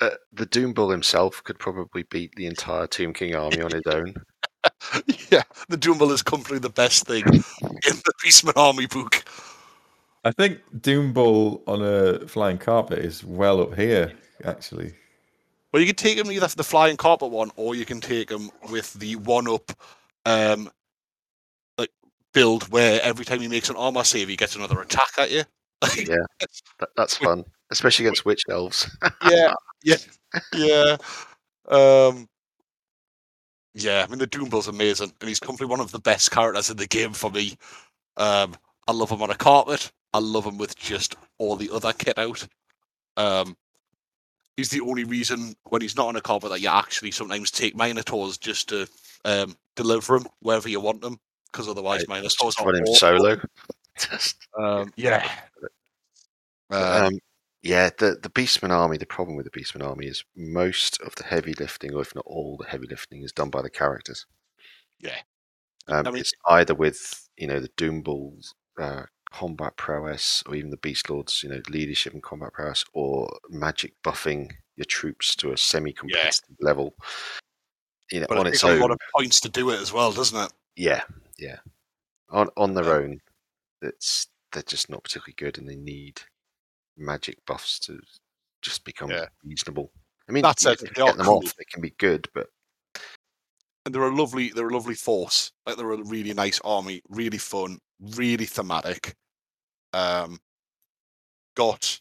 [0.00, 3.82] uh, the Doom Bull himself could probably beat the entire Tomb King army on his
[3.86, 4.14] own.
[5.30, 5.42] Yeah.
[5.68, 7.32] The Doombull is comfortably the best thing in
[7.82, 9.24] the Beastman army book.
[10.24, 14.12] I think Doombull on a flying carpet is well up here,
[14.44, 14.94] actually.
[15.72, 18.30] Well, you can take him either for the flying carpet one, or you can take
[18.30, 19.72] him with the one-up,
[20.24, 20.70] um,
[21.76, 21.90] like
[22.32, 25.44] build where every time he makes an armor save, he gets another attack at you.
[25.80, 28.90] That, that's fun, especially against witch elves.
[29.30, 29.52] yeah,
[29.84, 29.96] yeah,
[30.54, 30.96] yeah.
[31.68, 32.26] Um,
[33.74, 36.76] yeah, I mean the Doombull's amazing, and he's completely one of the best characters in
[36.78, 37.56] the game for me.
[38.16, 38.56] Um,
[38.88, 39.92] I love him on a carpet.
[40.12, 42.46] I love him with just all the other kit out.
[43.16, 43.56] Um,
[44.56, 47.76] he's the only reason when he's not on a carpet that you actually sometimes take
[47.76, 48.88] Minotaurs just to
[49.24, 51.18] um, deliver him wherever you want them,
[51.52, 53.40] because otherwise Right, Minotaurs are him solo.
[53.98, 55.28] Just, Um, yeah.
[56.70, 57.18] Um, um,
[57.62, 58.96] yeah, the the Beastman army.
[58.98, 62.24] The problem with the Beastman army is most of the heavy lifting, or if not
[62.26, 64.26] all the heavy lifting, is done by the characters.
[65.00, 65.16] Yeah.
[65.88, 70.54] um, I mean- it's either with you know the Doom Bulls uh, combat prowess, or
[70.54, 75.34] even the Beast Lords, you know, leadership and combat prowess, or magic buffing your troops
[75.36, 76.94] to a semi-competitive level.
[78.10, 79.80] You know, but on it its takes a lot own, of points to do it
[79.80, 80.52] as well, doesn't it?
[80.76, 81.02] yeah,
[81.38, 81.56] yeah.
[82.30, 82.90] On on their Yeah.
[82.92, 83.20] own,
[83.82, 86.20] it's they're just not particularly good, and they need
[86.96, 88.00] magic buffs to
[88.62, 89.26] just become Yeah.
[89.44, 89.92] reasonable.
[90.28, 91.38] I mean, that's you said, can they are get them cool.
[91.38, 92.48] off; they can be good, but
[93.86, 97.38] and they're a lovely they're a lovely force like they're a really nice army really
[97.38, 99.14] fun really thematic
[99.92, 100.38] um
[101.56, 102.00] got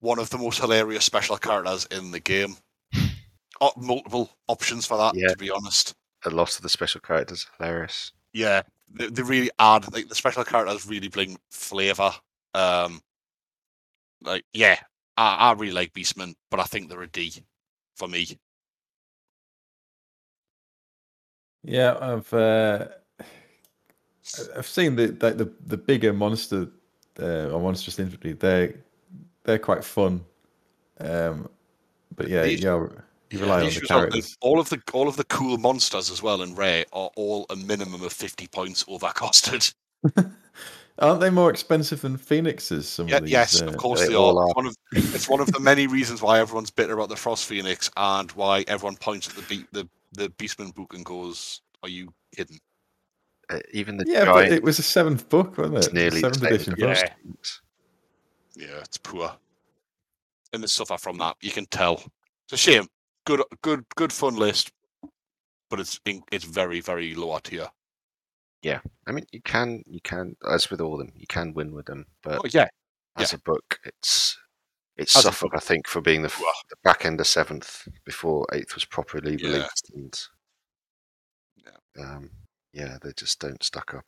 [0.00, 2.56] one of the most hilarious special characters in the game
[3.60, 5.28] oh, multiple options for that Yeah.
[5.28, 5.94] to be honest
[6.24, 8.12] a lot of the special characters are hilarious.
[8.32, 8.62] yeah
[8.92, 12.12] they, they really add like the special characters really bring flavor
[12.54, 13.00] um
[14.22, 14.78] like yeah
[15.16, 17.32] I, I really like beastmen but i think they're a d
[17.96, 18.38] for me
[21.66, 22.88] Yeah, I've uh,
[24.56, 26.68] I've seen the the the, the bigger monster
[27.20, 28.32] uh, or monstrous infantry.
[28.32, 28.74] They
[29.44, 30.24] they're quite fun.
[31.00, 31.48] Um,
[32.16, 32.86] but yeah, These- yeah,
[33.30, 34.36] you rely the on the issues are characters.
[34.40, 37.56] all of the all of the cool monsters as well in Rare are all a
[37.56, 39.74] minimum of fifty points overcosted.
[41.00, 42.88] Aren't they more expensive than phoenixes?
[42.88, 44.38] Some Yeah, of these, yes, uh, of course they they, are.
[44.38, 44.46] are.
[44.46, 47.46] It's one, of, it's one of the many reasons why everyone's bitter about the Frost
[47.46, 51.88] Phoenix and why everyone points at the be- the the Beastman book and goes, "Are
[51.88, 52.60] you kidding?"
[53.50, 55.94] Uh, even the Yeah, but it was a seventh book, wasn't is it?
[55.94, 56.74] nearly seventh same edition.
[56.78, 56.94] Yeah.
[56.94, 57.60] Frost
[58.56, 59.36] Yeah, it's poor,
[60.52, 61.36] and they suffer from that.
[61.40, 62.02] You can tell.
[62.44, 62.86] It's a shame.
[63.26, 64.70] Good, good, good fun list,
[65.70, 67.68] but it's in, it's very, very lower tier.
[68.62, 71.74] Yeah, I mean, you can, you can, as with all of them, you can win
[71.74, 72.68] with them, but Oh, yeah,
[73.16, 74.38] as a book, it's
[74.96, 75.50] it As suffered.
[75.54, 79.36] I think, for being the, f- the back end of seventh before eighth was properly
[79.38, 79.48] Yeah.
[79.48, 80.20] released, and
[81.56, 82.02] Yeah.
[82.02, 82.30] um,
[82.74, 84.04] yeah, they just don't stack up.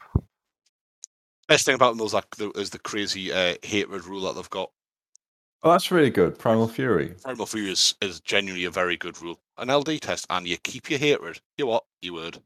[1.49, 4.35] best thing about them though is like the, is the crazy uh, hatred rule that
[4.35, 4.71] they've got.
[5.63, 6.39] Oh, that's really good.
[6.39, 7.15] Primal Fury.
[7.23, 9.41] Primal Fury is, is genuinely a very good rule.
[9.59, 11.41] An LD test, and you keep your hatred.
[11.57, 11.85] You what?
[12.03, 12.43] You would.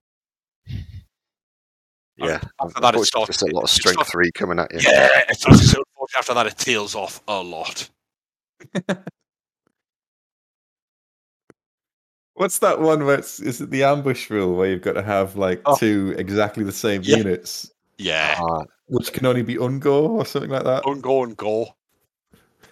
[2.17, 3.29] Yeah, after that, it starts.
[3.29, 4.81] just a lot of it strength starts- three coming at you.
[4.83, 7.89] Yeah, it starts to so unfortunately after that it tails off a lot.
[12.41, 15.37] What's that one where it's is it the ambush rule where you've got to have
[15.37, 15.77] like Oh.
[15.77, 17.19] two exactly the same Yeah.
[17.19, 20.83] units, Yeah, Ah, which can only be ungor or something like that?
[20.85, 21.77] don't and go.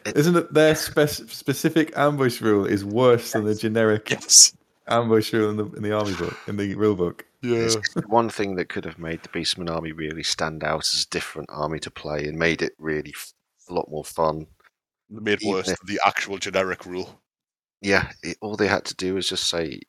[0.07, 4.55] Isn't it their spec- specific ambush rule is worse than the generic Yes.
[4.87, 7.27] ambush rule in the in the army book in the rule book?
[7.43, 7.59] Yeah.
[7.69, 7.77] It's
[8.07, 11.51] one thing that could have made the Beastman army really stand out as a different
[11.53, 13.35] army to play and made it really f-
[13.69, 14.47] a lot more fun.
[15.11, 17.21] Made worse if- than the actual generic rule.
[17.81, 19.81] Yeah, it, all they had to do was just say,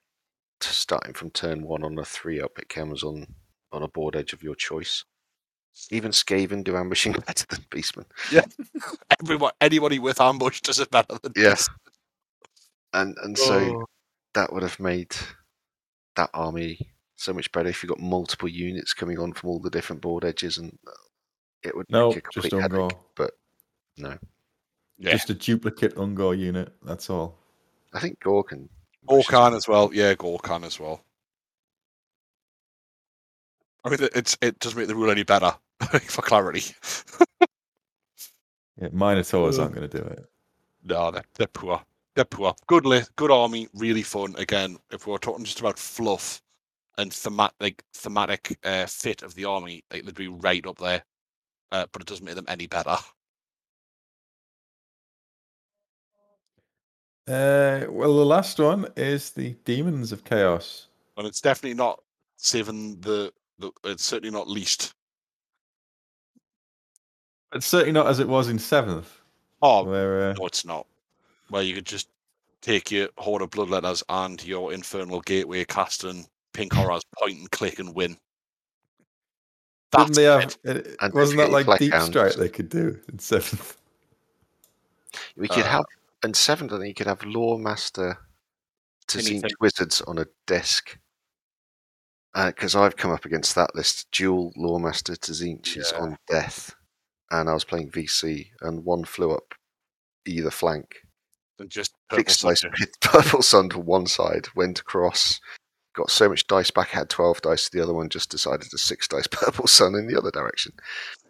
[0.61, 3.27] starting from turn one on a three up, it comes on
[3.71, 5.05] on a board edge of your choice.
[5.91, 8.05] Even Skaven do ambushing better than Beastman.
[8.31, 8.45] Yeah,
[9.21, 11.67] everyone, anybody with ambush does it better than Yes.
[12.93, 13.85] And and so Oh.
[14.33, 15.15] that would have made
[16.15, 19.69] that army so much better if you got multiple units coming on from all the
[19.69, 20.91] different board edges, and uh,
[21.63, 22.71] it would No, make a just headache.
[22.71, 22.97] ungor.
[23.15, 23.31] But
[23.97, 24.17] no,
[24.97, 25.11] Yeah.
[25.11, 26.73] Just a duplicate ungor unit.
[26.83, 27.38] That's all.
[27.93, 28.69] I think Gorkan.
[29.07, 29.89] Gorkan as well.
[29.93, 31.01] Yeah, Gorkan as well.
[33.83, 35.53] I mean, it- it's it doesn't make the rule any better
[36.07, 36.63] for clarity.
[38.81, 40.25] Yeah, Minotaurs aren't going to do it.
[40.85, 41.81] No, they're, they're poor.
[42.15, 42.55] They're poor.
[42.67, 44.35] Good list, good army, really fun.
[44.37, 46.41] Again, if we're talking just about fluff
[46.97, 51.03] and thematic, thematic uh, fit of the army, like, they'd be right up there.
[51.73, 52.95] Uh, but it doesn't make them any better.
[57.29, 60.87] Uh, well, the last one is the Demons of Chaos.
[61.15, 62.01] And it's definitely not
[62.37, 63.31] saving the.
[63.59, 64.95] the it's certainly not least.
[67.53, 69.21] It's certainly not as it was in seventh,
[69.61, 70.87] Oh where uh, no, it's not.
[71.49, 72.07] Where you could just
[72.61, 77.79] take your horde of bloodletters and your infernal gateway casting pink horrors, point and click
[77.79, 78.17] and win.
[79.91, 80.57] didn't they have?
[80.63, 82.07] It, And wasn't that like Deep Hounds.
[82.09, 83.77] Strike they could do in seventh?
[85.35, 85.85] We could Uh, have
[86.23, 86.71] and seventh.
[86.73, 88.17] I think you could have Loremaster
[89.07, 89.49] to Anything.
[89.59, 90.97] Wizards on a desk.
[92.35, 94.07] Uh, because I've come up against that list.
[94.11, 95.99] Dual Loremaster to Tzeentch is Yeah.
[95.99, 96.75] on death,
[97.31, 99.55] and I was playing VC, and one flew up
[100.25, 100.97] either flank.
[101.57, 102.71] And just purple sun.
[102.79, 105.39] with purple sun to one side, went across,
[105.95, 107.67] got so much dice back, had 12 dice.
[107.69, 110.73] The other one just decided to six dice purple sun in the other direction.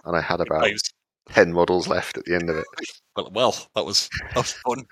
[0.03, 0.65] And I had about
[1.29, 1.35] Nice.
[1.35, 2.65] 10 models left at the end of it.
[3.15, 4.85] Well, well, that was that was fun.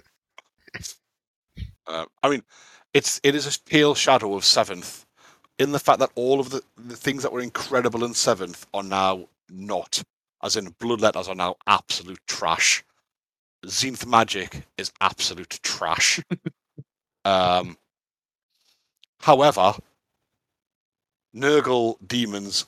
[1.88, 2.44] Uh, I mean,
[2.94, 5.06] it's it is a pale shadow of seventh,
[5.60, 8.84] in the fact that all of the, the things that were incredible in seventh are
[8.84, 10.04] now not.
[10.44, 12.84] As in, bloodletters are now absolute trash.
[13.66, 16.22] Tzeentch magic is absolute trash.
[17.26, 17.78] um,
[19.22, 19.74] however,
[21.36, 22.66] Nurgle demons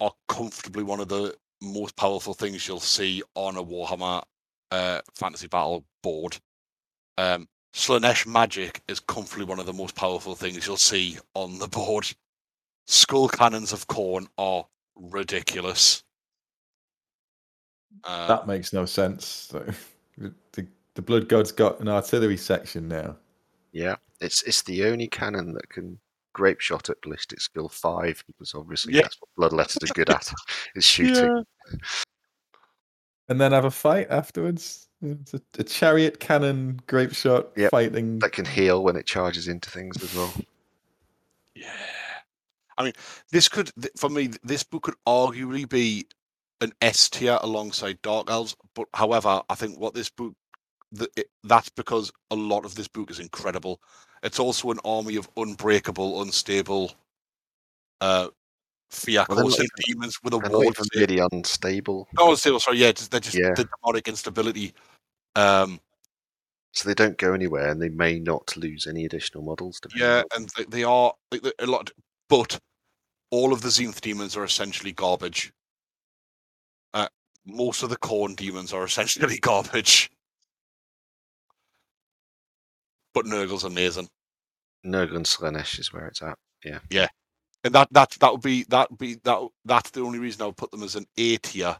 [0.00, 4.22] are comfortably one of the most powerful things you'll see on a Warhammer
[4.70, 6.36] uh, fantasy battle board.
[7.16, 11.68] Um, Slaanesh magic is comfortably one of the most powerful things you'll see on the
[11.68, 12.06] board.
[12.86, 14.66] Skull cannons of Khorne are
[14.96, 16.02] ridiculous.
[18.04, 19.26] Uh, That makes no sense.
[19.26, 19.64] So,
[20.52, 23.16] the the Blood God's got an artillery section now.
[23.72, 25.98] Yeah, it's it's the only cannon that can
[26.32, 29.02] grape shot at ballistic skill five because obviously Yeah.
[29.02, 30.30] that's what bloodletters are good at
[30.74, 31.44] is shooting.
[33.28, 34.88] and then have a fight afterwards.
[35.02, 37.70] It's a, a chariot cannon, grape shot, Yep.
[37.70, 38.18] fighting.
[38.20, 40.32] That can heal when it charges into things as well.
[41.54, 41.72] Yeah.
[42.78, 42.92] I mean,
[43.30, 46.06] this could, for me, this book could arguably be
[46.60, 48.56] an S tier alongside Dark Elves.
[48.74, 50.34] But however, I think what this book,
[50.96, 53.80] th- it, that's because a lot of this book is incredible.
[54.22, 56.92] It's also an army of unbreakable, unstable,
[58.00, 58.28] uh,
[58.90, 62.78] fear Well, they're not causing even- demons with a even really unstable, No, unstable, sorry,
[62.78, 63.54] yeah, just, they're just Yeah.
[63.54, 64.74] the demonic instability.
[65.34, 65.80] Um,
[66.72, 69.80] so they don't go anywhere, and they may not lose any additional models.
[69.96, 71.90] Yeah, and they, they are like, a lot,
[72.28, 72.60] but
[73.30, 75.52] all of the Tzeentch demons are essentially garbage.
[76.94, 77.08] Uh,
[77.44, 80.11] most of the Khorne demons are essentially garbage.
[83.14, 84.08] But Nurgle's amazing,
[84.84, 86.38] Nurgle and Slaanesh is where it's at.
[86.64, 86.78] Yeah.
[86.90, 87.08] Yeah.
[87.64, 90.46] And that that that would be that would be that that's the only reason I
[90.46, 91.76] would put them as an A tier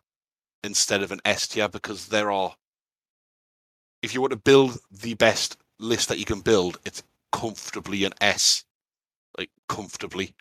[0.63, 2.55] instead of an S tier because there are.
[4.03, 7.03] If you want to build the best list that you can build, it's
[7.33, 8.65] comfortably an S,
[9.39, 10.35] like comfortably.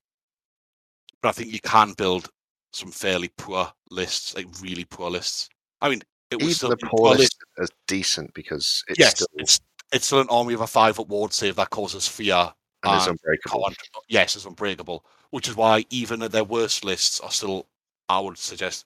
[1.21, 2.29] But I think you can build
[2.73, 5.49] some fairly poor lists, like really poor lists.
[5.81, 6.01] I mean,
[6.31, 7.19] it was Even still the poor list.
[7.19, 9.59] list is decent because it's yes, still it's
[9.91, 12.53] it's still an army of a five up ward save that causes fear.
[12.83, 13.61] and is unbreakable.
[13.61, 13.77] can't-
[14.07, 15.05] yes, it's unbreakable.
[15.29, 17.67] Which is why even at their worst lists are still,
[18.09, 18.85] I would suggest,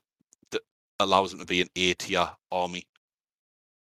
[0.52, 0.62] that
[1.00, 2.86] allows them to be an A tier army.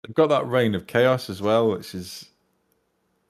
[0.04, 2.26] They've got that reign of chaos as well, which is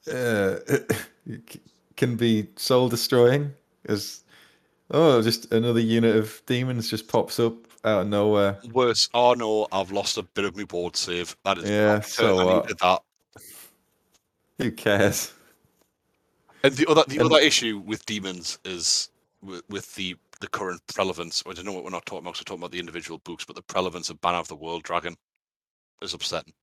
[0.07, 0.57] uh,
[1.27, 1.61] it
[1.97, 3.53] can be soul destroying.
[3.85, 4.23] As
[4.89, 7.53] oh, just another unit of demons just pops up
[7.84, 8.57] out of nowhere.
[8.72, 11.35] Worse, oh no, I've lost a bit of my board save.
[11.45, 13.01] That is Yeah, so I needed that.
[14.61, 15.33] Who cares?
[16.63, 19.09] And the other the And- other issue with demons is
[19.41, 21.43] with, with the the current relevance.
[21.47, 22.38] I don't know what we're not talking about.
[22.39, 25.15] we're talking about the individual books, but the relevance of Banner of the World Dragon
[26.01, 26.53] is upsetting.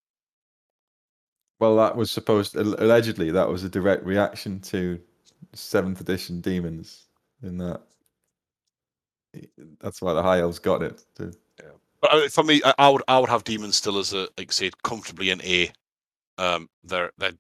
[1.61, 5.01] Well, that was supposed allegedly that was a direct reaction to
[5.55, 7.07] seventh edition demons.
[7.43, 7.83] In that,
[9.81, 11.03] that's why the high elves got it.
[11.16, 11.33] To,
[12.01, 14.53] But uh, for me, I, I would I would have demons still as a like
[14.53, 15.73] say comfortably an A.
[16.39, 17.32] Um, they're they're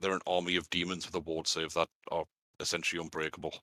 [0.00, 2.24] they're an army of demons with a ward save that are
[2.60, 3.54] essentially unbreakable.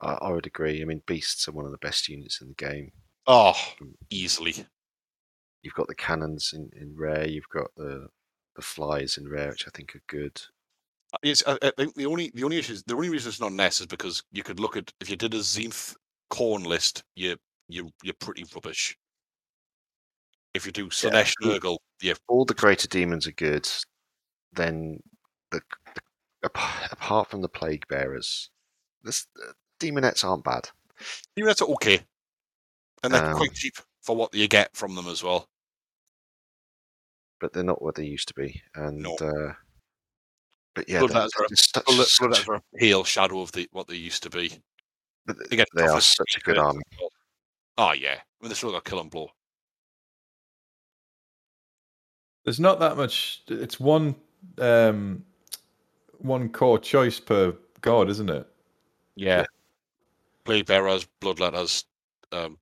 [0.00, 0.80] I, I would agree.
[0.80, 2.92] I mean, beasts are one of the best units in the game.
[3.26, 3.92] Oh, mm.
[4.10, 4.66] easily.
[5.62, 7.28] You've got the cannons in, in rare.
[7.28, 8.08] You've got the
[8.56, 10.40] the flies in rare, which I think are good.
[11.12, 13.40] Uh, yes, I, I think the only the only issue is the only reason it's
[13.40, 15.94] not Ness is because you could look at if you did a Tzeentch
[16.32, 17.36] Khorne list, you
[17.68, 18.96] you you're pretty rubbish.
[20.58, 23.68] If you do Slaanesh Nurgle, yeah, All the greater demons are good.
[24.52, 25.00] Then
[25.52, 25.60] the,
[25.94, 26.02] the
[26.42, 28.50] apart from the plague bearers,
[29.04, 30.68] this uh, demonettes aren't bad.
[31.36, 32.00] even that's okay,
[33.04, 35.48] and they're Um, quite cheap for what you get from them as well.
[37.40, 38.60] but they're not what they used to be.
[38.74, 39.14] And No.
[39.14, 39.52] uh,
[40.74, 44.24] but yeah, Blood they're- they're such- such- a pale shadow of the what they used
[44.24, 44.60] to be.
[45.24, 46.82] but They they are such a good army.
[46.98, 47.12] well.
[47.76, 49.30] Oh yeah, I mean they still got kill and blow.
[52.48, 53.42] There's not that much.
[53.48, 54.14] It's one
[54.56, 55.22] um,
[56.16, 58.48] one core choice per god, isn't it?
[59.16, 59.44] Yeah.
[60.46, 61.84] Plague Bearers, Bloodletters,
[62.32, 62.56] um,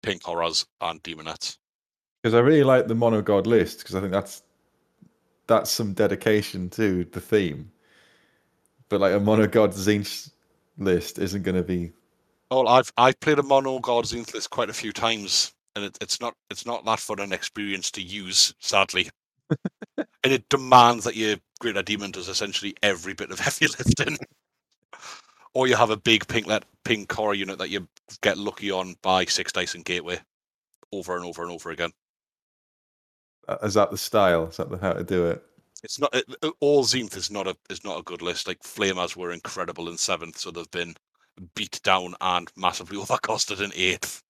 [0.00, 1.58] Pink Horrors, and Demonettes.
[2.22, 4.44] Because I really like the mono god list because I think that's
[5.48, 7.68] that's some dedication to the theme.
[8.88, 10.30] But like a mono god Tzeentch
[10.78, 11.90] list isn't going to be.
[12.52, 15.98] Oh, I've I've played a mono god Tzeentch list quite a few times, and it,
[16.02, 19.10] it's not it's not that fun an experience to use, sadly.
[19.98, 24.18] and it demands that your greater demon does essentially every bit of heavy lifting.
[25.54, 27.88] or you have a big pink let pink horror unit that you
[28.22, 30.18] get lucky on by six dice and gateway
[30.92, 31.90] over and over and over again.
[33.48, 34.48] uh, Is that the style?
[34.48, 35.42] Is that the how to do it?
[35.82, 36.26] It's not it-
[36.60, 38.48] all Tzeentch is not a is not a good list.
[38.48, 40.94] Like Flamers were incredible in seventh, so they've been
[41.54, 44.22] beat down and massively overcosted in eighth.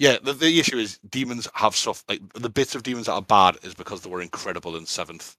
[0.00, 3.20] Yeah, the, the issue is demons have stuff like the bits of demons that are
[3.22, 5.36] bad is because they were incredible in seventh.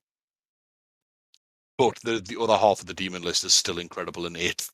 [1.79, 4.69] But the the other half of the demon list is still incredible in eighth.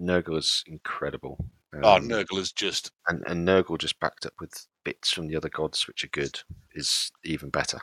[0.00, 1.44] Nurgle is incredible.
[1.80, 5.36] Oh, Um, Nurgle is just and, and Nurgle just backed up with bits from the
[5.36, 6.40] other gods, which are good,
[6.74, 7.78] is even better.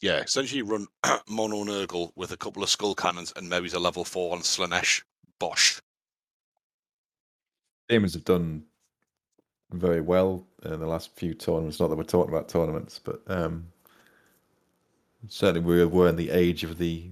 [0.00, 0.20] yeah.
[0.20, 0.86] Essentially, you run
[1.28, 5.02] mono Nurgle with a couple of skull cannons and maybe a level four on Slaanesh.
[5.38, 5.78] Bosh.
[7.90, 8.64] Demons have done
[9.72, 11.80] very well in the last few tournaments.
[11.80, 13.66] Not that we're talking about tournaments, but um,
[15.28, 17.10] certainly we were in the age of the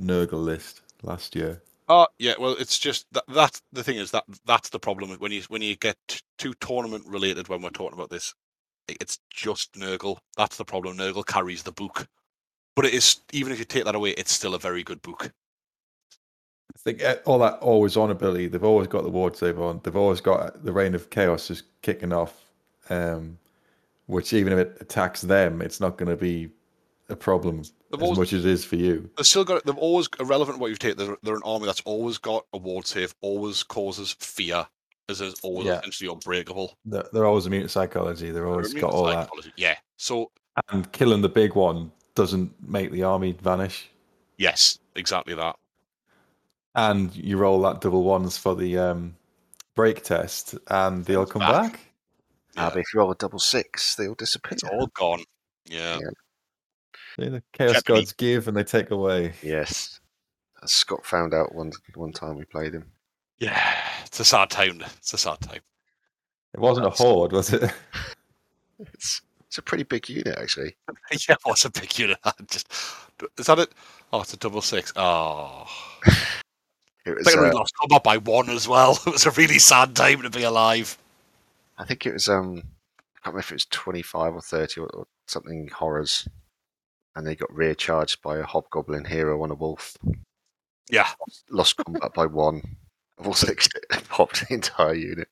[0.00, 1.62] Nurgle list last year.
[1.88, 5.32] Oh yeah, well, it's just that that the thing is that that's the problem when
[5.32, 5.96] you when you get
[6.38, 8.34] too tournament related when we're talking about this.
[8.88, 10.18] It's just Nurgle.
[10.36, 10.96] That's the problem.
[10.96, 12.06] Nurgle carries the book,
[12.74, 15.30] but it is even if you take that away, it's still a very good book.
[16.74, 19.80] I think uh, all that always on ability, they've always got the ward save on.
[19.82, 22.44] They've always got the Reign of Chaos just kicking off,
[22.90, 23.38] um,
[24.06, 26.50] which even if it attacks them, it's not going to be
[27.08, 27.58] a problem
[27.90, 29.08] They've as always- much as it is for you.
[29.16, 29.64] They've still got.
[29.64, 30.96] They've always irrelevant what you take.
[30.96, 34.66] They're, they're an army that's always got a ward save, always causes fear,
[35.08, 35.78] is is always Yeah.
[35.80, 36.76] essentially unbreakable.
[36.86, 38.26] They're, they're always immune to psychology.
[38.30, 39.30] They're They're always got to all that.
[39.56, 39.76] Yeah.
[39.96, 40.30] So
[40.70, 43.90] And killing the big one doesn't make the army vanish.
[44.38, 45.56] yes, exactly that.
[46.74, 49.16] And you roll that double ones for the um,
[49.76, 51.72] break test, and they'll come back.
[51.72, 51.80] back.
[52.56, 54.52] Ah, Yeah, but if you roll a double six, they'll disappear.
[54.52, 55.22] it's all gone.
[55.66, 55.98] Yeah.
[57.18, 57.28] Yeah.
[57.28, 58.00] The chaos Jeopardy.
[58.00, 59.34] gods give and they take away.
[59.42, 60.00] Yes.
[60.62, 62.90] As Scott found out one one time we played him.
[63.38, 63.60] Yeah.
[64.04, 64.82] It's a sad time.
[64.98, 65.60] It's a sad time.
[66.54, 67.70] It wasn't a horde, was it?
[68.92, 70.76] It's it's a pretty big unit actually.
[71.28, 72.18] yeah, what's a big unit?
[72.50, 72.72] Just
[73.38, 73.72] is that it?
[74.12, 74.92] Oh, it's a double six.
[74.96, 75.66] Oh,
[77.04, 78.98] It was I think we uh, lost combat by one as well.
[79.06, 80.96] It was a really sad time to be alive.
[81.78, 84.80] I think it was um I can't remember if it was twenty five or thirty
[84.80, 86.26] or, or something horrors.
[87.16, 89.96] And they got rear charged by a hobgoblin hero on a wolf.
[90.90, 91.08] Yeah,
[91.48, 92.60] Lost combat by one.
[93.18, 93.46] I've also
[94.08, 95.28] popped the entire unit.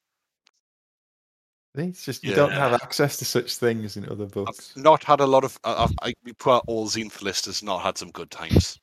[1.74, 4.74] It's just you don't have access to such things in other I've books.
[4.76, 5.58] not had a lot of.
[5.64, 8.78] I- I've, I we put out all Tzeentch list has not had some good times.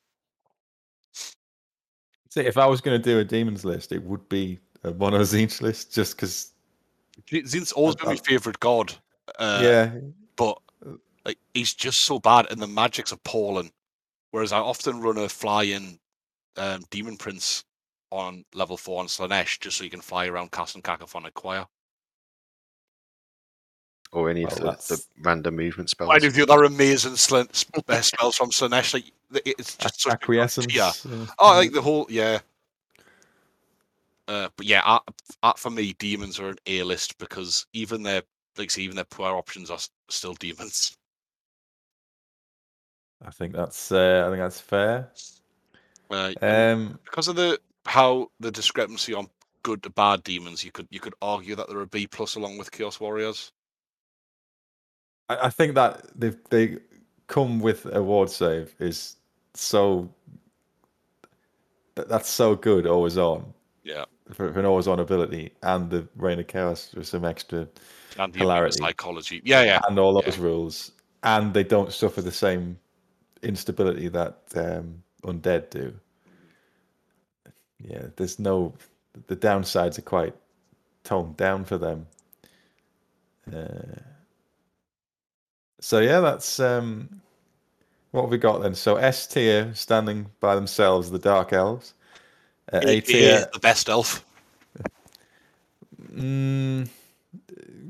[2.30, 5.20] See, if I was going to do a demons list, it would be a mono
[5.20, 6.52] Tzeentch list, just because.
[7.26, 8.94] Tzeentch's always been my favorite god.
[9.38, 9.92] Uh, yeah,
[10.36, 10.58] but
[11.24, 13.70] like he's just so bad, and the magic's appalling.
[14.30, 15.98] Whereas I often run a fly-in
[16.56, 17.64] um, demon prince
[18.10, 21.66] on level four on Slaanesh just so you can fly around casting cacophonic choir.
[24.12, 26.08] Or any of Well, the, the that's- random movement spells.
[26.08, 28.94] Why do the other amazing sl- sp- uh, spells from Slaanesh?
[28.94, 29.12] Like
[29.46, 30.66] it's just such a good acquiescence.
[30.66, 30.82] tier.
[30.82, 32.40] uh, Oh, like the whole yeah.
[34.26, 34.98] Uh, but yeah, uh,
[35.44, 38.22] uh, for me, demons are an A list because even their
[38.58, 39.78] like say, even their poor options are
[40.08, 40.96] still demons.
[43.24, 43.92] I think that's.
[43.92, 45.10] Uh, I think that's fair.
[46.10, 49.28] Uh, Um, because of the how the discrepancy on
[49.62, 52.58] good to bad demons, you could you could argue that they're a B plus along
[52.58, 53.52] with Chaos Warriors.
[55.30, 56.78] I, I think that they they
[57.26, 59.16] come with a ward save is
[59.54, 60.08] so
[61.94, 62.86] that- that's so good.
[62.86, 63.52] Always on
[63.84, 64.04] Yeah.
[64.32, 67.68] for, for an always on ability, and the Reign of Chaos with some extra
[68.18, 68.78] And the Hilarity.
[68.78, 69.40] psychology.
[69.44, 69.80] Yeah, yeah.
[69.88, 70.92] and all those rules,
[71.22, 72.78] and they don't suffer the same
[73.42, 75.94] instability that um, undead do.
[77.78, 78.74] Yeah, there's no
[79.26, 80.34] the downsides are quite
[81.04, 82.06] toned down for them.
[83.52, 84.00] Uh,
[85.80, 87.20] so yeah, that's um,
[88.12, 88.74] what have we got then?
[88.74, 91.94] So S tier standing by themselves, the Dark Elves.
[92.72, 94.24] Uh, A tier, the best elf.
[96.12, 96.88] Mm,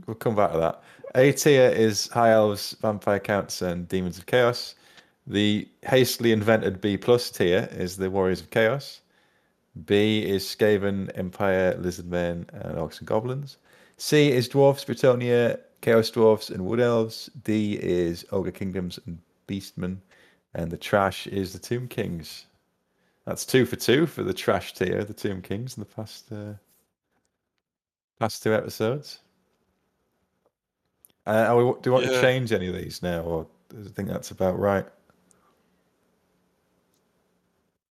[0.07, 0.83] we'll come back to that.
[1.15, 4.75] A tier is High Elves, Vampire Counts, and Demons of Chaos.
[5.27, 9.01] The hastily invented B plus tier is the Warriors of Chaos.
[9.87, 13.57] B is Skaven, Empire, Lizardmen, and Orcs and Goblins.
[13.97, 17.31] C is Dwarfs, Bretonnia, Chaos Dwarfs, and Wood Elves.
[17.45, 19.99] D is Ogre Kingdoms and Beastmen.
[20.55, 22.47] And the trash is the Tomb Kings.
[23.25, 26.55] That's two for two for the trash tier, the Tomb Kings, in the past uh,
[28.19, 29.21] past two episodes.
[31.27, 33.85] Uh, are we, do you want to change any of these now, or do you
[33.85, 34.87] think that's about right?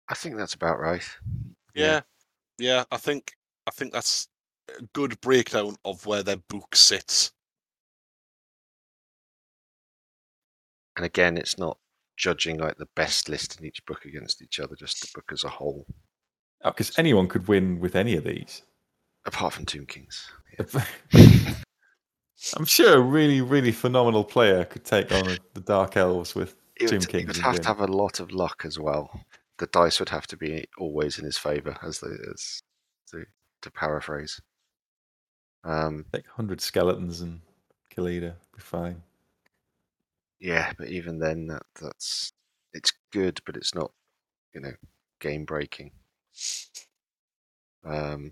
[0.08, 1.04] I think that's about right.
[1.74, 2.02] Yeah.
[2.58, 3.32] yeah, I think
[3.66, 4.28] I think that's
[4.78, 7.32] a good breakdown of where their book sits.
[10.96, 11.78] And again, it's not
[12.16, 15.44] judging like the best list in each book against each other, just the book as
[15.44, 15.86] a whole,
[16.64, 18.62] Because Oh, anyone could win with any of these.
[19.26, 20.30] apart from Tomb Kings.
[22.56, 26.88] I'm sure a really, really phenomenal player could take on the Dark Elves with It
[26.88, 27.22] Tomb would, Kings.
[27.22, 29.20] he would have to have a lot of luck as well.
[29.58, 32.60] The dice would have to be always in his favour, as, the, as
[33.10, 33.24] to,
[33.62, 34.40] to paraphrase.
[35.64, 37.40] Um, like 100 skeletons and
[37.96, 39.02] Khalida Be fine.
[40.44, 42.34] Yeah, but even then, that, that's
[42.74, 43.90] it's good, but it's not,
[44.54, 44.72] you know,
[45.18, 45.90] game breaking.
[47.82, 48.30] Um,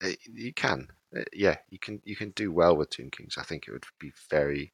[0.00, 3.36] it- you can, uh, yeah, you can you can do well with Tomb Kings.
[3.38, 4.72] I think it would be very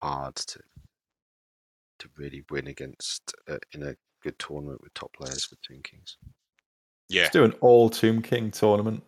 [0.00, 0.60] hard to
[1.98, 6.18] to really win against uh, in a good tournament with top players with Tomb Kings.
[7.08, 9.02] Yeah, Let's do an all Tomb King tournament.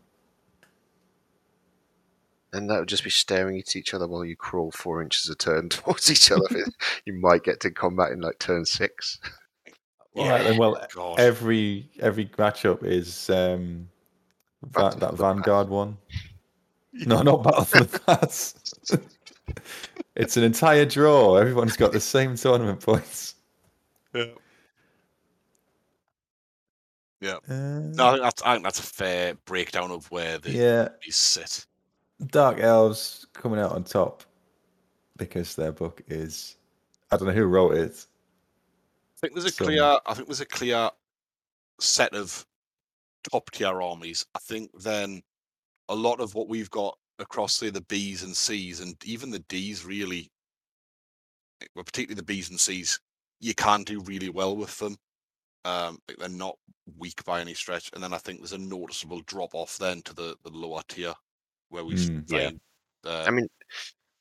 [2.54, 5.34] And that would just be staring at each other while you crawl four inches a
[5.34, 6.66] turn towards each other.
[7.06, 9.18] you might get to combat in like turn six.
[10.14, 10.58] All right, then.
[10.58, 11.18] Well, God.
[11.18, 13.88] every every matchup is um,
[14.62, 15.96] Battle that, for that Vanguard one.
[16.92, 18.54] No, not Battle for the Pass.
[20.14, 21.36] it's an entire draw.
[21.36, 23.36] Everyone's got the same tournament points.
[24.14, 24.26] yeah.
[27.22, 27.36] Yeah.
[27.48, 30.88] Uh, No, I think that's I think that's a fair breakdown of where the yeah,
[31.02, 31.66] these sit.
[32.26, 34.22] Dark Elves coming out on top
[35.16, 36.56] because their book is.
[37.10, 38.06] I don't know who wrote it.
[39.16, 39.98] I think there's a Some- clear.
[40.06, 40.90] I think there's a clear
[41.80, 42.46] set of
[43.30, 44.24] top tier armies.
[44.34, 45.22] I think then
[45.88, 49.40] a lot of what we've got across say the B's and C's and even the
[49.40, 50.30] D's really,
[51.74, 52.98] well, particularly the B's and C's,
[53.40, 54.96] you can't do really well with them.
[55.64, 56.56] Um, they're not
[56.98, 57.90] weak by any stretch.
[57.94, 61.14] And then I think there's a noticeable drop off then to the the lower tier
[61.72, 62.50] where we Mm, yeah.
[63.04, 63.48] Uh, I mean,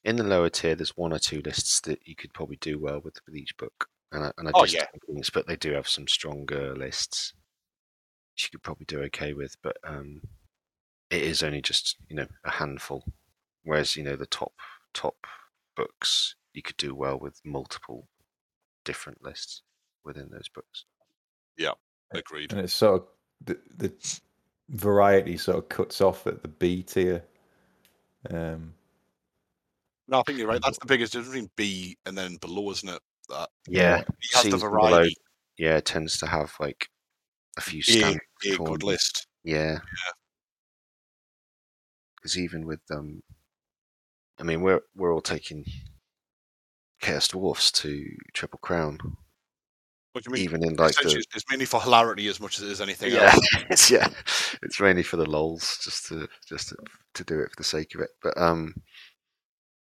[0.03, 2.99] in the lower tier, there's one or two lists that you could probably do well
[3.01, 3.87] with with each book.
[4.11, 4.85] And I, and I Oh, just yeah.
[4.91, 7.33] think things, but they do have some stronger lists.
[8.33, 10.21] which You could probably do okay with, but um,
[11.09, 13.03] it is only just you know a handful.
[13.63, 14.53] Whereas you know the top
[14.93, 15.27] top
[15.75, 18.07] books, you could do well with multiple
[18.85, 19.61] different lists
[20.03, 20.85] within those books.
[21.57, 21.73] Yeah,
[22.11, 22.51] agreed.
[22.51, 23.07] and it's sort of
[23.45, 24.19] the, the
[24.69, 27.23] variety sort of cuts off at the B tier.
[28.29, 28.73] Um,
[30.07, 30.61] No, I think you're right.
[30.61, 33.01] That's the biggest difference between B and then below, isn't it?
[33.29, 35.15] That Yeah, B has the and below, variety.
[35.57, 36.87] yeah, it tends to have like
[37.57, 39.27] a few A, standard a good list.
[39.43, 39.79] Yeah.
[42.15, 43.23] Because even with um,
[44.39, 45.65] I mean, we're we're all taking
[46.99, 48.99] Chaos Dwarfs to Triple Crown,
[50.11, 50.43] What do you mean?
[50.43, 53.31] even in like the it's- mainly for hilarity as much as it is anything yeah,
[53.33, 53.47] else.
[53.69, 54.07] it's yeah,
[54.61, 56.77] it's mainly for the lols, just to just to,
[57.13, 58.09] to do it for the sake of it.
[58.21, 58.75] But um,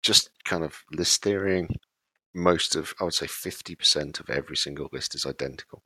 [0.03, 1.69] just kind of list theorying.
[2.35, 5.83] Most of I would say fifty percent of every single list is identical.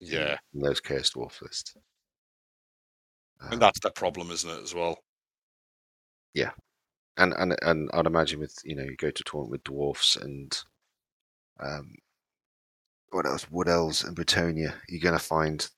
[0.00, 1.74] Yeah, in those Chaos Dwarf lists.
[3.42, 4.98] Um, and that's the problem, isn't it, as well?
[6.32, 6.52] Yeah,
[7.18, 10.58] and and and I'd imagine with you know you go to tournament with dwarfs and
[11.60, 11.94] um,
[13.10, 13.50] what else?
[13.50, 15.68] Wood elves and Bretonnia, you're going to find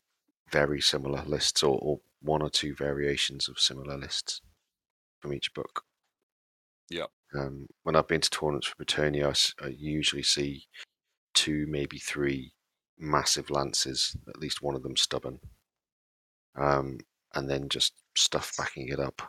[0.50, 4.40] very similar lists or, or one or two variations of similar lists
[5.20, 5.84] from each book.
[6.90, 7.10] Yep.
[7.34, 10.66] Um, when I've been to tournaments for Bretonnia, I usually see
[11.32, 12.52] two, maybe three
[12.98, 15.40] massive lances, at least one of them stubborn,
[16.54, 16.98] um,
[17.34, 19.22] and then just stuff backing it up.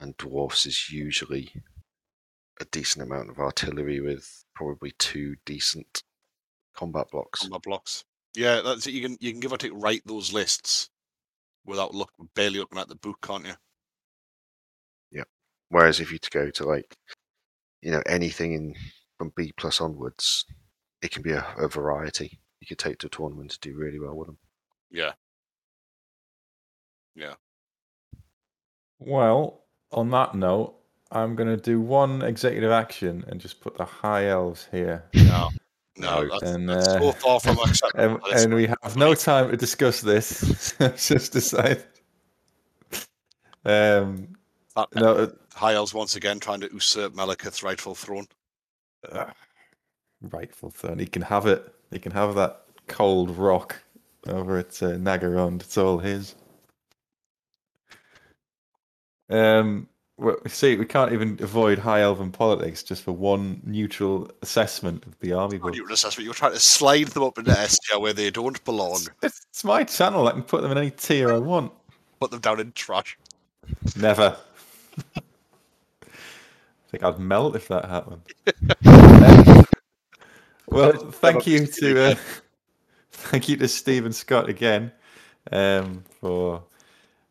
[0.00, 1.52] And dwarfs is usually
[2.60, 6.02] a decent amount of artillery with probably two decent
[6.76, 7.40] combat blocks.
[7.40, 8.04] Combat blocks.
[8.34, 8.92] Yeah, that's it.
[8.92, 10.90] You can you can give or take write those lists
[11.64, 13.54] without look barely looking at the book, can't you?
[15.10, 15.24] Yeah.
[15.70, 16.96] Whereas if you to go to like,
[17.82, 18.74] you know, anything in
[19.18, 20.44] from B plus onwards,
[21.02, 22.38] it can be a, a variety.
[22.60, 24.38] You could take to a tournament to do really well with them.
[24.90, 25.12] Yeah.
[27.14, 27.34] Yeah.
[28.98, 30.74] Well, on that note,
[31.10, 35.04] I'm going to do one executive action and just put the high elves here.
[35.14, 35.50] No.
[35.98, 38.20] No, that's, and, that's uh, so far from acceptable.
[38.30, 40.74] And, and we have no time to discuss this.
[40.96, 41.84] Just decided.
[43.64, 44.28] Um,
[44.74, 48.26] that- no, High Elves once again trying to usurp Malekith's rightful throne.
[49.10, 49.26] uh,
[50.20, 50.98] rightful throne.
[50.98, 51.72] He can have it.
[51.90, 53.76] He can have that cold rock
[54.28, 55.62] over at uh, Naggarond.
[55.62, 56.34] It's all his.
[59.30, 65.04] Um, well, see, we can't even avoid high elven politics just for one neutral assessment
[65.04, 65.74] of the army book.
[65.74, 66.24] You were assessment.
[66.24, 69.46] You were trying to slide them up into S tier where they don't belong, It's,
[69.50, 70.26] it's my channel.
[70.26, 71.70] I can put them in any tier I want.
[72.18, 73.18] put them down in trash.
[73.94, 74.36] Never.
[75.14, 76.10] I
[76.90, 78.22] think I'd melt if that happened.
[78.86, 79.64] Um,
[80.66, 82.14] well, thank you to uh,
[83.10, 84.92] thank you to Stephen Scott again
[85.52, 86.62] um, for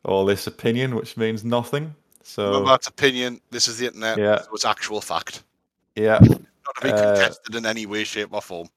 [0.04, 1.96] all this opinion, which means nothing.
[2.38, 3.40] Remember, So that's opinion.
[3.52, 4.18] This is the internet.
[4.18, 4.42] Yeah.
[4.66, 5.44] Actual fact.
[5.96, 8.68] yeah, Not to be Uh, contested in any way, shape, or form.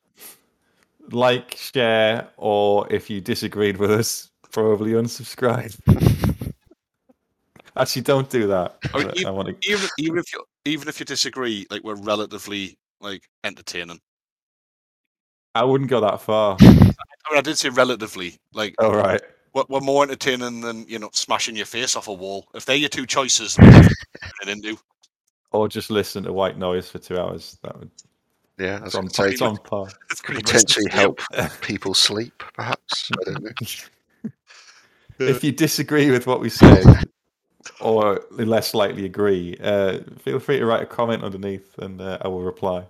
[1.11, 5.75] like, share, or if you disagreed with us, probably unsubscribe.
[7.77, 8.77] Actually, don't do that.
[8.93, 9.71] I mean, even- I want to.
[9.71, 14.01] Even even if you even if you disagree, like we're relatively like entertaining.
[15.55, 16.57] I wouldn't go that far.
[16.61, 16.93] I mean,
[17.37, 18.37] I did say relatively.
[18.53, 19.23] Like All right.
[19.59, 22.47] We're, we're more entertaining than you know smashing your face off a wall.
[22.55, 23.91] If they're your two choices, then
[24.21, 24.79] definitely into.
[25.51, 27.59] Or just listen to white noise for two hours.
[27.63, 27.91] That would
[28.59, 29.87] Yeah, that's on, on say, it's on par.
[30.11, 31.21] It's pretty much the potentially help
[31.61, 33.11] people sleep, perhaps.
[33.13, 34.31] I don't know.
[35.27, 36.85] if you disagree with what we say,
[37.81, 42.29] or less likely agree, uh, feel free to write a comment underneath, and uh, I
[42.29, 42.85] will reply.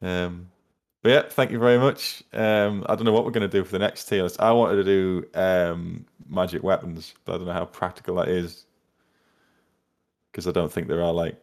[0.00, 0.48] Um,
[1.02, 2.22] but yeah, thank you very much.
[2.32, 4.40] Um, I don't know what we're going to do for the next tier list.
[4.40, 8.64] I wanted to do um, magic weapons, but I don't know how practical that is
[10.32, 11.36] because I don't think there are like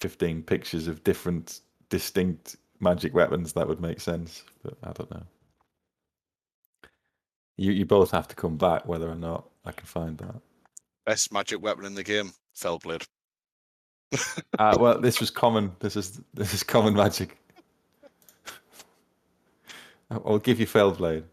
[0.00, 1.60] 15 pictures of different,
[1.90, 4.44] distinct magic weapons that would make sense.
[4.62, 5.22] But I don't know.
[7.56, 10.36] You you both have to come back whether or not I can find that.
[11.04, 13.06] Best magic weapon in the game, Fellblade.
[14.58, 15.70] Uh, well, this was common.
[15.78, 17.38] This is this is common magic.
[20.10, 21.24] I'll give you Fellblade.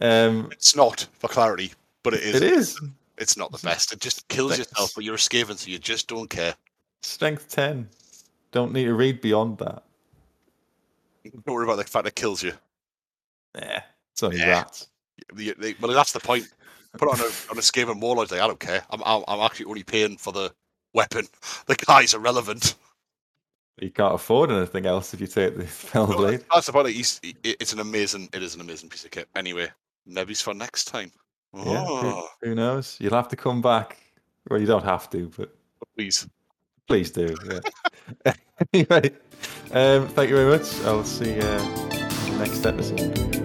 [0.00, 1.72] Um, It's not for clarity,
[2.02, 2.34] but it is.
[2.36, 2.80] it is
[3.18, 3.92] It's not the best.
[3.92, 6.54] It just kills yourself, but you're escaping, so you just don't care.
[7.02, 7.88] strength ten.
[8.52, 9.82] Don't need to read beyond that.
[11.24, 12.52] Don't worry about the fact it kills you.
[13.54, 14.50] Yeah, it's only Yeah.
[14.50, 14.88] rats.
[15.34, 16.48] The- the- well, that's the point.
[16.98, 18.40] Put on a on a scale and warlord day.
[18.40, 18.84] I don't care.
[18.90, 20.52] I'm, I'm I'm actually only paying for the
[20.92, 21.26] weapon.
[21.66, 22.74] The guy's irrelevant.
[23.80, 26.44] You can't afford anything else if you take the Fellblade.
[26.52, 26.92] That's about it.
[26.92, 28.28] He's, it's an amazing.
[28.32, 29.28] It is an amazing piece of kit.
[29.34, 29.68] Anyway,
[30.06, 31.10] Nebby's for next time.
[31.54, 32.96] Yeah, who, Oh, who knows?
[33.00, 33.98] You'll have to come back.
[34.48, 35.54] Well, you don't have to, but
[35.96, 36.28] please.
[36.86, 37.34] please do.
[38.24, 38.32] Yeah.
[38.72, 39.10] anyway,
[39.72, 40.74] um, thank you very much.
[40.84, 43.39] I'll see you uh, next episode.